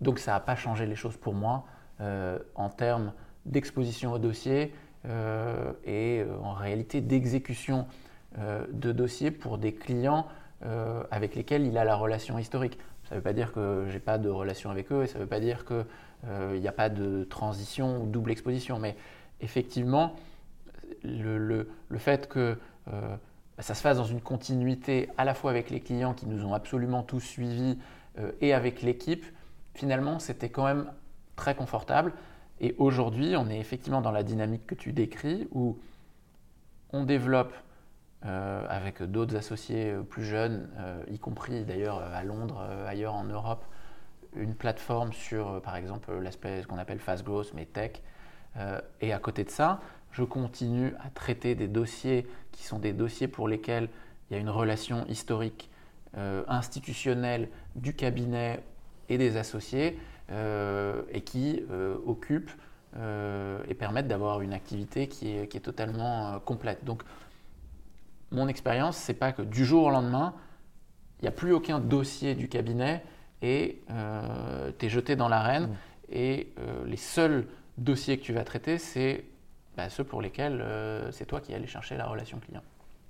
Donc 0.00 0.18
ça 0.18 0.32
n'a 0.32 0.40
pas 0.40 0.56
changé 0.56 0.86
les 0.86 0.94
choses 0.94 1.16
pour 1.16 1.34
moi 1.34 1.64
euh, 2.00 2.38
en 2.54 2.68
termes 2.68 3.12
d'exposition 3.46 4.12
au 4.12 4.18
dossier 4.18 4.74
euh, 5.06 5.72
et 5.84 6.20
euh, 6.20 6.36
en 6.42 6.52
réalité 6.52 7.00
d'exécution 7.00 7.86
de 8.38 8.92
dossiers 8.92 9.30
pour 9.30 9.58
des 9.58 9.72
clients 9.72 10.26
avec 11.10 11.34
lesquels 11.34 11.66
il 11.66 11.78
a 11.78 11.84
la 11.84 11.96
relation 11.96 12.38
historique. 12.38 12.78
Ça 13.04 13.14
ne 13.14 13.20
veut 13.20 13.22
pas 13.22 13.32
dire 13.32 13.52
que 13.52 13.84
je 13.88 13.94
n'ai 13.94 14.00
pas 14.00 14.18
de 14.18 14.28
relation 14.28 14.70
avec 14.70 14.90
eux 14.90 15.04
et 15.04 15.06
ça 15.06 15.18
ne 15.18 15.24
veut 15.24 15.28
pas 15.28 15.40
dire 15.40 15.64
qu'il 15.64 16.60
n'y 16.60 16.68
a 16.68 16.72
pas 16.72 16.88
de 16.88 17.24
transition 17.24 18.02
ou 18.02 18.06
double 18.06 18.30
exposition. 18.30 18.78
Mais 18.78 18.96
effectivement, 19.40 20.14
le, 21.04 21.68
fait 21.98 22.28
que 22.28 22.58
ça 23.58 23.74
se 23.74 23.80
fasse 23.80 23.96
dans 23.96 24.04
une 24.04 24.20
continuité 24.20 25.08
à 25.16 25.24
la 25.24 25.34
fois 25.34 25.50
avec 25.50 25.70
les 25.70 25.80
clients 25.80 26.14
qui 26.14 26.26
nous 26.26 26.44
ont 26.44 26.54
absolument 26.54 27.02
tous 27.02 27.20
suivis 27.20 27.78
et 28.40 28.54
avec 28.54 28.82
l'équipe, 28.82 29.24
finalement, 29.74 30.18
c'était 30.18 30.48
quand 30.48 30.64
même 30.64 30.90
très 31.36 31.54
confortable. 31.54 32.12
Et 32.60 32.74
aujourd'hui, 32.78 33.36
on 33.36 33.48
est 33.48 33.58
effectivement 33.58 34.00
dans 34.00 34.10
la 34.10 34.22
dynamique 34.22 34.66
que 34.66 34.74
tu 34.74 34.92
décris, 34.92 35.46
où 35.52 35.78
on 36.92 37.04
développe 37.04 37.52
euh, 38.24 38.66
avec 38.68 39.02
d'autres 39.02 39.36
associés 39.36 39.92
euh, 39.92 40.02
plus 40.02 40.24
jeunes, 40.24 40.70
euh, 40.78 41.02
y 41.10 41.18
compris 41.18 41.64
d'ailleurs 41.64 41.98
à 41.98 42.24
Londres, 42.24 42.66
ailleurs 42.88 43.14
en 43.14 43.24
Europe, 43.24 43.64
une 44.34 44.54
plateforme 44.54 45.12
sur, 45.12 45.60
par 45.62 45.76
exemple, 45.76 46.10
l'aspect 46.18 46.62
qu'on 46.66 46.78
appelle 46.78 46.98
fast 46.98 47.24
growth, 47.24 47.52
mais 47.54 47.66
tech. 47.66 48.02
et 49.00 49.12
à 49.12 49.18
côté 49.18 49.44
de 49.44 49.50
ça, 49.50 49.80
je 50.12 50.24
continue 50.24 50.94
à 51.04 51.08
traiter 51.10 51.54
des 51.54 51.68
dossiers 51.68 52.26
qui 52.52 52.64
sont 52.64 52.78
des 52.78 52.92
dossiers 52.92 53.28
pour 53.28 53.48
lesquels 53.48 53.88
il 54.28 54.34
y 54.34 54.36
a 54.36 54.40
une 54.40 54.50
relation 54.50 55.06
historique, 55.06 55.70
institutionnelle 56.48 57.48
du 57.76 57.94
cabinet 57.94 58.62
et 59.08 59.16
des 59.16 59.38
associés 59.38 59.98
et 60.30 61.20
qui 61.22 61.62
occupent 62.06 62.52
et 62.94 63.74
permettent 63.74 64.08
d'avoir 64.08 64.42
une 64.42 64.52
activité 64.52 65.08
qui 65.08 65.34
est, 65.34 65.48
qui 65.48 65.56
est 65.56 65.60
totalement 65.60 66.38
complète. 66.40 66.84
Donc, 66.84 67.04
mon 68.30 68.48
expérience, 68.48 68.96
c'est 68.96 69.14
pas 69.14 69.32
que 69.32 69.42
du 69.42 69.64
jour 69.64 69.84
au 69.84 69.90
lendemain, 69.90 70.34
il 71.20 71.22
n'y 71.22 71.28
a 71.28 71.32
plus 71.32 71.52
aucun 71.52 71.78
dossier 71.78 72.34
du 72.34 72.48
cabinet 72.48 73.02
et 73.42 73.82
tu 74.78 74.86
es 74.86 74.88
jeté 74.88 75.16
dans 75.16 75.28
l'arène. 75.28 75.68
Mmh. 75.68 75.76
Et 76.12 76.52
les 76.86 76.96
seuls 76.96 77.46
dossiers 77.78 78.18
que 78.18 78.22
tu 78.22 78.32
vas 78.32 78.44
traiter, 78.44 78.78
c'est 78.78 79.24
bah, 79.76 79.88
ceux 79.88 80.04
pour 80.04 80.20
lesquels 80.20 80.64
c'est 81.12 81.26
toi 81.26 81.40
qui 81.40 81.54
allais 81.54 81.66
chercher 81.66 81.96
la 81.96 82.06
relation 82.06 82.38
client. 82.38 82.62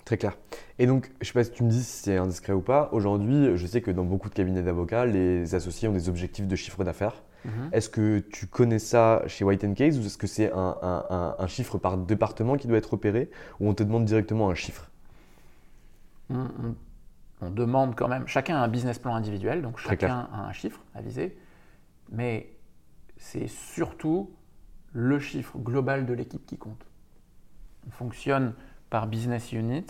Très 0.06 0.18
clair. 0.18 0.38
Et 0.78 0.86
donc, 0.86 1.10
je 1.20 1.22
ne 1.22 1.24
sais 1.24 1.32
pas 1.32 1.42
si 1.42 1.50
tu 1.50 1.64
me 1.64 1.68
dis 1.68 1.82
si 1.82 2.04
c'est 2.04 2.16
indiscret 2.16 2.52
ou 2.52 2.60
pas. 2.60 2.88
Aujourd'hui, 2.92 3.56
je 3.56 3.66
sais 3.66 3.80
que 3.80 3.90
dans 3.90 4.04
beaucoup 4.04 4.28
de 4.28 4.34
cabinets 4.34 4.62
d'avocats, 4.62 5.04
les 5.04 5.56
associés 5.56 5.88
ont 5.88 5.92
des 5.92 6.08
objectifs 6.08 6.46
de 6.46 6.54
chiffre 6.54 6.84
d'affaires. 6.84 7.24
Mhm. 7.44 7.70
Est-ce 7.72 7.88
que 7.88 8.20
tu 8.20 8.46
connais 8.46 8.78
ça 8.78 9.24
chez 9.26 9.44
White 9.44 9.74
Case 9.74 9.98
ou 9.98 10.02
est-ce 10.02 10.16
que 10.16 10.28
c'est 10.28 10.52
un, 10.54 11.46
chiffre 11.48 11.76
par 11.78 11.98
département 11.98 12.56
qui 12.56 12.68
doit 12.68 12.78
être 12.78 12.92
opéré 12.92 13.30
ou 13.58 13.68
on 13.68 13.74
te 13.74 13.82
demande 13.82 14.04
directement 14.04 14.48
un 14.48 14.54
chiffre? 14.54 14.92
On, 16.30 17.50
demande 17.50 17.94
quand 17.94 18.08
même, 18.08 18.26
chacun 18.26 18.56
a 18.56 18.60
un 18.60 18.68
business 18.68 18.98
plan 18.98 19.14
individuel, 19.14 19.62
donc 19.62 19.78
chacun 19.78 20.28
a 20.32 20.40
un 20.40 20.52
chiffre 20.52 20.80
à 20.94 21.02
viser, 21.02 21.38
mais 22.10 22.56
c'est 23.16 23.46
surtout 23.46 24.34
le 24.92 25.18
chiffre 25.18 25.58
global 25.58 26.06
de 26.06 26.14
l'équipe 26.14 26.44
qui 26.46 26.56
compte. 26.56 26.86
On 27.86 27.90
fonctionne 27.90 28.54
par 28.90 29.06
business 29.06 29.52
unit 29.52 29.86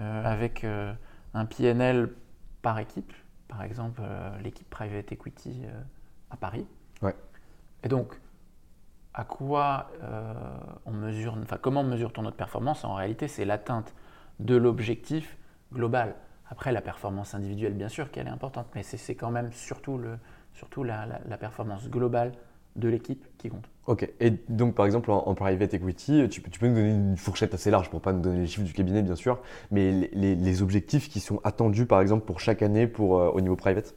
euh, 0.00 0.24
avec 0.24 0.64
euh, 0.64 0.92
un 1.34 1.46
PNL 1.46 2.12
par 2.62 2.78
équipe, 2.78 3.12
par 3.48 3.62
exemple 3.62 4.00
euh, 4.02 4.38
l'équipe 4.40 4.68
private 4.68 5.12
equity 5.12 5.62
à 6.30 6.36
Paris. 6.36 6.66
Ouais. 7.02 7.14
Et 7.82 7.88
donc, 7.88 8.20
à 9.14 9.24
quoi 9.24 9.90
on 10.86 10.92
mesure, 10.92 11.36
enfin 11.42 11.58
comment 11.60 11.82
mesure-t-on 11.82 12.22
notre 12.22 12.36
performance? 12.36 12.84
En 12.84 12.94
réalité, 12.94 13.26
c'est 13.26 13.44
l'atteinte 13.44 13.94
de 14.38 14.54
l'objectif 14.54 15.36
global. 15.72 16.14
Après, 16.48 16.72
la 16.72 16.80
performance 16.80 17.34
individuelle, 17.34 17.74
bien 17.74 17.88
sûr 17.88 18.10
qu'elle 18.10 18.26
est 18.26 18.30
importante, 18.30 18.66
mais 18.74 18.82
c'est 18.82 19.14
quand 19.14 19.30
même 19.30 19.52
surtout, 19.52 19.98
le, 19.98 20.18
surtout 20.52 20.82
la, 20.82 21.06
la, 21.28 21.38
performance 21.38 21.88
globale 21.88 22.32
de 22.76 22.88
l'équipe 22.88 23.24
qui 23.38 23.48
compte. 23.48 23.68
Ok, 23.86 24.08
et 24.20 24.30
donc 24.48 24.74
par 24.74 24.86
exemple 24.86 25.10
en, 25.10 25.34
private 25.34 25.74
equity, 25.74 26.28
tu, 26.28 26.40
peux 26.40 26.68
nous 26.68 26.74
donner 26.74 26.90
une 26.90 27.16
fourchette 27.16 27.54
assez 27.54 27.70
large 27.70 27.90
pour 27.90 28.00
pas 28.00 28.12
nous 28.12 28.20
donner 28.20 28.40
les 28.40 28.46
chiffres 28.46 28.66
du 28.66 28.72
cabinet 28.72 29.02
bien 29.02 29.16
sûr, 29.16 29.40
mais 29.70 30.10
les, 30.12 30.62
objectifs 30.62 31.08
qui 31.08 31.20
sont 31.20 31.40
attendus 31.44 31.86
par 31.86 32.00
exemple 32.00 32.24
pour 32.24 32.40
chaque 32.40 32.62
année 32.62 32.86
pour, 32.86 33.18
euh, 33.18 33.30
au 33.30 33.40
niveau 33.40 33.56
private? 33.56 33.94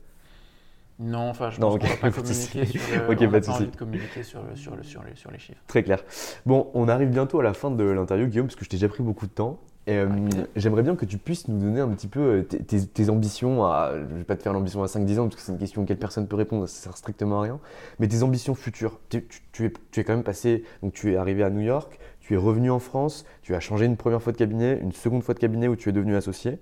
Non, 1.00 1.30
enfin, 1.30 1.50
je 1.50 1.60
qu'on 1.60 1.72
va 1.72 1.78
pas 1.78 2.12
communiquer 2.12 2.66
sur 2.66 2.80
le, 3.02 3.30
pas 3.30 3.40
de 3.40 3.50
envie 3.50 3.68
de 3.68 3.76
communiquer 3.76 4.24
sur, 4.24 4.42
sur, 4.56 4.76
les, 4.76 4.84
sur, 4.84 5.32
les, 5.32 5.40
chiffres. 5.40 5.62
Très 5.68 5.84
clair. 5.84 6.04
Bon, 6.46 6.70
on 6.74 6.88
arrive 6.88 7.10
bientôt 7.10 7.40
à 7.40 7.44
la 7.44 7.54
fin 7.54 7.72
de 7.72 7.84
l'interview, 7.84 8.28
Guillaume, 8.28 8.48
parce 8.48 8.56
que 8.56 8.64
je 8.64 8.70
t'ai 8.70 8.78
déjà 8.78 8.88
pris 8.88 9.02
beaucoup 9.04 9.26
de 9.26 9.32
temps. 9.32 9.60
Euh, 9.90 10.30
j'aimerais 10.56 10.82
bien 10.82 10.96
que 10.96 11.06
tu 11.06 11.18
puisses 11.18 11.50
nous 11.50 11.60
donner 11.60 11.82
un 11.82 11.90
petit 11.90 12.08
peu 12.08 12.20
euh, 12.20 12.44
tes, 12.44 13.10
ambitions. 13.10 13.66
À, 13.66 13.92
je 13.94 14.14
ne 14.14 14.20
vais 14.20 14.24
pas 14.24 14.38
te 14.38 14.44
faire 14.44 14.54
l'ambition 14.54 14.82
à 14.82 14.86
5-10 14.86 15.20
ans 15.20 15.24
parce 15.24 15.36
que 15.36 15.42
c'est 15.42 15.52
une 15.52 15.58
question 15.58 15.82
auquel 15.82 15.98
personne 15.98 16.28
peut 16.28 16.38
répondre, 16.38 16.68
ça 16.68 16.84
sert 16.84 16.98
strictement 16.98 17.40
à 17.40 17.44
rien. 17.44 17.60
Mais 18.00 18.08
tes 18.08 18.24
ambitions 18.24 18.56
futures. 18.56 19.00
Tu, 19.10 19.18
es, 19.18 19.74
tu 19.92 20.00
es 20.00 20.04
quand 20.04 20.14
même 20.14 20.24
passé, 20.24 20.64
donc 20.82 20.94
tu 20.94 21.12
es 21.12 21.18
arrivé 21.18 21.44
à 21.44 21.50
New 21.50 21.62
York, 21.62 22.00
tu 22.22 22.34
es 22.34 22.38
revenu 22.38 22.72
en 22.72 22.80
France, 22.80 23.26
tu 23.42 23.56
as 23.56 23.60
changé 23.60 23.86
une 23.86 23.98
première 23.98 24.22
fois 24.22 24.32
de 24.32 24.38
cabinet, 24.38 24.80
une 24.82 24.94
seconde 24.94 25.24
fois 25.24 25.34
de 25.34 25.40
cabinet 25.40 25.68
où 25.68 25.76
tu 25.76 25.90
es 25.90 25.92
devenu 25.92 26.16
associé. 26.16 26.60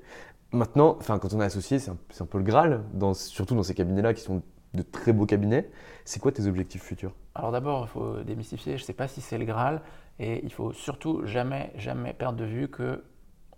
Maintenant, 0.51 0.97
enfin, 0.99 1.19
quand 1.19 1.33
on 1.33 1.41
est 1.41 1.45
associé, 1.45 1.79
c'est 1.79 1.91
un, 1.91 2.25
peu 2.25 2.39
le 2.39 2.43
Graal, 2.43 2.81
dans, 2.93 3.13
surtout 3.13 3.55
dans 3.55 3.63
ces 3.63 3.75
cabinets-là 3.75 4.13
qui 4.13 4.21
sont 4.21 4.41
de 4.73 4.81
très 4.81 5.13
beaux 5.13 5.25
cabinets. 5.25 5.69
C'est 6.05 6.19
quoi 6.19 6.31
tes 6.31 6.47
objectifs 6.47 6.81
futurs? 6.81 7.13
Alors 7.35 7.51
d'abord, 7.51 7.85
il 7.85 7.89
faut 7.89 8.23
démystifier, 8.23 8.77
je 8.77 8.83
ne 8.83 8.85
sais 8.85 8.93
pas 8.93 9.07
si 9.07 9.21
c'est 9.21 9.37
le 9.37 9.45
Graal, 9.45 9.81
et 10.19 10.43
il 10.43 10.51
faut 10.51 10.73
surtout 10.73 11.25
jamais, 11.25 11.71
jamais 11.77 12.13
perdre 12.13 12.37
de 12.37 12.45
vue 12.45 12.67
que 12.67 13.03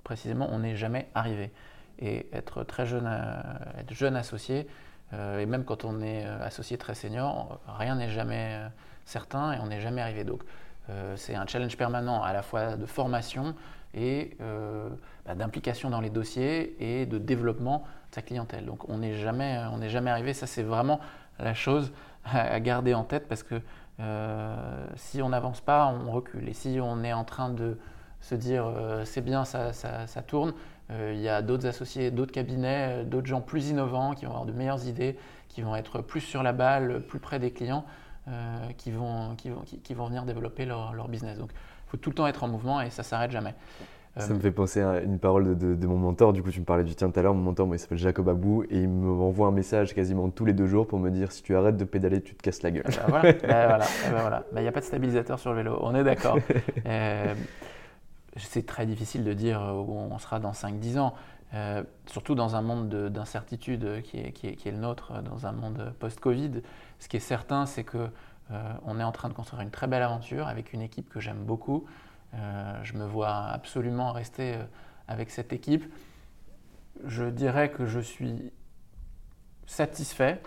précisément, 0.03 0.47
on 0.51 0.59
n'est 0.59 0.75
jamais 0.75 1.09
arrivé. 1.15 1.51
Et 1.99 2.27
être 2.33 2.63
très 2.63 2.85
jeune, 2.85 3.07
euh, 3.07 3.79
être 3.79 3.93
jeune 3.93 4.15
associé, 4.15 4.67
euh, 5.13 5.39
et 5.39 5.45
même 5.45 5.63
quand 5.63 5.85
on 5.85 6.01
est 6.01 6.25
euh, 6.25 6.43
associé 6.43 6.77
très 6.77 6.95
senior, 6.95 7.59
rien 7.67 7.95
n'est 7.95 8.09
jamais 8.09 8.59
certain 9.05 9.53
et 9.53 9.59
on 9.59 9.67
n'est 9.67 9.81
jamais 9.81 10.01
arrivé. 10.01 10.23
Donc 10.23 10.43
c'est 11.15 11.35
un 11.35 11.47
challenge 11.47 11.77
permanent 11.77 12.21
à 12.23 12.33
la 12.33 12.41
fois 12.41 12.75
de 12.75 12.85
formation 12.85 13.55
et 13.93 14.35
bah, 15.25 15.33
d'implication 15.33 15.89
dans 15.89 16.01
les 16.01 16.09
dossiers 16.09 16.75
et 16.81 17.05
de 17.05 17.17
développement 17.17 17.85
de 18.09 18.15
sa 18.15 18.21
clientèle. 18.21 18.65
Donc 18.65 18.89
on 18.89 18.97
n'est 18.97 19.13
jamais, 19.13 19.57
jamais 19.87 20.11
arrivé. 20.11 20.33
Ça 20.33 20.45
c'est 20.45 20.63
vraiment 20.63 20.99
la 21.39 21.53
chose 21.53 21.93
à, 22.25 22.59
garder 22.59 22.93
en 22.93 23.05
tête 23.05 23.29
parce 23.29 23.43
que 23.43 23.61
si 24.97 25.21
on 25.21 25.29
n'avance 25.29 25.61
pas, 25.61 25.85
on 25.85 26.11
recule. 26.11 26.49
Et 26.49 26.53
si 26.53 26.79
on 26.81 27.01
est 27.05 27.13
en 27.13 27.23
train 27.23 27.49
de 27.49 27.77
se 28.23 28.35
dire 28.35 28.65
euh, 28.65 29.03
c'est 29.05 29.21
bien, 29.21 29.45
ça, 29.45 29.73
tourne. 30.25 30.53
Euh, 30.91 31.13
il 31.13 31.21
y 31.21 31.29
a 31.29 31.41
d'autres 31.41 31.67
associés, 31.67 32.09
d'autres 32.09 32.31
cabinets, 32.31 33.01
euh, 33.01 33.03
d'autres 33.03 33.27
gens 33.27 33.41
plus 33.41 33.69
innovants 33.69 34.13
qui 34.13 34.25
vont 34.25 34.31
avoir 34.31 34.45
de 34.45 34.53
meilleures 34.53 34.85
idées, 34.87 35.17
qui 35.49 35.61
vont 35.61 35.75
être 35.75 36.01
plus 36.01 36.21
sur 36.21 36.41
la 36.41 36.53
balle, 36.53 37.01
plus 37.07 37.19
près 37.19 37.39
des 37.39 37.51
clients, 37.51 37.85
qui, 38.77 38.89
vont, 38.89 39.35
qui, 39.35 39.49
vont, 39.49 39.63
qui, 39.83 39.93
vont 39.93 40.05
venir 40.07 40.23
développer 40.23 40.65
leur, 40.65 40.93
leur 40.93 41.09
business. 41.09 41.37
Donc 41.37 41.51
il 41.51 41.89
faut 41.89 41.97
tout 41.97 42.09
le 42.09 42.15
temps 42.15 42.25
être 42.25 42.45
en 42.45 42.47
mouvement 42.47 42.79
et 42.81 42.89
ça 42.89 43.03
s'arrête 43.03 43.31
jamais. 43.31 43.53
Ça 44.15 44.33
me 44.33 44.39
fait 44.39 44.51
penser 44.51 44.79
à 44.79 45.01
une 45.01 45.17
parole 45.17 45.57
de, 45.57 45.87
mon 45.87 45.97
mentor. 45.97 46.33
Du 46.33 46.43
coup, 46.43 46.51
tu 46.51 46.59
me 46.59 46.65
parlais 46.65 46.83
du 46.83 46.93
tien 46.93 47.09
tout 47.09 47.19
à 47.19 47.23
l'heure. 47.23 47.33
Mon 47.33 47.41
mentor, 47.41 47.65
moi, 47.65 47.75
il 47.75 47.79
s'appelle 47.79 47.97
Jacob 47.97 48.29
Abou 48.29 48.63
et 48.69 48.77
il 48.77 48.87
me 48.87 49.09
envoie 49.09 49.47
un 49.47 49.51
message 49.51 49.95
quasiment 49.95 50.29
tous 50.29 50.45
les 50.45 50.53
deux 50.53 50.67
jours 50.67 50.85
pour 50.85 50.99
me 50.99 51.09
dire 51.09 51.31
si 51.31 51.41
tu 51.41 51.55
arrêtes 51.55 51.77
de 51.77 51.83
pédaler, 51.83 52.21
tu 52.21 52.35
te 52.35 52.43
casses 52.43 52.61
la 52.61 52.71
gueule. 52.71 52.85
Bah, 53.09 53.21
voilà, 53.21 53.79
bah, 53.79 54.45
bah, 54.51 54.61
il 54.61 54.61
n'y 54.61 54.63
bah, 54.63 54.69
a 54.69 54.71
pas 54.71 54.79
de 54.79 54.85
stabilisateur 54.85 55.39
sur 55.39 55.51
le 55.51 55.57
vélo. 55.57 55.79
On 55.81 55.95
est 55.95 56.03
d'accord 56.03 56.37
c'est 58.37 58.65
très 58.65 58.85
difficile 58.85 59.23
de 59.23 59.33
dire 59.33 59.61
où 59.61 59.93
on 59.93 60.17
sera 60.17 60.39
dans 60.39 60.51
5-10 60.51 60.99
ans, 60.99 61.13
euh, 61.53 61.83
surtout 62.07 62.33
dans 62.33 62.55
un 62.55 62.63
monde 62.63 62.89
d'incertitude 63.09 64.01
qui 64.03 64.17
est, 64.17 64.31
qui, 64.31 64.47
est, 64.47 64.71
le 64.71 64.77
nôtre, 64.77 65.21
dans 65.21 65.45
un 65.45 65.51
monde 65.51 65.93
post-Covid. 65.99 66.63
Ce 66.97 67.07
qui 67.07 67.17
est 67.17 67.21
certain, 67.21 67.67
c'est 67.67 67.83
qu'on 67.83 68.09
euh, 68.51 68.99
est 68.99 69.03
en 69.03 69.11
train 69.11 69.29
de 69.29 69.33
construire 69.33 69.61
une 69.61 69.69
très 69.69 69.85
belle 69.85 70.01
aventure 70.01 70.47
avec 70.47 70.73
une 70.73 70.81
équipe 70.81 71.09
que 71.09 71.19
j'aime 71.19 71.43
beaucoup. 71.43 71.85
Euh, 72.33 72.79
je 72.83 72.93
me 72.93 73.05
vois 73.05 73.35
absolument 73.35 74.11
rester 74.11 74.57
avec 75.07 75.29
cette 75.29 75.53
équipe. 75.53 75.85
Je 77.05 77.25
dirais 77.25 77.69
que 77.69 77.85
je 77.85 77.99
suis 77.99 78.51
satisfait, 79.67 80.41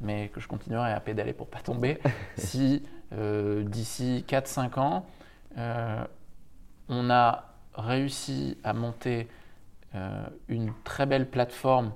mais 0.00 0.28
que 0.28 0.40
je 0.40 0.48
continuerai 0.48 0.92
à 0.92 1.00
pédaler 1.00 1.34
pour 1.34 1.48
pas 1.48 1.60
tomber, 1.60 1.98
si 2.38 2.82
d'ici 3.12 4.24
4-5 4.28 4.78
ans, 4.78 5.06
on 6.88 7.10
a 7.10 7.44
réussi 7.74 8.56
à 8.64 8.72
monter 8.72 9.28
euh, 9.94 10.26
une 10.48 10.72
très 10.84 11.06
belle 11.06 11.28
plateforme 11.28 11.92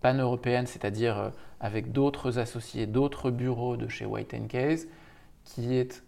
pan-européenne, 0.00 0.66
c'est-à-dire 0.66 1.18
euh, 1.18 1.30
avec 1.60 1.92
d'autres 1.92 2.38
associés, 2.38 2.86
d'autres 2.86 3.30
bureaux 3.30 3.76
de 3.76 3.88
chez 3.88 4.04
White 4.04 4.34
Case, 4.48 4.86
qui 5.44 5.76
est 5.76 6.02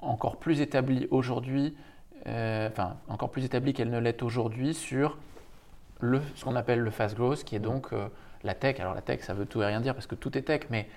encore 0.00 0.38
plus 0.38 0.60
établie 0.60 1.06
aujourd'hui, 1.10 1.74
euh, 2.26 2.68
enfin 2.68 2.96
encore 3.08 3.30
plus 3.30 3.44
établie 3.44 3.72
qu'elle 3.72 3.90
ne 3.90 3.98
l'est 3.98 4.22
aujourd'hui 4.22 4.74
sur 4.74 5.18
le, 6.00 6.20
ce 6.34 6.44
qu'on 6.44 6.56
appelle 6.56 6.80
le 6.80 6.90
fast 6.90 7.16
growth, 7.16 7.44
qui 7.44 7.56
est 7.56 7.60
donc 7.60 7.90
la 8.42 8.54
tech. 8.54 8.80
Alors 8.80 8.94
la 8.94 9.02
tech, 9.02 9.20
ça 9.20 9.34
veut 9.34 9.46
tout 9.46 9.62
et 9.62 9.66
rien 9.66 9.80
dire 9.80 9.94
parce 9.94 10.06
que 10.06 10.14
tout 10.14 10.36
est 10.36 10.42
tech, 10.42 10.62
mais 10.70 10.88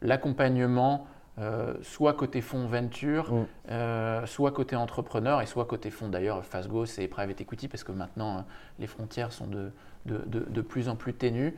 l'accompagnement 0.00 1.06
euh, 1.38 1.72
soit 1.80 2.12
côté 2.12 2.42
fonds 2.42 2.66
venture, 2.66 3.32
mm. 3.32 3.46
euh, 3.70 4.26
soit 4.26 4.50
côté 4.50 4.76
entrepreneur 4.76 5.40
et 5.40 5.46
soit 5.46 5.64
côté 5.64 5.90
fonds. 5.90 6.10
D'ailleurs, 6.10 6.44
Fastgo, 6.44 6.84
c'est 6.84 7.08
private 7.08 7.40
equity 7.40 7.68
parce 7.68 7.84
que 7.84 7.92
maintenant, 7.92 8.36
euh, 8.36 8.40
les 8.78 8.86
frontières 8.86 9.32
sont 9.32 9.46
de, 9.46 9.72
de, 10.04 10.18
de, 10.26 10.60
plus 10.60 10.90
en 10.90 10.96
plus 10.96 11.14
ténues 11.14 11.54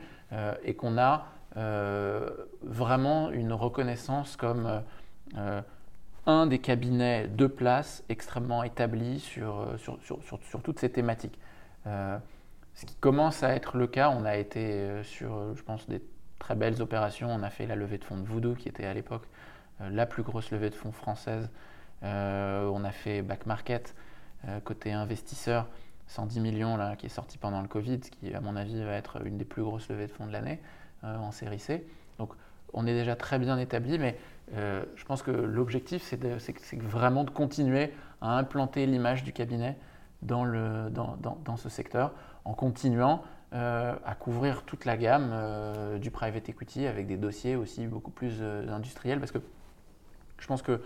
et 0.63 0.75
qu'on 0.75 0.97
a 0.97 1.25
vraiment 2.63 3.31
une 3.31 3.53
reconnaissance 3.53 4.37
comme 4.37 4.81
un 6.25 6.47
des 6.47 6.59
cabinets 6.59 7.27
de 7.27 7.47
place 7.47 8.03
extrêmement 8.07 8.63
établis 8.63 9.19
sur, 9.19 9.67
sur, 9.77 9.97
sur, 10.03 10.19
sur, 10.23 10.61
toutes 10.61 10.79
ces 10.79 10.89
thématiques. 10.89 11.39
ce 11.85 12.85
qui 12.85 12.95
commence 12.95 13.41
à 13.43 13.55
être 13.55 13.77
le 13.77 13.87
cas, 13.87 14.09
on 14.09 14.25
a 14.25 14.37
été 14.37 15.01
sur, 15.03 15.55
je 15.55 15.63
pense, 15.63 15.87
des 15.89 16.01
très 16.39 16.55
belles 16.55 16.81
opérations. 16.81 17.29
On 17.31 17.41
a 17.41 17.49
fait 17.49 17.65
la 17.65 17.75
levée 17.75 17.97
de 17.97 18.03
fonds 18.03 18.17
de 18.17 18.25
Voodoo, 18.25 18.53
qui 18.53 18.69
était 18.69 18.85
à 18.85 18.93
l'époque 18.93 19.23
la 19.79 20.05
plus 20.05 20.23
grosse 20.23 20.51
levée 20.51 20.69
de 20.69 20.75
fonds 20.75 20.91
française. 20.91 21.49
Euh, 22.03 22.69
on 22.73 22.83
a 22.83 22.91
fait 22.91 23.21
back 23.21 23.45
market 23.45 23.95
euh, 24.47 24.59
côté 24.59 24.91
investisseur, 24.91 25.67
110 26.07 26.39
millions 26.39 26.77
là, 26.77 26.95
qui 26.95 27.07
est 27.07 27.09
sorti 27.09 27.37
pendant 27.37 27.61
le 27.61 27.67
Covid, 27.67 27.99
qui 27.99 28.33
à 28.33 28.41
mon 28.41 28.55
avis 28.55 28.83
va 28.83 28.93
être 28.93 29.25
une 29.25 29.37
des 29.37 29.45
plus 29.45 29.63
grosses 29.63 29.89
levées 29.89 30.07
de 30.07 30.11
fonds 30.11 30.27
de 30.27 30.31
l'année 30.31 30.59
en 31.03 31.31
série 31.31 31.59
C. 31.59 31.85
Donc 32.17 32.31
on 32.73 32.87
est 32.87 32.93
déjà 32.93 33.15
très 33.15 33.37
bien 33.37 33.57
établi, 33.59 33.99
mais 33.99 34.17
je 34.53 35.05
pense 35.05 35.21
que 35.21 35.31
l'objectif, 35.31 36.03
c'est 36.03 36.79
vraiment 36.81 37.23
de 37.23 37.29
continuer 37.29 37.93
à 38.21 38.37
implanter 38.37 38.87
l'image 38.87 39.23
du 39.23 39.33
cabinet 39.33 39.77
dans, 40.23 40.45
ce 41.57 41.69
secteur, 41.69 42.13
en 42.43 42.53
continuant 42.53 43.23
à 43.51 44.15
couvrir 44.19 44.63
toute 44.63 44.85
la 44.85 44.97
gamme 44.97 45.99
du 45.99 46.09
private 46.09 46.49
equity 46.49 46.87
avec 46.87 47.05
des 47.05 47.17
dossiers 47.17 47.55
aussi 47.55 47.85
beaucoup 47.85 48.11
plus 48.11 48.41
industriels, 48.41 49.19
parce 49.19 49.31
que 49.31 49.41
je 50.39 50.47
pense 50.47 50.61
que 50.61 50.81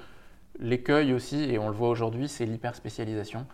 l'écueil 0.59 1.13
aussi, 1.13 1.43
et 1.43 1.59
on 1.59 1.69
le 1.69 1.75
voit 1.75 1.89
aujourd'hui, 1.89 2.27
c'est 2.27 2.45
l'hyperspécialisation. 2.45 3.45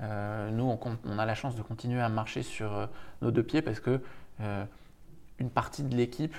Euh, 0.00 0.50
nous, 0.50 0.78
on, 1.04 1.18
a 1.18 1.26
la 1.26 1.34
chance 1.34 1.56
de 1.56 1.62
continuer 1.62 2.00
à 2.00 2.08
marcher 2.08 2.42
sur 2.42 2.72
euh, 2.72 2.86
nos 3.20 3.30
deux 3.30 3.42
pieds 3.42 3.62
parce 3.62 3.80
que 3.80 4.00
euh, 4.40 4.64
une 5.38 5.50
partie 5.50 5.82
de 5.82 5.96
l'équipe 5.96 6.36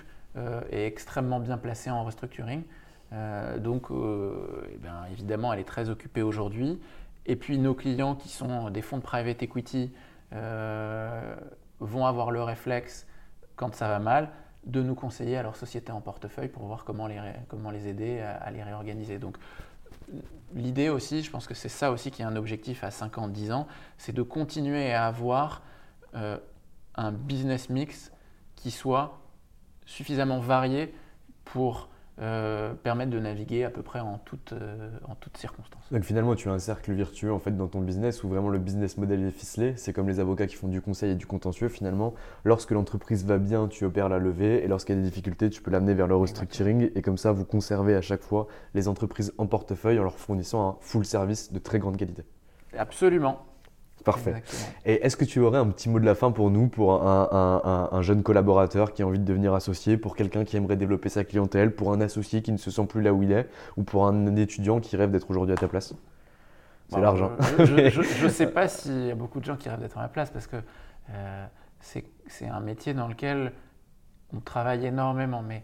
est 0.71 0.85
extrêmement 0.85 1.39
bien 1.39 1.57
placée 1.57 1.89
en 1.89 2.05
restructuring. 2.05 2.63
donc, 3.57 3.87
eh 3.91 5.11
évidemment, 5.11 5.51
elle 5.51 5.59
est 5.59 5.67
très 5.67 5.89
occupée 5.89 6.21
aujourd'hui. 6.21 6.79
Et 7.25 7.35
puis, 7.35 7.57
nos 7.57 7.73
clients 7.73 8.15
qui 8.15 8.29
sont 8.29 8.69
des 8.69 8.81
fonds 8.81 8.97
de 8.97 9.01
private 9.01 9.41
equity 9.43 9.91
vont 10.31 12.05
avoir 12.05 12.31
le 12.31 12.41
réflexe, 12.41 13.05
quand 13.57 13.73
ça 13.75 13.89
va 13.89 13.99
mal, 13.99 14.29
de 14.65 14.81
nous 14.81 14.95
conseiller 14.95 15.37
à 15.37 15.43
leur 15.43 15.55
société 15.55 15.91
en 15.91 16.01
portefeuille 16.01 16.49
pour 16.49 16.63
voir 16.65 16.83
comment 16.83 17.07
les, 17.07 17.87
aider 17.87 18.19
à, 18.19 18.51
les 18.51 18.63
réorganiser. 18.63 19.17
Donc, 19.17 19.37
l'idée 20.53 20.89
aussi, 20.89 21.23
je 21.23 21.31
pense 21.31 21.47
que 21.47 21.53
c'est 21.53 21.69
ça 21.69 21.91
aussi 21.91 22.11
qui 22.11 22.21
est 22.21 22.25
un 22.25 22.35
objectif 22.35 22.83
à 22.83 22.91
5 22.91 23.17
ans, 23.17 23.27
10 23.27 23.51
ans, 23.51 23.67
c'est 23.97 24.13
de 24.13 24.21
continuer 24.21 24.93
à 24.93 25.07
avoir 25.07 25.61
euh, 26.15 26.37
un 26.95 27.11
business 27.11 27.69
mix 27.69 28.11
qui 28.55 28.71
soit 28.71 29.19
suffisamment 29.85 30.39
varié 30.39 30.93
pour 31.45 31.89
euh, 32.21 32.73
permettre 32.73 33.11
de 33.11 33.19
naviguer 33.19 33.63
à 33.63 33.69
peu 33.69 33.81
près 33.81 33.99
en 33.99 34.17
toutes, 34.17 34.53
euh, 34.53 34.89
en 35.07 35.15
toutes 35.15 35.37
circonstances. 35.37 35.91
Donc 35.91 36.03
finalement, 36.03 36.35
tu 36.35 36.49
as 36.49 36.51
un 36.51 36.59
cercle 36.59 36.91
vertueux 36.91 37.31
en 37.31 37.39
fait 37.39 37.55
dans 37.55 37.67
ton 37.67 37.79
business 37.79 38.23
où 38.23 38.27
vraiment 38.27 38.49
le 38.49 38.59
business 38.59 38.97
model 38.97 39.23
est 39.23 39.31
ficelé. 39.31 39.73
C'est 39.77 39.93
comme 39.93 40.07
les 40.07 40.19
avocats 40.19 40.47
qui 40.47 40.55
font 40.55 40.67
du 40.67 40.81
conseil 40.81 41.11
et 41.11 41.15
du 41.15 41.25
contentieux. 41.25 41.69
Finalement, 41.69 42.13
lorsque 42.43 42.71
l'entreprise 42.71 43.25
va 43.25 43.37
bien, 43.37 43.67
tu 43.67 43.85
opères 43.85 44.09
la 44.09 44.19
levée 44.19 44.63
et 44.63 44.67
lorsqu'il 44.67 44.95
y 44.95 44.99
a 44.99 45.01
des 45.01 45.07
difficultés, 45.07 45.49
tu 45.49 45.61
peux 45.61 45.71
l'amener 45.71 45.93
vers 45.93 46.07
le 46.07 46.15
restructuring 46.15 46.91
et 46.93 47.01
comme 47.01 47.17
ça, 47.17 47.31
vous 47.31 47.45
conservez 47.45 47.95
à 47.95 48.01
chaque 48.01 48.21
fois 48.21 48.47
les 48.73 48.87
entreprises 48.87 49.33
en 49.37 49.47
portefeuille 49.47 49.99
en 49.99 50.03
leur 50.03 50.17
fournissant 50.19 50.67
un 50.67 50.77
full 50.81 51.05
service 51.05 51.53
de 51.53 51.59
très 51.59 51.79
grande 51.79 51.97
qualité. 51.97 52.23
Absolument. 52.77 53.48
Parfait. 54.11 54.31
Exactement. 54.31 54.73
Et 54.85 55.05
est-ce 55.05 55.17
que 55.17 55.25
tu 55.25 55.39
aurais 55.39 55.59
un 55.59 55.67
petit 55.67 55.89
mot 55.89 55.99
de 55.99 56.05
la 56.05 56.15
fin 56.15 56.31
pour 56.31 56.49
nous, 56.51 56.67
pour 56.67 57.01
un, 57.07 57.29
un- 57.31 57.61
un- 57.69 57.89
un 57.97 58.01
jeune 58.01 58.23
collaborateur 58.23 58.93
qui 58.93 59.01
a 59.03 59.07
envie 59.07 59.19
de 59.19 59.25
devenir 59.25 59.53
associé, 59.53 59.97
pour 59.97 60.15
quelqu'un 60.15 60.43
qui 60.45 60.57
aimerait 60.57 60.75
développer 60.77 61.09
sa 61.09 61.23
clientèle, 61.23 61.73
pour 61.75 61.91
un 61.93 62.01
associé 62.01 62.41
qui 62.41 62.51
ne 62.51 62.57
se 62.57 62.71
sent 62.71 62.85
plus 62.85 63.01
là 63.01 63.13
où 63.13 63.23
il 63.23 63.31
est, 63.31 63.47
ou 63.77 63.83
pour 63.83 64.07
un 64.07 64.35
étudiant 64.35 64.79
qui 64.79 64.95
rêve 64.97 65.11
d'être 65.11 65.29
aujourd'hui 65.29 65.53
à 65.53 65.57
ta 65.57 65.67
place? 65.67 65.93
C'est 66.89 66.95
Bon, 66.95 67.01
large. 67.01 67.21
hein. 67.21 67.31
Je 67.59 68.23
ne 68.25 68.29
sais 68.29 68.47
pas 68.47 68.67
s'il 68.67 69.05
y 69.05 69.11
a 69.11 69.15
beaucoup 69.15 69.39
de 69.39 69.45
gens 69.45 69.55
qui 69.57 69.69
rêvent 69.69 69.79
d'être 69.81 69.97
à 69.97 70.01
ma 70.01 70.07
place 70.07 70.31
parce 70.31 70.47
que 70.47 70.57
euh, 71.11 71.45
c'est 71.79 72.05
c'est 72.27 72.47
un 72.47 72.59
métier 72.59 72.93
dans 72.93 73.07
lequel 73.07 73.53
on 74.35 74.39
travaille 74.39 74.85
énormément, 74.85 75.41
mais 75.41 75.63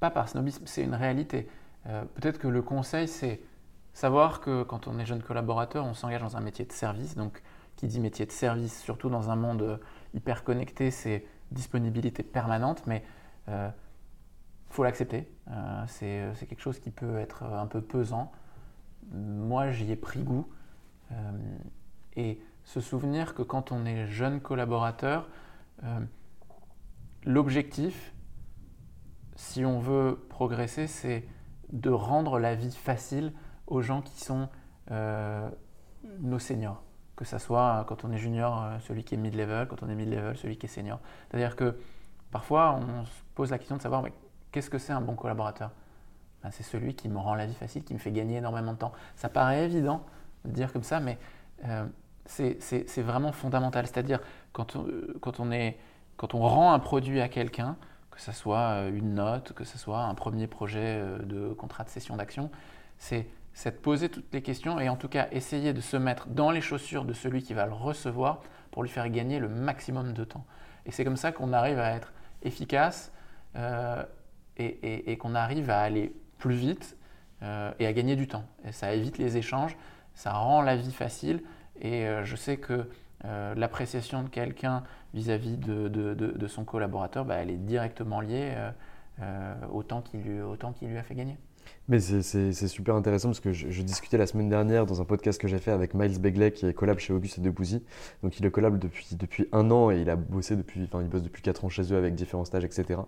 pas 0.00 0.10
par 0.10 0.28
snobisme, 0.28 0.64
c'est 0.66 0.82
une 0.82 0.94
réalité. 0.94 1.48
Euh, 1.88 2.02
Peut-être 2.14 2.38
que 2.38 2.48
le 2.48 2.60
conseil, 2.62 3.08
c'est 3.08 3.40
savoir 3.96 4.40
que 4.40 4.62
quand 4.62 4.86
on 4.88 4.98
est 4.98 5.06
jeune 5.06 5.22
collaborateur, 5.22 5.84
on 5.84 5.94
s'engage 5.94 6.20
dans 6.20 6.36
un 6.36 6.40
métier 6.40 6.64
de 6.64 6.72
service. 6.72 7.16
Donc, 7.16 7.42
qui 7.76 7.86
dit 7.86 8.00
métier 8.00 8.26
de 8.26 8.32
service, 8.32 8.80
surtout 8.82 9.10
dans 9.10 9.30
un 9.30 9.36
monde 9.36 9.62
euh, 9.62 9.76
hyper 10.14 10.44
connecté, 10.44 10.90
c'est 10.90 11.26
disponibilité 11.50 12.22
permanente, 12.22 12.82
mais 12.86 13.04
il 13.48 13.72
faut 14.70 14.82
l'accepter. 14.82 15.30
Euh, 15.48 15.84
c'est 15.86 16.34
c'est 16.34 16.46
quelque 16.46 16.60
chose 16.60 16.80
qui 16.80 16.90
peut 16.90 17.18
être 17.18 17.44
un 17.44 17.66
peu 17.66 17.80
pesant 17.80 18.32
moi 19.12 19.70
j'y 19.70 19.90
ai 19.90 19.96
pris 19.96 20.22
goût. 20.22 20.46
Euh, 21.12 21.58
et 22.16 22.40
se 22.64 22.80
souvenir 22.80 23.34
que 23.34 23.42
quand 23.42 23.70
on 23.70 23.84
est 23.84 24.06
jeune 24.06 24.40
collaborateur, 24.40 25.28
euh, 25.84 26.00
l'objectif, 27.24 28.12
si 29.36 29.64
on 29.64 29.78
veut 29.78 30.26
progresser, 30.28 30.86
c'est 30.86 31.28
de 31.72 31.90
rendre 31.90 32.38
la 32.38 32.54
vie 32.54 32.72
facile 32.74 33.32
aux 33.66 33.82
gens 33.82 34.02
qui 34.02 34.20
sont 34.24 34.48
euh, 34.90 35.48
nos 36.20 36.38
seniors. 36.38 36.82
Que 37.16 37.24
ce 37.24 37.38
soit 37.38 37.80
euh, 37.80 37.84
quand 37.84 38.04
on 38.04 38.12
est 38.12 38.18
junior, 38.18 38.62
euh, 38.62 38.78
celui 38.80 39.02
qui 39.04 39.14
est 39.14 39.18
mid-level, 39.18 39.66
quand 39.68 39.82
on 39.82 39.88
est 39.88 39.94
mid-level, 39.94 40.36
celui 40.36 40.56
qui 40.56 40.66
est 40.66 40.68
senior. 40.68 41.00
C'est-à-dire 41.30 41.56
que 41.56 41.78
parfois 42.30 42.74
on 42.74 43.04
se 43.04 43.10
pose 43.34 43.50
la 43.50 43.58
question 43.58 43.76
de 43.76 43.82
savoir 43.82 44.04
qu'est-ce 44.52 44.70
que 44.70 44.78
c'est 44.78 44.92
un 44.92 45.00
bon 45.00 45.14
collaborateur? 45.14 45.70
Ben, 46.42 46.50
c'est 46.50 46.62
celui 46.62 46.94
qui 46.94 47.08
me 47.08 47.18
rend 47.18 47.34
la 47.34 47.46
vie 47.46 47.54
facile, 47.54 47.82
qui 47.84 47.94
me 47.94 47.98
fait 47.98 48.12
gagner 48.12 48.36
énormément 48.36 48.72
de 48.72 48.78
temps. 48.78 48.92
Ça 49.16 49.28
paraît 49.28 49.64
évident 49.64 50.04
de 50.44 50.50
dire 50.50 50.72
comme 50.72 50.82
ça, 50.82 51.00
mais 51.00 51.18
euh, 51.64 51.86
c'est 52.26 53.02
vraiment 53.02 53.32
fondamental. 53.32 53.86
C'est-à-dire 53.86 54.20
quand, 54.52 54.76
on- 54.76 54.86
quand, 55.20 55.40
quand 56.16 56.34
on 56.34 56.40
rend 56.40 56.72
un 56.72 56.78
produit 56.78 57.20
à 57.20 57.28
quelqu'un, 57.28 57.76
que 58.10 58.20
ce 58.20 58.32
soit 58.32 58.88
une 58.88 59.14
note, 59.14 59.52
que 59.54 59.64
ce 59.64 59.78
soit 59.78 60.00
un 60.02 60.14
premier 60.14 60.46
projet 60.46 61.02
de 61.24 61.52
contrat 61.54 61.84
de 61.84 61.88
cession 61.90 62.16
d'action, 62.16 62.50
c'est 62.98 63.26
c'est 63.56 63.70
de 63.70 63.80
poser 63.80 64.10
toutes 64.10 64.34
les 64.34 64.42
questions 64.42 64.78
et 64.78 64.90
en 64.90 64.96
tout 64.96 65.08
cas 65.08 65.28
essayer 65.32 65.72
de 65.72 65.80
se 65.80 65.96
mettre 65.96 66.28
dans 66.28 66.50
les 66.50 66.60
chaussures 66.60 67.06
de 67.06 67.14
celui 67.14 67.42
qui 67.42 67.54
va 67.54 67.64
le 67.64 67.72
recevoir 67.72 68.42
pour 68.70 68.82
lui 68.82 68.90
faire 68.90 69.08
gagner 69.08 69.38
le 69.38 69.48
maximum 69.48 70.12
de 70.12 70.24
temps. 70.24 70.44
Et 70.84 70.90
c'est 70.90 71.04
comme 71.04 71.16
ça 71.16 71.32
qu'on 71.32 71.54
arrive 71.54 71.78
à 71.78 71.92
être 71.92 72.12
efficace 72.42 73.12
euh, 73.56 74.04
et, 74.58 75.16
qu'on 75.16 75.34
arrive 75.34 75.70
à 75.70 75.80
aller 75.80 76.14
plus 76.36 76.54
vite 76.54 76.98
euh, 77.42 77.72
et 77.78 77.86
à 77.86 77.94
gagner 77.94 78.14
du 78.14 78.28
temps. 78.28 78.44
Et 78.66 78.72
ça 78.72 78.92
évite 78.92 79.16
les 79.16 79.38
échanges, 79.38 79.74
ça 80.14 80.34
rend 80.34 80.60
la 80.60 80.76
vie 80.76 80.92
facile 80.92 81.42
et 81.80 82.06
euh, 82.06 82.26
je 82.26 82.36
sais 82.36 82.58
que 82.58 82.90
l'appréciation 83.56 84.22
de 84.22 84.28
quelqu'un 84.28 84.84
vis-à-vis 85.14 85.56
de, 85.56 86.46
son 86.46 86.64
collaborateur, 86.64 87.24
bah, 87.24 87.36
elle 87.36 87.50
est 87.50 87.56
directement 87.56 88.20
liée 88.20 88.54
au 89.72 89.82
temps 89.82 90.02
qu'il 90.02 90.20
lui, 90.20 90.42
lui 90.82 90.98
a 90.98 91.02
fait 91.02 91.14
gagner. 91.14 91.38
Mais 91.88 92.00
c'est- 92.00 92.52
super 92.66 92.94
intéressant 92.96 93.28
parce 93.28 93.40
que 93.40 93.52
je, 93.52 93.82
discutais 93.82 94.18
la 94.18 94.26
semaine 94.26 94.48
dernière 94.48 94.86
dans 94.86 95.00
un 95.00 95.04
podcast 95.04 95.40
que 95.40 95.46
j'ai 95.46 95.58
fait 95.58 95.70
avec 95.70 95.94
Miles 95.94 96.20
Begley 96.20 96.50
qui 96.50 96.66
est 96.66 96.74
collab 96.74 96.98
chez 96.98 97.12
Auguste 97.12 97.38
et 97.38 97.40
Debussy. 97.40 97.82
Donc 98.22 98.38
il 98.38 98.46
est 98.46 98.50
collab 98.50 98.78
depuis, 98.78 99.08
depuis 99.12 99.48
un 99.52 99.70
an 99.70 99.90
et 99.90 100.00
il 100.00 100.10
a 100.10 100.16
bossé 100.16 100.56
depuis, 100.56 100.82
enfin 100.84 101.02
il 101.02 101.08
bosse 101.08 101.22
depuis 101.22 101.42
4 101.42 101.64
ans 101.64 101.68
chez 101.68 101.92
eux 101.92 101.96
avec 101.96 102.14
différents 102.14 102.44
stages, 102.44 102.64
etc. 102.64 103.00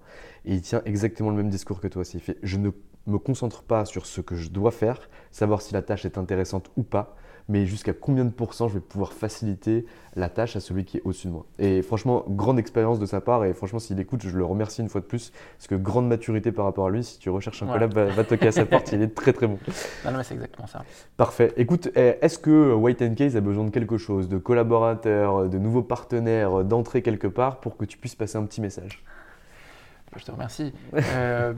Et 0.44 0.54
il 0.54 0.62
tient 0.62 0.82
exactement 0.84 1.30
le 1.30 1.36
même 1.36 1.50
discours 1.50 1.80
que 1.80 1.88
toi. 1.88 2.04
C'est 2.04 2.18
il 2.18 2.20
fait 2.20 2.38
je 2.42 2.56
ne 2.56 2.70
me 3.06 3.18
concentre 3.18 3.62
pas 3.62 3.84
sur 3.84 4.06
ce 4.06 4.20
que 4.20 4.36
je 4.36 4.50
dois 4.50 4.70
faire, 4.70 5.09
savoir 5.30 5.62
si 5.62 5.72
la 5.74 5.82
tâche 5.82 6.04
est 6.04 6.18
intéressante 6.18 6.70
ou 6.76 6.82
pas, 6.82 7.16
mais 7.49 7.64
jusqu'à 7.66 7.92
combien 7.92 8.24
de 8.24 8.30
pourcents 8.30 8.68
je 8.68 8.74
vais 8.74 8.80
pouvoir 8.80 9.12
faciliter 9.12 9.86
la 10.16 10.28
tâche 10.28 10.57
à 10.57 10.61
celui 10.61 10.84
qui 10.84 10.99
est 10.99 11.03
au-dessus 11.05 11.28
de 11.28 11.32
moi. 11.32 11.46
Et 11.59 11.80
franchement, 11.82 12.24
grande 12.28 12.59
expérience 12.59 12.99
de 12.99 13.07
sa 13.07 13.20
part 13.20 13.44
et 13.44 13.55
franchement 13.55 13.78
s'il 13.78 13.99
écoute, 14.01 14.22
je 14.22 14.36
le 14.36 14.44
remercie 14.44 14.82
une 14.82 14.88
fois 14.88 15.01
de 15.01 15.07
plus 15.07 15.32
parce 15.57 15.66
que 15.66 15.74
grande 15.74 16.09
maturité 16.09 16.53
par 16.53 16.64
rapport 16.66 16.86
à 16.86 16.90
lui. 16.90 17.03
Si 17.05 17.18
tu 17.18 17.30
recherches 17.30 17.62
un 17.62 17.66
Ouais. 17.66 17.72
collab, 17.74 17.92
va, 17.92 18.05
va 18.07 18.24
toquer 18.24 18.49
à 18.49 18.53
sa 18.53 18.66
porte, 18.66 18.92
il 18.92 19.01
est 19.03 19.14
très 19.14 19.32
très 19.32 19.46
bon. 19.46 19.59
Non, 20.05 20.11
non, 20.12 20.18
mais 20.18 20.24
c'est 20.24 20.34
exactement 20.34 20.66
ça. 20.66 20.84
Parfait. 21.16 21.53
Écoute, 21.57 21.88
eh, 21.96 22.16
est-ce 22.20 22.38
que 22.38 22.72
White 22.74 23.14
Case 23.14 23.36
a 23.36 23.40
besoin 23.40 23.64
de 23.64 23.70
quelque 23.70 23.96
chose, 23.99 24.28
de 24.28 24.38
collaborateurs, 24.38 25.49
de 25.49 25.59
nouveaux 25.59 25.82
partenaires, 25.82 26.64
d'entrer 26.64 27.03
quelque 27.03 27.26
part 27.26 27.61
pour 27.61 27.76
que 27.76 27.84
tu 27.84 27.96
puisses 27.99 28.14
passer 28.14 28.36
un 28.36 28.44
petit 28.44 28.61
message? 28.61 29.03
Je 30.16 30.24
te 30.24 30.30
remercie. 30.30 30.72
Euh, 30.94 31.53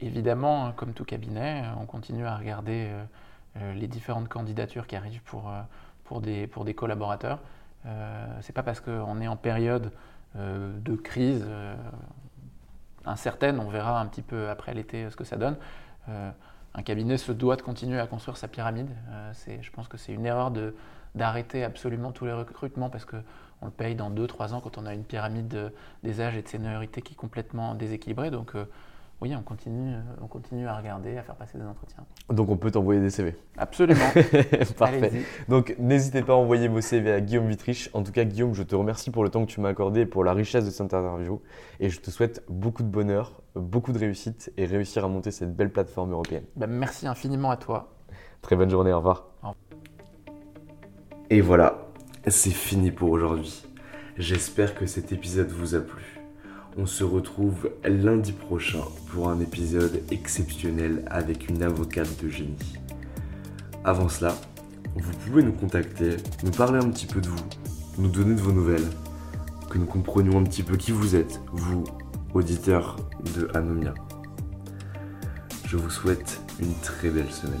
évidemment, 0.00 0.72
comme 0.76 0.92
tout 0.92 1.04
cabinet, 1.04 1.62
on 1.80 1.86
continue 1.86 2.24
à 2.26 2.36
regarder 2.36 2.86
euh, 2.88 3.02
euh, 3.02 3.04
les 3.74 3.86
différentes 3.88 4.28
candidatures 4.28 4.86
qui 4.86 4.96
arrivent 4.96 5.22
pour, 5.22 5.48
euh, 5.48 5.60
pour, 6.04 6.20
des, 6.20 6.46
pour 6.46 6.64
des 6.64 6.74
collaborateurs. 6.74 7.38
Euh, 7.86 8.26
c'est 8.40 8.52
pas 8.52 8.62
parce 8.62 8.80
qu'on 8.80 9.20
est 9.20 9.28
en 9.28 9.36
période 9.36 9.90
euh, 10.36 10.72
de 10.80 10.94
crise 10.94 11.44
euh, 11.46 11.74
incertaine, 13.04 13.58
on 13.58 13.68
verra 13.68 14.00
un 14.00 14.06
petit 14.06 14.22
peu 14.22 14.48
après 14.48 14.74
l'été 14.74 15.10
ce 15.10 15.16
que 15.16 15.24
ça 15.24 15.36
donne. 15.36 15.56
Euh, 16.08 16.30
un 16.74 16.82
cabinet 16.82 17.18
se 17.18 17.32
doit 17.32 17.56
de 17.56 17.62
continuer 17.62 17.98
à 18.00 18.06
construire 18.06 18.36
sa 18.36 18.48
pyramide. 18.48 18.88
Euh, 19.10 19.32
je 19.60 19.70
pense 19.70 19.88
que 19.88 19.96
c'est 19.98 20.12
une 20.12 20.24
erreur 20.24 20.52
d'arrêter 21.14 21.64
absolument 21.64 22.12
tous 22.12 22.24
les 22.24 22.32
recrutements 22.32 22.88
parce 22.88 23.04
qu'on 23.04 23.22
le 23.66 23.70
paye 23.70 23.94
dans 23.94 24.10
2-3 24.10 24.54
ans 24.54 24.60
quand 24.60 24.78
on 24.78 24.86
a 24.86 24.94
une 24.94 25.04
pyramide 25.04 25.48
de- 25.48 25.72
des 26.02 26.20
âges 26.20 26.36
et 26.36 26.42
de 26.42 26.48
seniorité 26.48 27.02
qui 27.02 27.12
est 27.12 27.16
complètement 27.16 27.74
déséquilibrée. 27.74 28.30
Donc 28.30 28.54
euh, 28.54 28.64
oui, 29.22 29.32
on 29.38 29.42
continue, 29.42 29.94
on 30.20 30.26
continue 30.26 30.66
à 30.66 30.76
regarder, 30.76 31.16
à 31.16 31.22
faire 31.22 31.36
passer 31.36 31.56
des 31.56 31.64
entretiens. 31.64 32.04
Donc 32.28 32.48
on 32.48 32.56
peut 32.56 32.72
t'envoyer 32.72 33.00
des 33.00 33.08
CV. 33.08 33.36
Absolument. 33.56 34.00
Parfait. 34.76 34.96
Allez-y. 34.96 35.22
Donc 35.48 35.76
n'hésitez 35.78 36.22
pas 36.22 36.32
à 36.32 36.36
envoyer 36.36 36.66
vos 36.66 36.80
CV 36.80 37.12
à 37.12 37.20
Guillaume 37.20 37.46
Vitriche. 37.46 37.88
En 37.92 38.02
tout 38.02 38.10
cas, 38.10 38.24
Guillaume, 38.24 38.52
je 38.52 38.64
te 38.64 38.74
remercie 38.74 39.12
pour 39.12 39.22
le 39.22 39.30
temps 39.30 39.46
que 39.46 39.50
tu 39.50 39.60
m'as 39.60 39.68
accordé 39.68 40.00
et 40.00 40.06
pour 40.06 40.24
la 40.24 40.32
richesse 40.32 40.64
de 40.64 40.70
cette 40.70 40.92
interview. 40.92 41.40
Et 41.78 41.88
je 41.88 42.00
te 42.00 42.10
souhaite 42.10 42.42
beaucoup 42.48 42.82
de 42.82 42.88
bonheur, 42.88 43.40
beaucoup 43.54 43.92
de 43.92 43.98
réussite 44.00 44.52
et 44.56 44.66
réussir 44.66 45.04
à 45.04 45.08
monter 45.08 45.30
cette 45.30 45.54
belle 45.54 45.70
plateforme 45.70 46.10
européenne. 46.10 46.44
Ben, 46.56 46.66
merci 46.66 47.06
infiniment 47.06 47.52
à 47.52 47.56
toi. 47.56 47.92
Très 48.40 48.56
bonne 48.56 48.70
journée, 48.70 48.92
au 48.92 48.96
revoir. 48.96 49.28
Et 51.30 51.40
voilà, 51.40 51.78
c'est 52.26 52.50
fini 52.50 52.90
pour 52.90 53.10
aujourd'hui. 53.12 53.64
J'espère 54.18 54.74
que 54.74 54.84
cet 54.84 55.12
épisode 55.12 55.48
vous 55.48 55.76
a 55.76 55.80
plu. 55.80 56.21
On 56.78 56.86
se 56.86 57.04
retrouve 57.04 57.70
lundi 57.84 58.32
prochain 58.32 58.80
pour 59.08 59.28
un 59.28 59.40
épisode 59.40 60.02
exceptionnel 60.10 61.04
avec 61.10 61.50
une 61.50 61.62
avocate 61.62 62.08
de 62.24 62.30
génie. 62.30 62.56
Avant 63.84 64.08
cela, 64.08 64.34
vous 64.96 65.12
pouvez 65.24 65.42
nous 65.42 65.52
contacter, 65.52 66.16
nous 66.42 66.50
parler 66.50 66.78
un 66.78 66.88
petit 66.88 67.04
peu 67.04 67.20
de 67.20 67.28
vous, 67.28 67.44
nous 67.98 68.08
donner 68.08 68.34
de 68.34 68.40
vos 68.40 68.52
nouvelles, 68.52 68.88
que 69.68 69.76
nous 69.76 69.84
comprenions 69.84 70.38
un 70.38 70.44
petit 70.44 70.62
peu 70.62 70.78
qui 70.78 70.92
vous 70.92 71.14
êtes, 71.14 71.42
vous, 71.52 71.84
auditeurs 72.32 72.96
de 73.36 73.48
Anomia. 73.54 73.92
Je 75.66 75.76
vous 75.76 75.90
souhaite 75.90 76.40
une 76.58 76.72
très 76.76 77.10
belle 77.10 77.30
semaine. 77.30 77.60